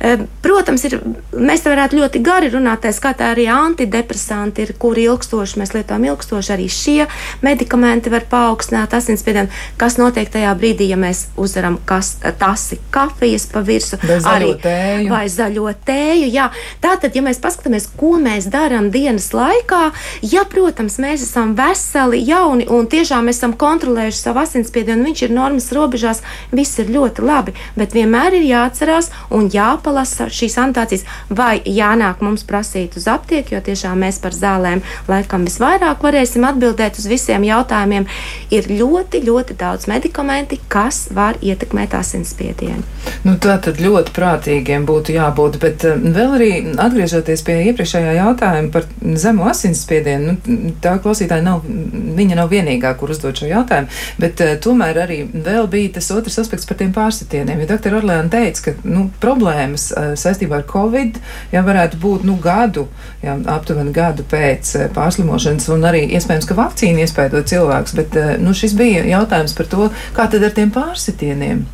Eh, 0.00 0.20
protams, 0.42 0.84
ir, 0.86 0.98
mēs 1.34 1.64
varētu 1.66 1.98
ļoti 1.98 2.22
gari 2.22 2.50
runāt, 2.52 2.84
tā 2.84 2.92
skatā 2.94 3.32
arī 3.32 3.48
antidepresanti 3.50 4.62
ir, 4.62 4.74
kuri 4.78 5.08
ilgstoši 5.08 5.58
mēs 5.58 5.74
lietojam 5.74 6.06
ilgstoši. 6.12 6.52
Arī 6.54 6.68
šie 6.70 7.06
medikamenti 7.42 8.12
var 8.12 8.26
paaugstināt 8.30 8.94
asinsspiedienu. 8.94 9.50
Kas 9.80 9.98
notiek 9.98 10.30
tajā 10.30 10.52
brīdī, 10.58 10.88
ja 10.92 10.98
mēs 11.00 11.26
uzvaram 11.36 11.80
kas, 11.88 12.14
tasi 12.38 12.78
kafijas 12.94 13.48
pa 13.50 13.62
virsmu 13.66 13.98
arī 14.28 14.52
tēju. 14.62 15.10
vai 15.10 15.24
zaļo 15.32 15.72
tēju? 15.86 16.30
Jā. 16.30 16.48
Tātad, 16.84 17.16
ja 17.18 17.24
mēs 17.26 17.42
paskatāmies, 17.42 17.88
ko 17.98 18.14
mēs 18.22 18.46
darām 18.52 18.92
dienas 18.94 19.32
laikā, 19.34 19.90
ja, 20.22 20.44
protams, 20.48 21.00
mēs 21.02 21.26
esam 21.26 21.56
veseli, 21.58 22.22
jauni 22.28 22.68
un 22.70 22.86
tiešām 22.86 23.28
esam 23.32 23.56
kontrolējuši 23.58 24.22
savu 24.22 24.44
asinsspiedienu, 24.44 25.08
viņš 25.10 25.26
ir 25.26 25.34
normas 25.34 25.70
robežās, 25.74 26.22
viss 26.54 26.78
ir 26.78 26.94
ļoti 26.94 27.17
ļoti 27.18 27.26
labi, 27.26 27.54
bet 27.76 27.94
vienmēr 27.94 28.34
ir 28.38 28.46
jāatcerās 28.46 29.10
un 29.30 29.48
jāpalasa 29.50 30.28
šīs 30.30 30.58
anotācijas, 30.58 31.04
vai 31.28 31.60
jānāk 31.64 32.20
mums 32.20 32.44
prasīt 32.44 32.96
uz 32.96 33.08
aptieku, 33.08 33.54
jo 33.54 33.60
tiešām 33.60 33.98
mēs 33.98 34.20
par 34.20 34.32
zālēm 34.32 34.82
laikam 35.08 35.44
visvairāk 35.44 36.02
varēsim 36.02 36.44
atbildēt 36.44 36.98
uz 36.98 37.06
visiem 37.06 37.44
jautājumiem. 37.44 38.06
Ir 38.50 38.68
ļoti, 38.70 39.22
ļoti 39.26 39.56
daudz 39.58 39.88
medikamenti, 39.88 40.60
kas 40.68 41.08
var 41.14 41.36
ietekmēt 41.42 41.94
asinsspiedienu. 41.94 42.82
Nu, 43.24 43.36
tā 43.40 43.58
tad 43.62 43.80
ļoti 43.80 44.12
prātīgiem 44.14 44.86
būtu 44.86 45.14
jābūt, 45.16 45.58
bet 45.62 45.84
eh, 45.84 45.96
vēl 45.98 46.36
arī 46.38 46.50
atgriežoties 46.78 47.42
pie 47.46 47.58
iepriekšējā 47.70 48.14
jautājuma 48.18 48.72
par 48.72 48.86
zemu 49.18 49.48
asinsspiedienu, 49.50 50.36
nu, 50.38 50.74
tā 50.82 50.96
klausītāja 51.02 51.44
nav, 51.44 51.64
viņa 51.64 52.38
nav 52.38 52.52
vienīgā, 52.52 52.94
kur 52.98 53.12
uzdot 53.14 53.40
šo 53.40 53.48
jautājumu, 53.50 53.90
bet 54.20 54.42
uh, 54.44 54.54
tomēr 54.62 55.02
arī 55.04 55.20
vēl 55.32 55.68
bija 55.70 55.96
tas 55.98 56.10
otrs 56.14 56.38
aspekts 56.42 56.68
par 56.68 56.78
tiem 56.80 56.92
pārsitieniem. 57.08 57.62
Ja 57.62 57.68
doktor 57.72 57.96
Orlēna 57.98 58.28
teica, 58.32 58.68
ka 58.68 58.88
nu, 58.88 59.08
problēmas 59.22 59.88
uh, 59.92 60.12
saistībā 60.18 60.60
ar 60.60 60.66
covid 60.68 61.18
ja 61.52 61.62
varētu 61.66 62.00
būt 62.02 62.26
nu, 62.28 62.36
gadu, 62.42 62.86
ja, 63.22 63.36
aptuveni 63.54 63.94
gadu 63.96 64.26
pēc 64.28 64.74
uh, 64.76 64.86
pārslimošanas, 64.94 65.68
un 65.72 65.88
arī 65.88 66.04
iespējams, 66.18 66.48
ka 66.48 66.58
vakcīna 66.58 67.04
iespēja 67.04 67.42
cilvēks, 67.54 67.96
bet 67.98 68.18
uh, 68.18 68.34
nu, 68.42 68.54
šis 68.56 68.76
bija 68.78 69.06
jautājums 69.08 69.56
par 69.56 69.70
to, 69.72 69.88
kā 70.16 70.28
tad 70.30 70.44
ar 70.44 70.54
tiem 70.56 70.72
pārsitieniem. 70.74 71.64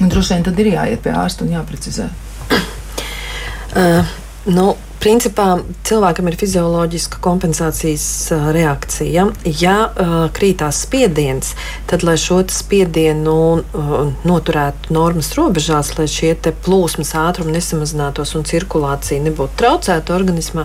Un 0.00 0.10
droši 0.10 0.34
vien 0.34 0.48
tad 0.48 0.58
ir 0.58 0.72
jāiet 0.72 1.04
pie 1.04 1.12
ārsta 1.14 1.44
un 1.44 1.54
jāprecizē. 1.54 2.08
Uh, 3.74 4.14
nu, 4.54 4.72
Principā 5.02 5.58
cilvēkam 5.84 6.30
ir 6.30 6.36
fizioloģiska 6.40 7.18
kompensācijas 7.24 8.06
reakcija. 8.54 9.26
Ja 9.60 9.76
uh, 9.88 10.14
krītās 10.34 10.80
spiediens, 10.86 11.52
tad, 11.90 12.04
lai 12.06 12.14
šo 12.20 12.38
spiedienu 12.48 13.34
uh, 13.58 13.92
noturētu 14.24 14.94
normas 14.94 15.32
robežās, 15.36 15.92
lai 15.98 16.06
šie 16.10 16.32
plūsmas 16.64 17.12
ātrumi 17.18 17.54
nesamazinātos 17.56 18.34
un 18.38 18.46
cirkulācija 18.48 19.22
nebūtu 19.24 19.58
traucēta 19.60 20.14
organismā, 20.16 20.64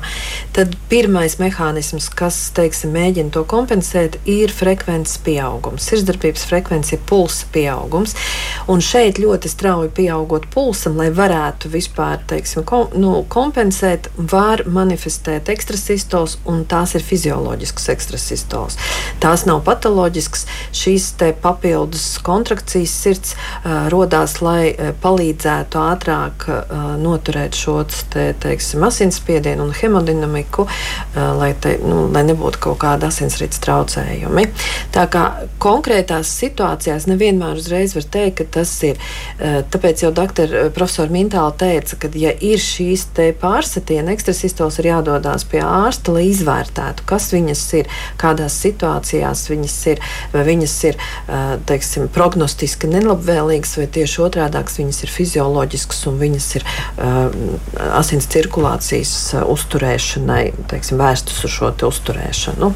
tad 0.56 0.76
pirmais 0.92 1.38
mehānisms, 1.42 2.10
kas 2.16 2.40
teiksim, 2.56 2.94
mēģina 2.96 3.34
to 3.36 3.44
kompensēt, 3.50 4.20
ir 4.30 4.54
frekvences 4.56 5.20
pieaugums. 5.26 5.88
Sirdsdarbības 5.90 6.46
frekvence 6.50 6.96
ir 6.96 7.04
pulsa 7.10 7.48
pieaugums. 7.54 8.16
Un 8.72 8.84
šeit 8.84 9.20
ļoti 9.22 9.52
strauji 9.52 9.92
pieaugot 10.00 10.48
pulsam, 10.54 10.98
lai 11.00 11.10
varētu 11.16 11.72
vispār 11.74 12.24
teiksim, 12.30 12.66
kom, 12.68 12.90
nu, 13.00 13.20
kompensēt 13.32 14.10
var 14.20 14.63
manifestēt 14.67 15.49
ekstrasistols, 15.51 16.38
un 16.49 16.65
tās 16.67 16.93
ir 16.97 17.03
fizioloģiskas 17.05 17.88
ekstrasistols. 17.93 18.76
Tās 19.24 19.45
nav 19.47 19.63
patoloģiskas. 19.67 20.45
Šīs 20.76 21.11
papildus 21.41 22.17
kontrakcijas 22.24 22.93
sirds 23.03 23.34
uh, 23.36 23.88
rodās, 23.91 24.39
lai 24.43 24.74
uh, 24.74 24.91
palīdzētu 25.01 25.80
ātrāk 25.80 26.45
uh, 26.51 26.84
noturēt 26.99 27.55
šo 27.55 27.78
te, 28.11 28.34
teiksim, 28.43 28.84
asinsspiedienu 28.84 29.70
un 29.70 29.74
hemodinamiku, 29.76 30.65
uh, 30.67 31.20
lai, 31.39 31.53
te, 31.55 31.78
nu, 31.84 32.07
lai 32.13 32.26
nebūtu 32.28 32.61
kaut 32.67 32.80
kāda 32.84 33.09
asinsrites 33.13 33.61
traucējumi. 33.63 34.49
Tā 34.95 35.05
kā 35.11 35.26
konkrētās 35.61 36.32
situācijās 36.41 37.07
nevienmēr 37.09 37.59
uzreiz 37.61 37.95
var 37.95 38.07
teikt, 38.11 38.41
ka 38.41 38.59
tas 38.59 38.76
ir. 38.88 38.99
Uh, 39.39 39.61
tāpēc 39.72 40.03
jau 40.03 40.11
doktor 40.15 40.51
profesora 40.76 41.11
Mintāla 41.13 41.55
teica, 41.55 41.97
ka 42.03 42.11
ja 42.20 42.34
ir 42.36 42.59
šīs 42.61 43.07
pārsatiena 43.39 44.09
ekstrasistols 44.14 44.80
ir 44.82 44.89
jādodas 44.91 45.45
pie 45.49 45.62
ārsta, 45.66 46.14
lai 46.16 46.28
izvērtētu, 46.30 47.05
kas 47.10 47.30
viņas 47.34 47.64
ir, 47.80 47.89
kādās 48.22 48.57
situācijās 48.64 49.45
viņas 49.51 49.78
ir, 49.93 50.03
vai 50.34 50.43
viņas 50.47 50.76
ir 50.89 50.99
teiksim, 51.70 52.10
prognostiski 52.14 52.89
nelabvēlīgas, 52.91 53.78
vai 53.82 53.88
tieši 53.99 54.24
otrādākas 54.28 54.80
viņas 54.82 55.03
ir 55.05 55.14
fizioloģiskas 55.14 56.05
un 56.12 56.20
viņas 56.24 56.51
ir 56.60 56.68
asins 57.93 58.30
cirkulācijas 58.34 59.16
uzturēšanai, 59.45 60.43
teiksim, 60.72 61.01
vērstas 61.01 61.43
uz 61.45 61.57
šo 61.60 61.74
uzturēšanu. 61.89 62.74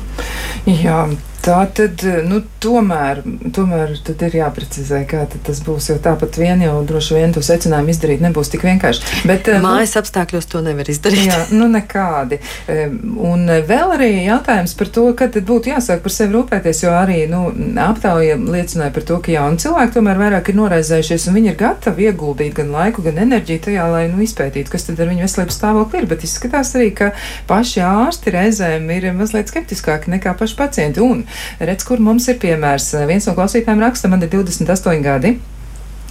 Jā. 0.69 1.05
Tā 1.43 1.57
tad, 1.75 1.99
nu, 2.23 2.37
tomēr, 2.63 3.19
tomēr 3.51 3.97
tad 4.07 4.21
ir 4.23 4.37
jāprecizē, 4.37 5.01
kā 5.09 5.25
tas 5.27 5.57
būs. 5.65 5.89
Jo 5.91 5.97
tāpat 5.99 6.37
vien 6.39 6.61
jau 6.63 6.77
droši 6.87 7.17
vien 7.17 7.33
to 7.35 7.41
secinājumu 7.43 7.91
izdarīt 7.91 8.21
nebūs 8.23 8.51
tik 8.53 8.63
vienkārši. 8.63 9.25
Bet, 9.27 9.49
nu, 9.51 9.59
Mājas 9.65 9.97
apstākļos 9.99 10.47
to 10.47 10.61
nevar 10.63 10.87
izdarīt. 10.87 11.25
Jā, 11.27 11.41
nu 11.51 11.67
nekādi. 11.71 12.39
Un 12.71 13.43
vēl 13.67 13.91
arī 13.97 14.07
jautājums 14.23 14.75
par 14.79 14.91
to, 14.95 15.03
kad 15.19 15.35
būtu 15.35 15.73
jāsāk 15.73 15.99
par 16.05 16.15
sevi 16.15 16.37
rūpēties, 16.37 16.85
jo 16.85 16.93
arī 16.95 17.25
nu, 17.27 17.41
aptauja 17.83 18.39
liecināja 18.39 18.95
par 18.95 19.07
to, 19.11 19.19
ka 19.25 19.35
jauni 19.35 19.59
cilvēki 19.65 19.97
tomēr 19.97 20.23
vairāk 20.23 20.53
ir 20.53 20.59
noraizējušies 20.61 21.27
un 21.27 21.37
viņi 21.41 21.51
ir 21.51 21.59
gatavi 21.59 22.07
ieguldīt 22.07 22.55
gan 22.61 22.71
laiku, 22.71 23.03
gan 23.03 23.19
enerģiju 23.25 23.65
tajā, 23.67 23.89
lai 23.91 24.05
nu, 24.13 24.23
izpētītu, 24.23 24.71
kas 24.71 24.87
tad 24.87 25.03
ar 25.03 25.11
viņu 25.11 25.27
veselības 25.27 25.59
stāvokli 25.59 26.05
ir. 26.05 26.09
Bet 26.15 26.23
izskatās 26.23 26.71
arī, 26.79 26.93
ka 26.95 27.11
paši 27.51 27.83
ārsti 27.83 28.37
reizēm 28.39 28.87
ir 28.95 29.11
mazliet 29.19 29.51
skeptiskāki 29.51 30.15
nekā 30.15 30.37
paši 30.39 30.59
pacienti. 30.63 31.03
Un 31.03 31.27
Redz, 31.59 31.88
kur 31.88 32.03
mums 32.03 32.27
ir 32.31 32.39
piemērs. 32.41 32.93
Viens 33.09 33.29
no 33.29 33.36
klausītājiem 33.38 33.84
raksta, 33.84 34.11
man 34.11 34.25
ir 34.25 34.31
28 34.34 35.03
gadi. 35.05 35.38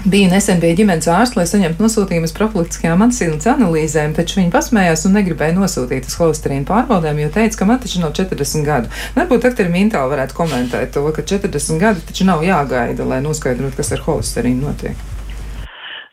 Bija 0.02 0.26
nesen 0.32 0.58
pie 0.58 0.72
ģimenes 0.74 1.06
ārsta, 1.06 1.38
lai 1.38 1.44
saņemtu 1.46 1.84
nosūtījumus 1.84 2.32
profilaktiskajām 2.34 3.04
asins 3.04 3.46
analīzēm, 3.46 4.16
taču 4.16 4.40
viņi 4.40 4.50
pasmējās 4.50 5.06
un 5.06 5.14
negribēja 5.14 5.54
nosūtīt 5.54 6.08
uz 6.10 6.16
holesterīnu 6.18 6.66
pārbaudēm, 6.66 7.20
jo 7.22 7.28
teica, 7.36 7.60
ka 7.60 7.68
man 7.68 7.78
taču 7.84 8.02
nav 8.02 8.10
40 8.18 8.66
gadu. 8.66 8.90
Varbūt 9.14 9.46
doktori 9.46 9.70
Mintāli 9.70 10.10
varētu 10.10 10.34
komentēt 10.34 10.96
to, 10.96 11.04
ka 11.14 11.22
40 11.22 11.78
gadi 11.78 12.02
taču 12.08 12.26
nav 12.26 12.42
jāgaida, 12.42 13.06
lai 13.06 13.20
noskaidrotu, 13.22 13.78
kas 13.78 13.94
ar 13.94 14.02
holesterīnu 14.08 14.66
notiek. 14.66 15.06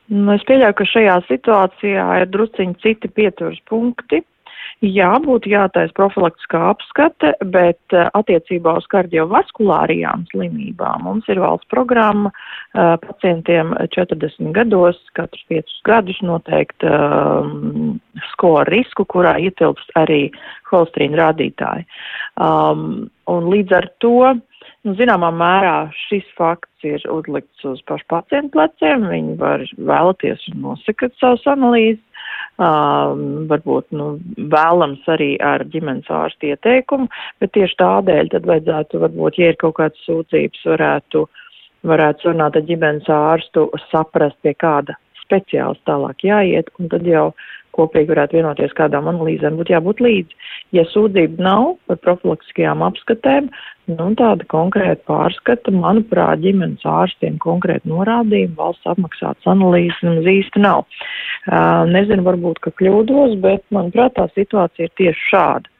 Nu, 0.09 0.35
es 0.35 0.45
pieļauju, 0.45 0.77
ka 0.77 0.89
šajā 0.89 1.17
situācijā 1.25 2.05
ir 2.21 2.29
drusciņi 2.33 2.77
citi 2.85 3.09
pieturas 3.09 3.57
punkti. 3.69 4.21
Jā, 4.79 5.09
būtu 5.19 5.49
jātaisa 5.51 5.91
profilaktiskā 5.91 6.59
apskate, 6.69 7.33
bet 7.51 7.95
uh, 7.95 8.05
attiecībā 8.15 8.77
uz 8.79 8.85
kardiovaskulārajām 8.93 10.23
slimībām 10.31 11.03
mums 11.03 11.27
ir 11.27 11.41
valsts 11.43 11.67
programma 11.67 12.31
uh, 12.31 12.95
pacientiem 13.03 13.73
40 13.91 14.53
gados, 14.55 15.01
katrs 15.19 15.43
5 15.51 15.75
gadus 15.89 16.21
noteikti 16.23 16.87
um, 16.87 17.97
skoru 18.31 18.71
risku, 18.71 19.03
kurā 19.03 19.35
ietilpst 19.43 19.91
arī 19.99 20.29
holesterīna 20.71 21.25
rādītāji. 21.25 21.83
Um, 22.39 23.09
un 23.27 23.51
līdz 23.51 23.75
ar 23.81 23.89
to 23.99 24.31
Nu, 24.87 24.93
zināmā 24.95 25.27
mērā 25.35 25.89
šis 26.07 26.27
fakts 26.37 26.85
ir 26.87 27.03
uzlikts 27.11 27.65
uz 27.67 27.81
pašu 27.89 28.05
pacientu 28.11 28.53
pleciem. 28.55 29.03
Viņi 29.11 29.33
var 29.41 29.65
vēlaties 29.75 30.45
un 30.53 30.61
nosakot 30.69 31.15
savus 31.19 31.43
analīzes. 31.51 32.05
Um, 32.59 33.47
varbūt 33.47 33.93
nu, 33.95 34.07
vēlams 34.51 35.05
arī 35.11 35.29
ar 35.43 35.63
ģimenes 35.71 36.09
ārstu 36.11 36.49
ieteikumu, 36.51 37.07
bet 37.39 37.53
tieši 37.55 37.77
tādēļ 37.79 38.31
tad 38.33 38.47
vajadzētu, 38.49 38.99
varbūt, 38.99 39.39
ja 39.39 39.53
ir 39.53 39.59
kaut 39.61 39.77
kādas 39.77 40.01
sūdzības, 40.03 40.65
varētu, 40.67 41.21
varētu 41.87 42.27
sarunāt 42.27 42.59
ar 42.59 42.65
ģimenes 42.67 43.07
ārstu, 43.15 43.63
saprast, 43.87 44.35
pie 44.43 44.53
kāda 44.59 44.97
speciālista 45.23 45.93
tālāk 45.93 46.27
jāiet, 46.27 46.67
un 46.79 46.91
tad 46.91 47.07
jau 47.07 47.29
kopīgi 47.79 48.13
varētu 48.13 48.39
vienoties, 48.39 48.75
kādām 48.77 49.09
analīzēm 49.09 49.57
būtu 49.59 49.73
jābūt 49.73 50.03
līdzi. 50.05 50.39
Ja 50.75 50.85
sūdzība 50.91 51.41
nav 51.41 51.73
par 51.89 51.99
profilaktiskajām 52.03 52.83
apskatēm, 52.85 53.49
nu, 53.89 54.09
tāda 54.19 54.45
konkrēta 54.51 55.01
pārskata, 55.09 55.73
manuprāt, 55.73 56.43
ģimenes 56.43 56.85
ārstiem 56.85 57.39
konkrēti 57.41 57.89
norādījumi, 57.89 58.57
valsts 58.59 58.89
apmaksātas 58.91 59.49
analīzes 59.49 59.99
nemaz 60.05 60.29
īsti 60.35 60.63
nav. 60.63 60.85
Uh, 61.49 61.87
nezinu, 61.89 62.25
varbūt, 62.27 62.61
ka 62.65 62.73
kļūdos, 62.77 63.37
bet, 63.43 63.65
manuprāt, 63.75 64.15
tā 64.19 64.29
situācija 64.35 64.89
ir 64.89 64.95
tieši 64.99 65.27
šāda. 65.31 65.75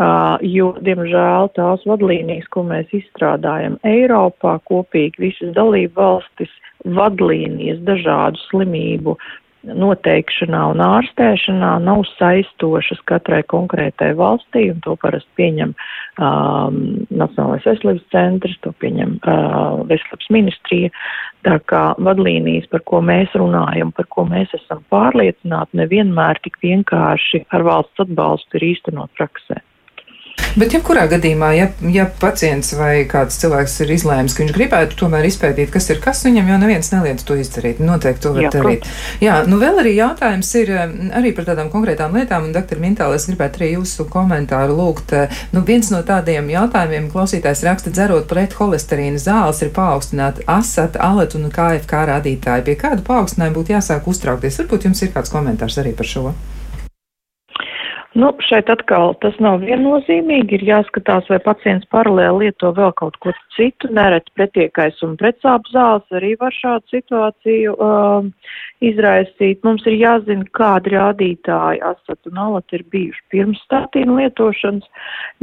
Uh, 0.00 0.40
jo, 0.46 0.70
diemžēl, 0.80 1.50
tās 1.58 1.82
vadlīnijas, 1.88 2.46
ko 2.54 2.64
mēs 2.64 2.88
izstrādājam 2.96 3.76
Eiropā, 3.84 4.54
kopīgi 4.68 5.26
visas 5.26 5.52
dalību 5.56 5.92
valstis, 5.98 6.52
vadlīnijas 6.96 7.82
dažādu 7.84 8.40
slimību 8.46 9.18
noteikšanā 9.64 10.60
un 10.72 10.80
ārstēšanā 10.84 11.72
nav 11.84 12.02
saistošas 12.14 13.02
katrai 13.08 13.42
konkrētai 13.50 14.12
valstī, 14.18 14.66
un 14.72 14.80
to 14.84 14.96
parasti 15.00 15.30
pieņem 15.40 15.74
um, 15.74 16.78
Nacionālais 17.10 17.66
veselības 17.68 18.06
centrs, 18.14 18.56
to 18.64 18.72
pieņem 18.80 19.18
uh, 19.20 19.82
veselības 19.90 20.30
ministrija. 20.32 20.92
Tā 21.46 21.56
kā 21.72 21.82
vadlīnijas, 22.00 22.68
par 22.72 22.84
ko 22.88 23.00
mēs 23.04 23.32
runājam, 23.36 23.92
par 23.96 24.08
ko 24.12 24.26
mēs 24.28 24.52
esam 24.56 24.84
pārliecināti, 24.92 25.80
nevienmēr 25.80 26.40
tik 26.44 26.60
vienkārši 26.64 27.46
ar 27.56 27.64
valsts 27.68 28.04
atbalstu 28.04 28.60
ir 28.60 28.70
īstenot 28.74 29.12
praksē. 29.16 29.60
Bet, 30.58 30.72
jebkurā 30.74 31.04
gadījumā, 31.10 31.48
ja, 31.54 31.66
ja 31.94 32.04
pacients 32.20 32.72
vai 32.74 33.04
kāds 33.10 33.36
cilvēks 33.38 33.76
ir 33.84 33.92
izlēmis, 33.94 34.34
ka 34.34 34.42
viņš 34.42 34.54
gribētu 34.56 34.96
tomēr 34.98 35.28
izpētīt, 35.28 35.70
kas 35.70 35.86
ir 35.92 36.00
kas, 36.02 36.24
viņam 36.26 36.50
jau 36.50 36.58
neviens 36.58 36.90
neliedz 36.90 37.22
to 37.26 37.36
izdarīt. 37.38 37.78
Noteikti 37.84 38.24
to 38.24 38.32
var 38.34 38.46
Jā, 38.48 38.50
darīt. 38.56 38.82
Protams. 38.82 39.22
Jā, 39.22 39.36
nu 39.46 39.60
vēl 39.62 39.78
arī 39.84 39.94
jautājums 39.94 40.50
ir 40.58 40.72
um, 40.74 40.94
arī 41.20 41.32
par 41.36 41.46
tādām 41.52 41.70
konkrētām 41.70 42.18
lietām, 42.18 42.48
un, 42.48 42.54
doktor 42.56 42.82
Mintāli, 42.82 43.20
es 43.20 43.28
gribētu 43.30 43.62
arī 43.62 43.70
jūsu 43.76 44.08
komentāru 44.10 44.74
lūgt. 44.80 45.14
Uh, 45.14 45.42
nu, 45.54 45.62
viens 45.66 45.92
no 45.94 46.02
tādiem 46.06 46.50
jautājumiem 46.50 47.10
klausītājs 47.14 47.62
raksta, 47.68 47.94
dzerot 47.94 48.26
pret 48.30 48.58
holesterīna 48.58 49.22
zāles, 49.22 49.62
ir 49.62 49.70
paaugstināta 49.76 50.46
asata, 50.50 50.98
alata 51.12 51.38
un 51.38 51.50
KFK 51.54 52.06
rādītāji. 52.10 52.66
Pie 52.66 52.78
kāda 52.80 53.06
paaugstinājuma 53.06 53.60
būtu 53.60 53.78
jāsāk 53.78 54.10
uztraukties? 54.10 54.58
Varbūt 54.64 54.90
jums 54.90 55.06
ir 55.06 55.14
kāds 55.14 55.30
komentārs 55.30 55.78
arī 55.78 55.94
par 55.94 56.10
šo? 56.10 56.32
Nu, 58.18 58.32
šeit 58.42 58.66
atkal 58.72 59.12
tas 59.22 59.36
nav 59.38 59.60
viennozīmīgi, 59.62 60.56
ir 60.58 60.64
jāskatās, 60.66 61.28
vai 61.30 61.36
pacients 61.44 61.86
paralēli 61.94 62.48
lieto 62.48 62.72
vēl 62.74 62.90
kaut 62.98 63.14
ko 63.22 63.30
citu, 63.54 63.86
nereti 63.94 64.34
pretiekais 64.34 64.98
un 65.06 65.12
pretsāpju 65.20 65.76
zāles 65.76 66.16
arī 66.18 66.32
var 66.40 66.56
šādu 66.56 66.90
situāciju 66.90 67.76
uh, 67.76 68.26
izraisīt. 68.82 69.62
Mums 69.62 69.86
ir 69.86 69.94
jāzina, 70.00 70.48
kādi 70.58 70.96
rādītāji 70.96 71.84
asat 71.86 72.32
un 72.32 72.42
alat 72.48 72.74
ir 72.74 72.82
bijuši 72.90 73.22
pirms 73.30 73.62
statīnu 73.68 74.18
lietošanas. 74.18 74.90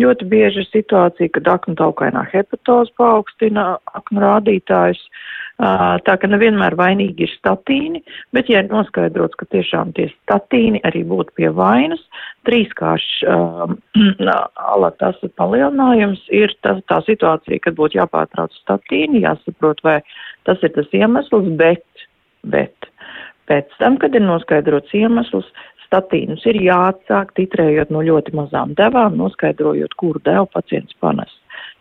Ļoti 0.03 0.28
bieži 0.36 0.65
ir 0.65 0.72
situācija, 0.74 1.38
kad 1.39 1.47
aknu 1.55 1.80
taukainā 1.80 2.28
hepatoza 2.34 2.91
paaugstina 2.99 3.78
aknu 3.95 4.28
rādītājus. 4.28 5.07
Uh, 5.07 5.47
Tā 5.58 6.14
ka 6.22 6.30
nevienmēr 6.30 6.76
vainīgi 6.78 7.26
ir 7.26 7.32
statīni, 7.34 8.03
bet 8.36 8.49
ja 8.51 8.60
ir 8.62 8.68
noskaidrots, 8.70 9.34
ka 9.39 9.47
tiešām 9.49 9.95
tie 9.97 10.05
statīni 10.12 10.84
arī 10.86 11.01
būtu 11.10 11.34
pie 11.39 11.49
vainas, 11.49 12.03
trīskāršs 12.45 13.24
uh, 13.26 13.74
alatas 14.76 15.18
palielinājums 15.41 16.22
ir 16.30 16.53
tas, 16.62 16.84
tā 16.91 16.99
situācija, 17.08 17.58
kad 17.64 17.78
būtu 17.80 17.97
jāpārtrauc 17.97 18.53
statīni, 18.60 19.24
jāsaprot, 19.26 19.82
vai 19.88 19.97
tas 20.45 20.62
ir 20.62 20.76
tas 20.78 20.93
iemesls, 20.93 21.49
bet, 21.58 22.05
bet 22.45 22.91
pēc 23.49 23.74
tam, 23.82 23.97
kad 23.97 24.14
ir 24.14 24.28
noskaidrots 24.28 24.93
iemesls, 24.93 25.49
statīnus 25.88 26.45
ir 26.45 26.62
jāatsāk 26.68 27.34
titrējot 27.39 27.89
no 27.95 28.05
ļoti 28.05 28.38
mazām 28.38 28.78
devām, 28.78 29.18
noskaidrojot, 29.18 29.97
kuru 29.97 30.22
devu 30.22 30.45
pacients 30.53 30.93
panes 31.01 31.34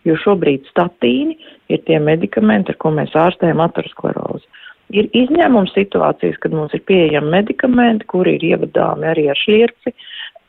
jo 0.06 0.16
šobrīd 0.22 0.68
statīni 0.70 1.36
ir 1.72 1.82
tie 1.88 1.98
medikamenti, 2.02 2.72
ar 2.72 2.80
ko 2.82 2.92
mēs 2.94 3.14
ārstējam 3.18 3.62
aterosklerozi. 3.64 4.46
Ir 4.94 5.08
izņēmuma 5.18 5.66
situācijas, 5.72 6.38
kad 6.42 6.54
mums 6.54 6.74
ir 6.76 6.84
pieejami 6.86 7.32
medikamenti, 7.32 8.06
kuri 8.06 8.36
ir 8.38 8.44
ievadāmi 8.52 9.08
arī 9.10 9.26
ar 9.32 9.40
šlierci, 9.40 9.92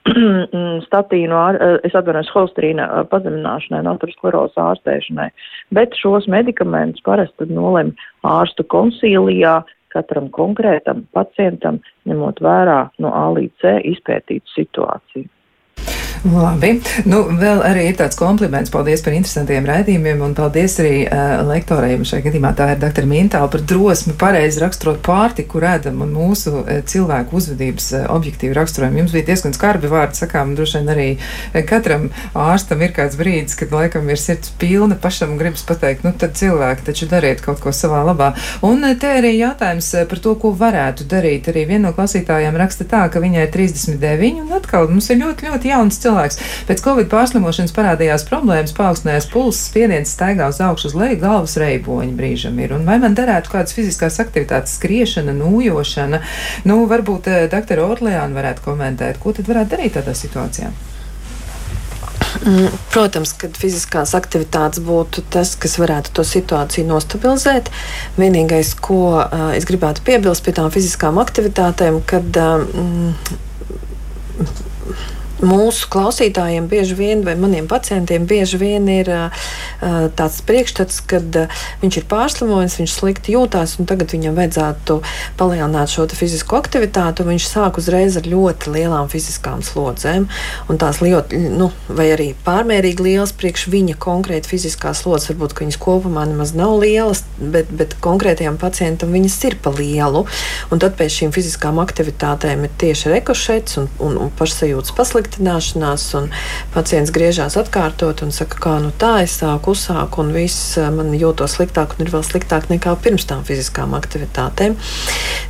statīnu, 0.87 1.39
es 1.87 1.95
atvainojos, 1.97 2.29
holesterīna 2.35 2.85
pazemināšanai 3.11 3.81
un 3.83 3.89
aterosklerozes 3.95 4.61
ārstēšanai, 4.61 5.31
bet 5.75 5.97
šos 5.99 6.29
medikamentus 6.31 7.03
parasti 7.05 7.49
nolem 7.49 7.95
ārstu 8.27 8.65
konsīlijā 8.71 9.59
katram 9.93 10.29
konkrētam 10.35 11.05
pacientam, 11.15 11.81
ņemot 12.07 12.43
vērā 12.43 12.83
no 13.03 13.13
A 13.15 13.25
līdz 13.33 13.63
C 13.63 13.73
izpētītu 13.95 14.53
situāciju. 14.53 15.27
Labi. 16.25 16.77
Nu, 17.05 17.21
vēl 17.37 17.61
arī 17.65 17.87
ir 17.91 17.97
tāds 17.99 18.17
kompliments. 18.17 18.71
Paldies 18.73 19.03
par 19.05 19.13
interesantiem 19.15 19.67
raidījumiem 19.67 20.21
un 20.25 20.33
paldies 20.37 20.77
arī 20.81 21.03
uh, 21.05 21.43
lektoriem. 21.47 22.05
Šajā 22.07 22.25
gadījumā 22.25 22.53
tā 22.57 22.71
ir 22.73 22.81
dr. 22.81 23.05
Mintāla 23.09 23.49
par 23.51 23.63
drosmi 23.67 24.15
pareizi 24.17 24.61
raksturot 24.63 24.99
pārtiku, 25.05 25.61
redzam 25.63 26.01
un 26.05 26.13
mūsu 26.15 26.53
uh, 26.63 26.71
cilvēku 26.89 27.37
uzvedības 27.37 27.89
uh, 27.93 28.05
objektīvu 28.15 28.57
raksturojumu. 28.57 29.03
Jums 29.03 29.15
bija 29.15 29.27
diezgan 29.29 29.55
skarbi 29.55 29.91
vārdi 29.91 30.21
sakām, 30.21 30.55
droši 30.57 30.81
vien 30.81 30.93
arī 30.95 31.07
katram 31.69 32.09
ārstam 32.37 32.81
ir 32.85 32.95
kāds 32.95 33.19
brīdis, 33.19 33.57
kad 33.59 33.75
laikam 33.75 34.09
ir 34.09 34.21
sirds 34.21 34.51
pilna, 34.59 34.97
pašam 34.99 35.37
gribas 35.39 35.65
pateikt, 35.67 36.05
nu 36.07 36.13
tad 36.17 36.35
cilvēki 36.39 36.87
taču 36.89 37.09
dariet 37.11 37.43
kaut 37.45 37.61
ko 37.63 37.73
savā 37.75 38.01
labā. 38.07 38.33
Un 38.65 38.85
te 38.99 39.13
arī 39.19 39.35
jautājums 39.37 39.93
par 40.09 40.23
to, 40.23 40.35
ko 40.41 40.53
varētu 40.57 41.07
darīt. 41.09 41.51
Arī 41.51 41.67
viena 41.69 41.87
no 41.89 41.95
klausītājām 41.95 42.57
raksta 42.57 42.87
tā, 42.89 43.05
ka 43.11 43.21
viņai 43.23 43.45
ir 43.47 43.53
39 43.53 44.43
un 44.43 44.53
atkal 44.57 44.89
mums 44.91 45.09
ir 45.13 45.21
ļoti, 45.21 45.51
ļoti 45.51 45.73
jauns 45.73 45.97
cilvēks 45.97 46.06
cilvēks. 46.07 46.41
Pēc 46.69 46.83
Covid 46.85 47.11
pārslimošanas 47.11 47.75
parādījās 47.75 48.25
problēmas, 48.29 48.75
paaugstinājās 48.77 49.29
pulss, 49.31 49.67
spiediens 49.69 50.15
staigā 50.15 50.49
uz 50.51 50.61
augšu 50.63 50.91
uz 50.91 50.97
leju, 50.97 51.21
galvas 51.23 51.57
reiboņi 51.61 52.17
brīžam 52.17 52.59
ir. 52.63 52.75
Un 52.77 52.87
vai 52.87 52.97
man 53.03 53.17
derētu 53.17 53.53
kādas 53.53 53.75
fiziskās 53.77 54.19
aktivitātes, 54.23 54.77
skriešana, 54.79 55.35
nūjošana? 55.37 56.23
Nu, 56.69 56.83
varbūt 56.89 57.31
eh, 57.31 57.47
doktora 57.51 57.87
Orleāna 57.91 58.37
varētu 58.37 58.65
komentēt, 58.65 59.21
ko 59.23 59.35
tad 59.35 59.49
varētu 59.51 59.75
darīt 59.75 59.97
tādā 59.99 60.15
situācijā? 60.17 60.71
Mm, 62.45 62.69
protams, 62.93 63.31
ka 63.39 63.49
fiziskās 63.55 64.13
aktivitātes 64.17 64.81
būtu 64.85 65.23
tas, 65.33 65.55
kas 65.59 65.77
varētu 65.81 66.13
to 66.17 66.25
situāciju 66.27 66.85
nostabilizēt. 66.89 67.71
Vienīgais, 68.19 68.75
ko 68.83 68.99
uh, 69.17 69.49
es 69.57 69.65
gribētu 69.69 70.03
piebilst 70.05 70.45
pie 70.45 70.53
tām 70.57 70.69
fiziskām 70.73 71.17
aktivitātēm, 71.23 72.01
kad 72.07 72.37
uh, 72.37 73.15
mūsu 75.43 75.87
klausītājiem 75.93 76.67
bieži 76.69 76.95
vien, 76.97 77.21
vai 77.25 77.35
maniem 77.37 77.67
pacientiem 77.69 78.25
bieži 78.27 78.57
vien 78.57 78.87
ir 78.89 79.09
uh, 79.11 79.49
tāds 80.17 80.39
priekšstats, 80.47 81.01
ka 81.09 81.19
uh, 81.21 81.65
viņš 81.83 81.99
ir 82.01 82.07
pārslimojis, 82.09 82.77
viņš 82.81 82.95
slikti 82.95 83.35
jūtās, 83.35 83.77
un 83.77 83.89
tagad 83.89 84.13
viņam 84.15 84.37
vajadzētu 84.37 84.99
palielināt 85.37 85.93
šo 85.93 86.07
fizisko 86.17 86.57
aktivitāti, 86.57 87.25
viņš 87.27 87.49
sāk 87.51 87.77
uzreiz 87.81 88.17
ar 88.17 88.29
ļoti 88.29 88.73
lielām 88.73 89.11
fiziskām 89.11 89.61
slodzēm, 89.65 90.27
un 90.71 90.81
tās 90.81 91.01
ļoti, 91.03 91.41
nu, 91.53 91.69
vai 91.87 92.09
arī 92.15 92.31
pārmērīgi 92.45 93.05
lielas 93.05 93.35
priekš 93.37 93.67
viņa 93.73 93.97
konkrēti 94.01 94.49
fiziskās 94.55 95.03
slodzes, 95.03 95.29
varbūt 95.33 95.57
viņas 95.61 95.79
kopumā 95.83 96.25
nemaz 96.29 96.55
nav 96.57 96.79
lielas, 96.81 97.23
bet, 97.37 97.69
bet 97.69 97.97
konkrētajam 98.03 98.57
pacientam 98.61 99.13
viņas 99.13 99.37
ir 99.51 99.59
pa 99.61 99.73
lielu, 99.75 100.25
un 100.71 100.81
tad 100.81 100.97
pēc 100.97 101.21
šīm 101.21 101.35
fiziskām 101.35 101.81
aktivitātēm 101.83 102.65
ir 102.65 102.75
tieši 102.81 103.13
rekošets 103.13 103.81
un, 103.81 103.91
un, 104.01 104.17
un 104.25 104.33
pašsajūtas 104.37 104.95
pasliktināšanās 104.97 105.26
pasliktināšanās, 105.27 106.05
un 106.15 106.29
pacients 106.73 107.11
griežās 107.11 107.57
atkārtot 107.57 108.23
un 108.23 108.31
saka, 108.31 108.57
kā 108.59 108.79
nu 108.81 108.91
tā, 108.91 109.23
es 109.23 109.37
sāku 109.41 109.71
uzsāku, 109.75 110.23
un 110.23 110.33
viss 110.33 110.77
man 110.77 111.13
jūtos 111.13 111.57
sliktāk, 111.57 111.97
un 111.97 112.05
ir 112.05 112.11
vēl 112.11 112.23
sliktāk 112.23 112.69
nekā 112.69 112.95
pirms 113.01 113.25
tam 113.27 113.43
fiziskām 113.43 113.93
aktivitātēm. 113.97 114.75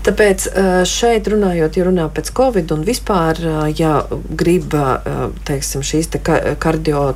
Tāpēc 0.04 0.50
šeit 0.86 1.28
runājot, 1.28 1.78
ja 1.78 1.88
runā 1.88 2.10
pēc 2.10 2.32
Covid 2.34 2.72
un 2.72 2.84
vispār, 2.88 3.38
ja 3.78 4.06
grib, 4.30 4.74
teiksim, 5.46 5.84
šīs 5.84 6.14
te 6.14 6.22
kardio 6.60 7.14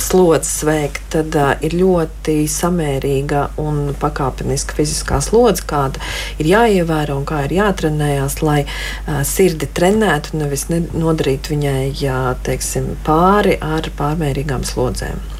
slodzes 0.00 0.62
veikt, 0.66 1.02
tad 1.14 1.36
uh, 1.38 1.52
ir 1.64 1.76
ļoti 1.78 2.36
samērīga 2.50 3.44
un 3.62 3.94
pakāpeniska 4.00 4.78
fiziskā 4.78 5.20
slodze, 5.24 5.64
kāda 5.68 6.02
ir 6.42 6.50
jāievēro 6.50 7.18
un 7.20 7.28
kā 7.28 7.44
ir 7.48 7.56
jātrenējas, 7.58 8.40
lai 8.44 8.62
uh, 8.64 9.22
sirdi 9.26 9.70
trenētu, 9.76 10.38
nevis 10.40 10.68
ne, 10.72 10.82
nodarītu 10.94 11.54
viņai 11.54 11.92
jā, 12.00 12.20
teiksim, 12.46 12.94
pāri 13.06 13.58
ar 13.62 13.90
pārmērīgām 13.98 14.66
slodzēm. 14.66 15.33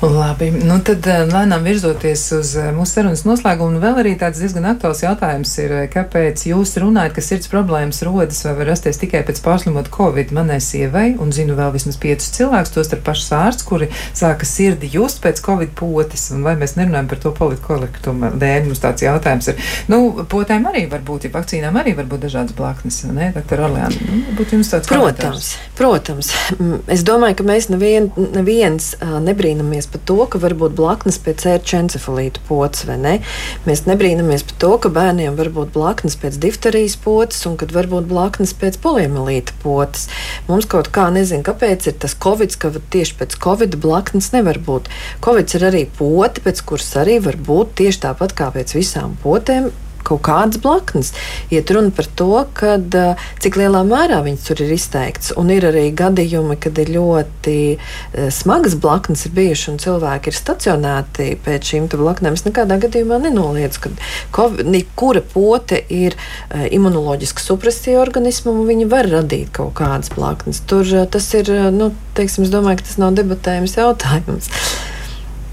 Labi, 0.00 0.46
nu 0.64 0.78
tad 0.80 1.04
eh, 1.04 1.26
lēnām 1.28 1.60
virzoties 1.60 2.22
uz 2.32 2.54
eh, 2.56 2.70
mūsu 2.72 2.96
sarunas 2.96 3.20
noslēgumu, 3.28 3.82
vēl 3.82 3.98
arī 4.00 4.14
tāds 4.16 4.38
diezgan 4.40 4.64
aktuāls 4.70 5.02
jautājums 5.02 5.50
ir, 5.60 5.74
eh, 5.76 5.88
kāpēc 5.92 6.40
jūs 6.48 6.70
runājat, 6.80 7.12
ka 7.18 7.24
sirds 7.24 7.50
problēmas 7.52 8.00
rodas 8.08 8.38
vai 8.46 8.54
var 8.56 8.70
rasties 8.72 8.96
tikai 9.02 9.20
pēc 9.28 9.42
pārslimot 9.44 9.90
Covid 9.92 10.32
manai 10.32 10.56
sievai, 10.64 11.18
un 11.20 11.34
zinu 11.36 11.52
vēl 11.58 11.74
vismaz 11.74 11.98
piecus 12.00 12.30
cilvēkus, 12.32 12.72
tos 12.78 12.94
ar 12.96 13.02
pašas 13.04 13.34
ārsts, 13.36 13.66
kuri 13.68 13.90
sāka 14.16 14.48
sirdi 14.48 14.88
just 14.88 15.20
pēc 15.20 15.42
Covid 15.44 15.74
potes, 15.76 16.30
un 16.32 16.48
vai 16.48 16.56
mēs 16.56 16.78
nerunājam 16.80 17.12
par 17.12 17.20
to 17.20 17.34
politkorektumu 17.36 18.32
dēļ, 18.40 18.70
mums 18.70 18.80
tāds 18.80 19.04
jautājums 19.04 19.52
ir. 19.52 19.60
Nu, 19.92 20.00
potēm 20.24 20.64
arī 20.72 20.86
var 20.88 21.04
būt, 21.04 21.28
ja 21.28 21.34
vakcīnām 21.36 21.76
arī 21.76 21.92
var 22.00 22.08
būt 22.08 22.24
dažādas 22.24 22.56
blaknes, 22.56 23.02
ne, 23.04 23.34
doktor 23.36 23.66
Orleāna? 23.68 24.00
Nu, 24.08 24.22
būtu 24.40 24.56
jums 24.56 24.72
tāds 24.72 24.88
Protams, 24.88 25.20
komentārs. 25.20 25.52
protams. 25.76 26.32
Es 26.88 27.04
domāju, 27.04 27.42
ka 27.42 27.48
mēs 27.52 27.68
nevien, 27.68 28.08
neviens 28.16 28.94
nebrīnamies 29.28 29.89
par 29.92 30.02
to, 30.08 30.16
ka 30.30 30.40
var 30.42 30.54
būt 30.58 30.76
blaknes 30.78 31.18
pēc 31.22 31.46
ērča 31.54 31.80
encefalīta 31.84 32.42
potes, 32.48 32.86
vai 32.88 32.96
ne? 33.00 33.14
Mēs 33.66 33.84
nebrīnamies 33.88 34.46
par 34.48 34.58
to, 34.62 34.70
ka 34.84 34.92
bērniem 34.94 35.36
var 35.38 35.52
būt 35.54 35.74
blaknes 35.74 36.16
pēc 36.20 36.38
difterijas 36.42 36.96
potes 37.00 37.42
un 37.50 37.58
kad 37.60 37.74
var 37.76 37.90
būt 37.90 38.08
blaknes 38.10 38.54
pēc 38.60 38.80
poliomielīta 38.84 39.58
potes. 39.64 40.08
Mums 40.48 40.68
kaut 40.70 40.92
kā 40.94 41.08
nezinu, 41.14 41.44
kāpēc 41.46 41.90
ir 41.90 41.98
tas 42.02 42.16
covid, 42.26 42.56
ka 42.60 42.72
tieši 42.94 43.18
pēc 43.20 43.36
covid 43.42 43.76
blaknes 43.82 44.32
nevar 44.36 44.62
būt. 44.62 44.90
Covid 45.24 45.58
ir 45.58 45.68
arī 45.72 45.84
pote, 45.98 46.42
pēc 46.44 46.64
kuras 46.66 46.94
arī 47.02 47.20
var 47.24 47.38
būt 47.50 47.78
tieši 47.82 48.04
tāpat 48.08 48.36
kā 48.38 48.50
pēc 48.54 48.76
visām 48.78 49.18
potēm 49.24 49.70
kaut 50.10 50.22
kādas 50.26 50.60
blaknes. 50.62 51.12
Iet 51.54 51.70
runa 51.74 51.94
par 51.94 52.08
to, 52.18 52.30
kad, 52.58 52.94
cik 53.42 53.58
lielā 53.60 53.82
mērā 53.86 54.20
viņas 54.26 54.46
tur 54.50 54.64
ir 54.66 54.74
izteikts. 54.74 55.32
Un 55.40 55.52
ir 55.54 55.66
arī 55.70 55.86
gadījumi, 55.96 56.58
kad 56.60 56.78
ir 56.82 56.92
ļoti 56.98 57.56
smagas 58.34 58.76
blaknes 58.80 59.26
bijušas 59.30 59.72
un 59.72 59.80
cilvēki 59.82 60.30
ir 60.30 60.38
stacionēti 60.38 61.28
pēc 61.46 61.72
šīm 61.72 61.88
blaknēm. 61.92 62.36
Es 62.38 62.46
nekādā 62.46 62.80
gadījumā 62.82 63.20
nenoliedzu, 63.24 63.94
ka 64.34 64.48
kura 64.98 65.22
pote 65.32 65.80
ir 65.92 66.16
imunoloģiski 66.50 67.44
supresija 67.44 68.00
organismam, 68.02 68.62
un 68.62 68.70
viņi 68.70 68.88
var 68.90 69.08
radīt 69.10 69.52
kaut 69.56 69.74
kādas 69.80 70.12
blaknes. 70.14 70.62
Tur 70.70 70.86
tas 71.10 71.26
ir, 71.38 71.50
nu, 71.74 71.92
teiksim, 72.18 72.46
es 72.46 72.54
domāju, 72.54 72.80
ka 72.80 72.88
tas 72.90 73.00
nav 73.02 73.14
debatējums 73.18 73.76
jautājums. 73.78 74.50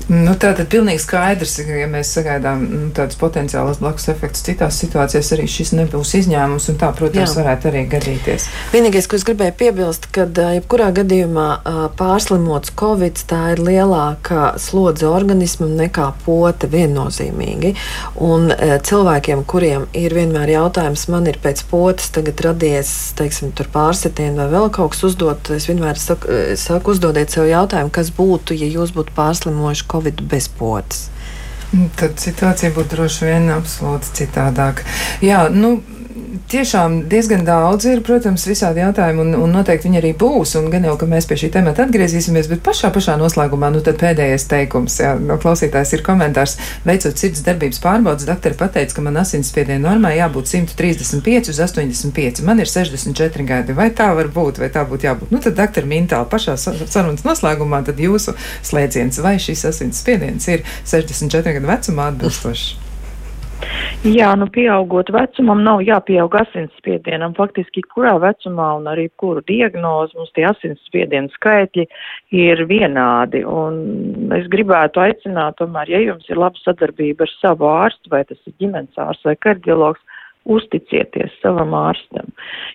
Nu, 0.08 0.38
tā 0.40 0.54
tad 0.56 0.70
pilnīgi 0.72 1.02
skaidrs, 1.04 1.58
ka, 1.68 1.74
ja 1.82 1.88
mēs 1.92 2.14
sagaidām 2.16 2.62
nu, 2.64 2.86
tādus 2.96 3.18
potenciālus 3.20 3.82
blakus 3.82 4.08
efektus 4.14 4.46
citās 4.46 4.78
situācijās, 4.80 5.34
arī 5.36 5.48
šis 5.52 5.74
nebūs 5.76 6.14
izņēmums, 6.22 6.70
un 6.72 6.78
tā, 6.80 6.94
protams, 6.96 7.34
Jā. 7.34 7.42
varētu 7.42 7.68
arī 7.68 7.82
gadīties. 7.92 8.46
Vienīgais, 8.72 9.10
ko 9.12 9.18
es 9.20 9.26
gribēju 9.28 9.56
piebilst, 9.60 10.08
ka 10.16 10.24
jebkurā 10.56 10.94
gadījumā 10.96 11.48
pārslimots 12.00 12.72
Covid, 12.80 13.20
tā 13.28 13.42
ir 13.56 13.64
lielāka 13.68 14.54
slodze 14.64 15.10
organismam 15.12 15.76
nekā 15.76 16.08
pote 16.24 16.72
viennozīmīgi. 16.72 17.74
Un 18.24 18.48
cilvēkiem, 18.88 19.44
kuriem 19.44 19.90
ir 19.92 20.16
vienmēr 20.16 20.56
jautājums, 20.56 21.08
man 21.12 21.28
ir 21.28 21.42
pēc 21.44 21.66
potes 21.68 22.14
tagad 22.16 22.46
radies, 22.48 22.94
teiksim, 23.20 23.52
tur 23.52 23.68
pārsitienu 23.76 24.40
vai 24.40 24.48
vēl 24.56 24.72
kaut 24.72 24.96
kas 24.96 25.04
uzdot, 25.12 25.52
es 25.52 25.68
vienmēr 25.68 26.00
saku, 26.00 26.56
saku 26.56 26.96
uzdodiet 26.96 27.36
sev 27.36 27.52
jautājumu, 27.52 27.92
kas 27.92 28.16
būtu, 28.16 28.56
ja 28.56 28.72
jūs 28.72 28.96
būtu 28.96 29.12
pārslimojuši 29.18 29.84
Covid 29.92 29.97
bez 30.02 30.48
potes. 30.48 31.08
Tad 32.00 32.22
situācija 32.22 32.72
būtu 32.76 32.96
droši 32.96 33.26
vien 33.28 33.50
absolūti 33.52 34.14
citādāka. 34.22 34.86
Jā, 35.26 35.48
nu, 35.52 35.82
tiešām 36.52 37.00
diezgan 37.10 37.44
daudz 37.48 37.88
ir, 37.90 38.02
protams, 38.06 38.46
visādi 38.50 38.82
jautājumi, 38.84 39.24
un, 39.24 39.34
un 39.44 39.56
noteikti 39.56 39.88
viņi 39.88 40.00
arī 40.02 40.12
būs. 40.18 40.56
Gan 40.72 40.88
jau, 40.88 40.96
ka 41.00 41.10
mēs 41.10 41.28
pie 41.30 41.38
šī 41.42 41.50
temata 41.54 41.86
atgriezīsimies, 41.86 42.50
bet 42.52 42.64
pašā, 42.66 42.92
pašā 42.96 43.18
noslēgumā, 43.22 43.70
nu 43.74 43.82
tad 43.86 44.00
pēdējais 44.02 44.48
teikums, 44.52 45.00
jā, 45.04 45.14
no 45.20 45.38
klausītājs 45.42 45.94
ir 45.98 46.04
komentārs. 46.06 46.58
Veicot 46.88 47.20
sirds 47.20 47.44
darbības 47.46 47.82
pārbaudas, 47.84 48.28
doktori 48.30 48.58
pateica, 48.60 48.98
ka 48.98 49.06
man 49.06 49.22
asinsspiediena 49.22 49.84
normai 49.90 50.16
jābūt 50.18 50.52
135 50.54 51.54
uz 51.54 51.62
85. 51.68 52.44
Man 52.48 52.64
ir 52.64 52.72
64 52.72 53.48
gadi. 53.48 53.78
Vai 53.78 53.92
tā 53.96 54.10
var 54.18 54.32
būt, 54.34 54.64
vai 54.64 54.72
tā 54.74 54.88
būtu 54.88 55.10
jābūt? 55.10 55.36
Nu, 55.36 55.44
tad, 55.44 55.58
doktori 55.60 55.90
Mintāli, 55.90 56.30
pašā 56.32 56.58
sarunas 56.58 57.26
noslēgumā, 57.28 57.84
tad 57.88 58.02
jūsu 58.02 58.38
slēdziens, 58.66 59.22
vai 59.24 59.38
šis 59.42 59.68
asinsspiediens 59.72 60.52
ir 60.54 60.68
64 60.88 61.60
gadu 61.60 61.74
vecumā 61.76 62.12
atbilstošs? 62.14 62.87
Jā, 64.06 64.30
nu 64.38 64.46
pieaugot 64.54 65.10
vecumam 65.12 65.64
nav 65.66 65.82
jāpieaug 65.82 66.36
asinsspiedienam. 66.40 67.34
Faktiski, 67.38 67.82
kurā 67.90 68.14
vecumā 68.22 68.68
un 68.78 68.86
arī 68.92 69.08
kuru 69.20 69.42
diagnozi 69.50 70.16
mums 70.20 70.34
tie 70.38 70.46
asinsspiedienu 70.48 71.34
skaitļi 71.34 71.88
ir 72.38 72.62
vienādi. 72.70 73.42
Un 73.42 74.30
es 74.38 74.46
gribētu 74.54 75.02
aicināt, 75.02 75.58
tomēr, 75.62 75.90
ja 75.96 76.04
jums 76.06 76.30
ir 76.30 76.38
laba 76.38 76.62
sadarbība 76.62 77.26
ar 77.26 77.34
savu 77.40 77.70
ārstu, 77.72 78.14
vai 78.14 78.22
tas 78.30 78.40
ir 78.46 78.56
ģimenes 78.62 79.02
ārsts 79.02 79.26
vai 79.26 79.36
kardiologs, 79.48 80.17
uzticieties 80.48 81.34
savam 81.42 81.76
ārstam. 81.78 82.32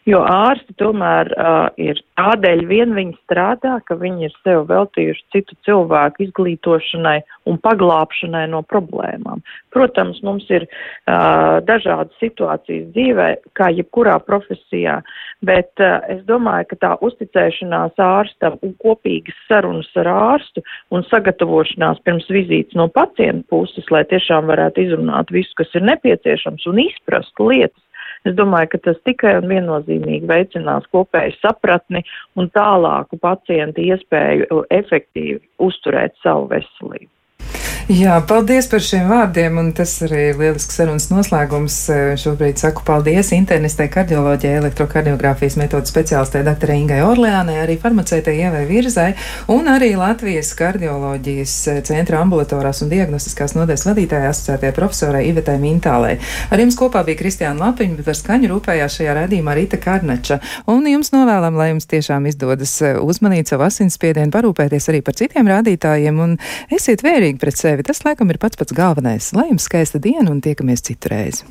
Jo 0.09 0.23
ārsti 0.27 0.75
tomēr 0.81 1.31
uh, 1.37 1.69
ir 1.81 2.01
tādēļ 2.19 2.65
vien 2.69 2.95
viņi 2.97 3.15
strādā, 3.23 3.79
ka 3.87 3.97
viņi 3.99 4.29
ir 4.29 4.37
sev 4.43 4.67
veltījuši 4.71 5.25
citu 5.35 5.57
cilvēku 5.67 6.27
izglītošanai 6.27 7.19
un 7.51 7.59
paglābšanai 7.63 8.45
no 8.53 8.63
problēmām. 8.67 9.43
Protams, 9.75 10.21
mums 10.27 10.49
ir 10.51 10.67
uh, 10.67 11.61
dažādas 11.67 12.15
situācijas 12.23 12.91
dzīvē, 12.95 13.29
kā 13.59 13.71
jebkurā 13.75 14.19
profesijā, 14.27 14.99
bet 15.47 15.71
uh, 15.83 16.01
es 16.13 16.23
domāju, 16.29 16.73
ka 16.73 16.81
tā 16.83 16.93
uzticēšanās 17.07 17.99
ārstam 18.03 18.59
un 18.63 18.75
kopīgas 18.83 19.39
sarunas 19.49 19.91
ar 20.03 20.11
ārstu 20.13 20.65
un 20.91 21.07
sagatavošanās 21.09 22.03
pirms 22.07 22.29
vizītes 22.33 22.79
no 22.79 22.89
pacienta 22.93 23.47
puses, 23.53 23.87
lai 23.95 24.03
tiešām 24.11 24.51
varētu 24.51 24.87
izrunāt 24.87 25.31
visu, 25.35 25.55
kas 25.59 25.71
ir 25.79 25.87
nepieciešams 25.87 26.67
un 26.71 26.83
izprast 26.85 27.39
lietu, 27.43 27.62
lietas. 27.63 27.83
Es 28.29 28.37
domāju, 28.39 28.75
ka 28.75 28.83
tas 28.87 29.01
tikai 29.07 29.33
un 29.41 29.49
viennozīmīgi 29.51 30.29
veicinās 30.31 30.87
kopēju 30.95 31.35
sapratni 31.41 32.05
un 32.39 32.51
tālāku 32.55 33.19
pacientu 33.23 33.83
iespēju 33.83 34.63
efektīvi 34.71 35.41
uzturēt 35.67 36.15
savu 36.23 36.47
veselību. 36.53 37.11
Jā, 37.93 38.15
paldies 38.25 38.65
par 38.73 38.81
šiem 38.81 39.11
vārdiem, 39.11 39.59
un 39.61 39.67
tas 39.77 39.91
arī 40.07 40.31
lielisks 40.33 40.79
sarunas 40.79 41.11
noslēgums. 41.11 41.75
Šobrīd 42.23 42.57
saku 42.63 42.81
paldies 42.89 43.35
internistē 43.37 43.85
kardioloģijai, 43.93 44.63
elektrokardiogrāfijas 44.63 45.59
metodas 45.61 45.93
speciālistē 45.93 46.41
dr. 46.47 46.73
Ingai 46.73 47.03
Orleānai, 47.05 47.59
arī 47.61 47.77
farmaceitē 47.83 48.33
Ievai 48.33 48.63
Virzai 48.71 49.11
un 49.53 49.69
arī 49.69 49.91
Latvijas 50.01 50.55
kardioloģijas 50.57 51.57
centra 51.85 52.23
ambulatorās 52.25 52.81
un 52.87 52.95
diagnostiskās 52.95 53.53
nodaļas 53.59 53.85
vadītāja 53.91 54.31
asociētajai 54.31 54.77
profesorai 54.79 55.27
Ivetai 55.29 55.59
Mintālei. 55.61 56.15
Ar 56.49 56.65
jums 56.65 56.81
kopā 56.81 57.05
bija 57.05 57.21
Kristiāna 57.21 57.67
Lapiņa, 57.67 57.99
bet 58.01 58.09
par 58.09 58.17
skaņu 58.23 58.55
rūpējās 58.55 58.99
šajā 59.03 59.19
redzījumā 59.21 59.59
Rīta 59.61 59.83
Karnača. 59.85 60.41
Un 60.73 60.89
jums 60.89 61.13
novēlam, 61.13 61.61
lai 61.61 61.75
jums 61.75 61.91
tiešām 61.93 62.33
izdodas 62.33 62.79
uzmanīt 63.05 63.53
savu 63.53 63.69
asinsspiedienu, 63.69 64.33
parūpēties 64.33 64.89
arī 64.95 65.05
par 65.05 65.21
citiem 65.21 65.53
rādītājiem 65.53 66.25
un 66.25 66.39
esiet 66.73 67.05
vērīgi 67.05 67.43
pret 67.43 67.61
sevi. 67.61 67.82
Tas, 67.87 68.03
laikam, 68.07 68.31
ir 68.31 68.39
pats 68.43 68.59
pats 68.59 68.75
galvenais. 68.77 69.33
Lai 69.37 69.49
jums 69.51 69.67
skaista 69.69 70.01
diena 70.03 70.31
un 70.31 70.41
tiekamies 70.45 70.85
citu 70.87 71.11
reizi! 71.11 71.47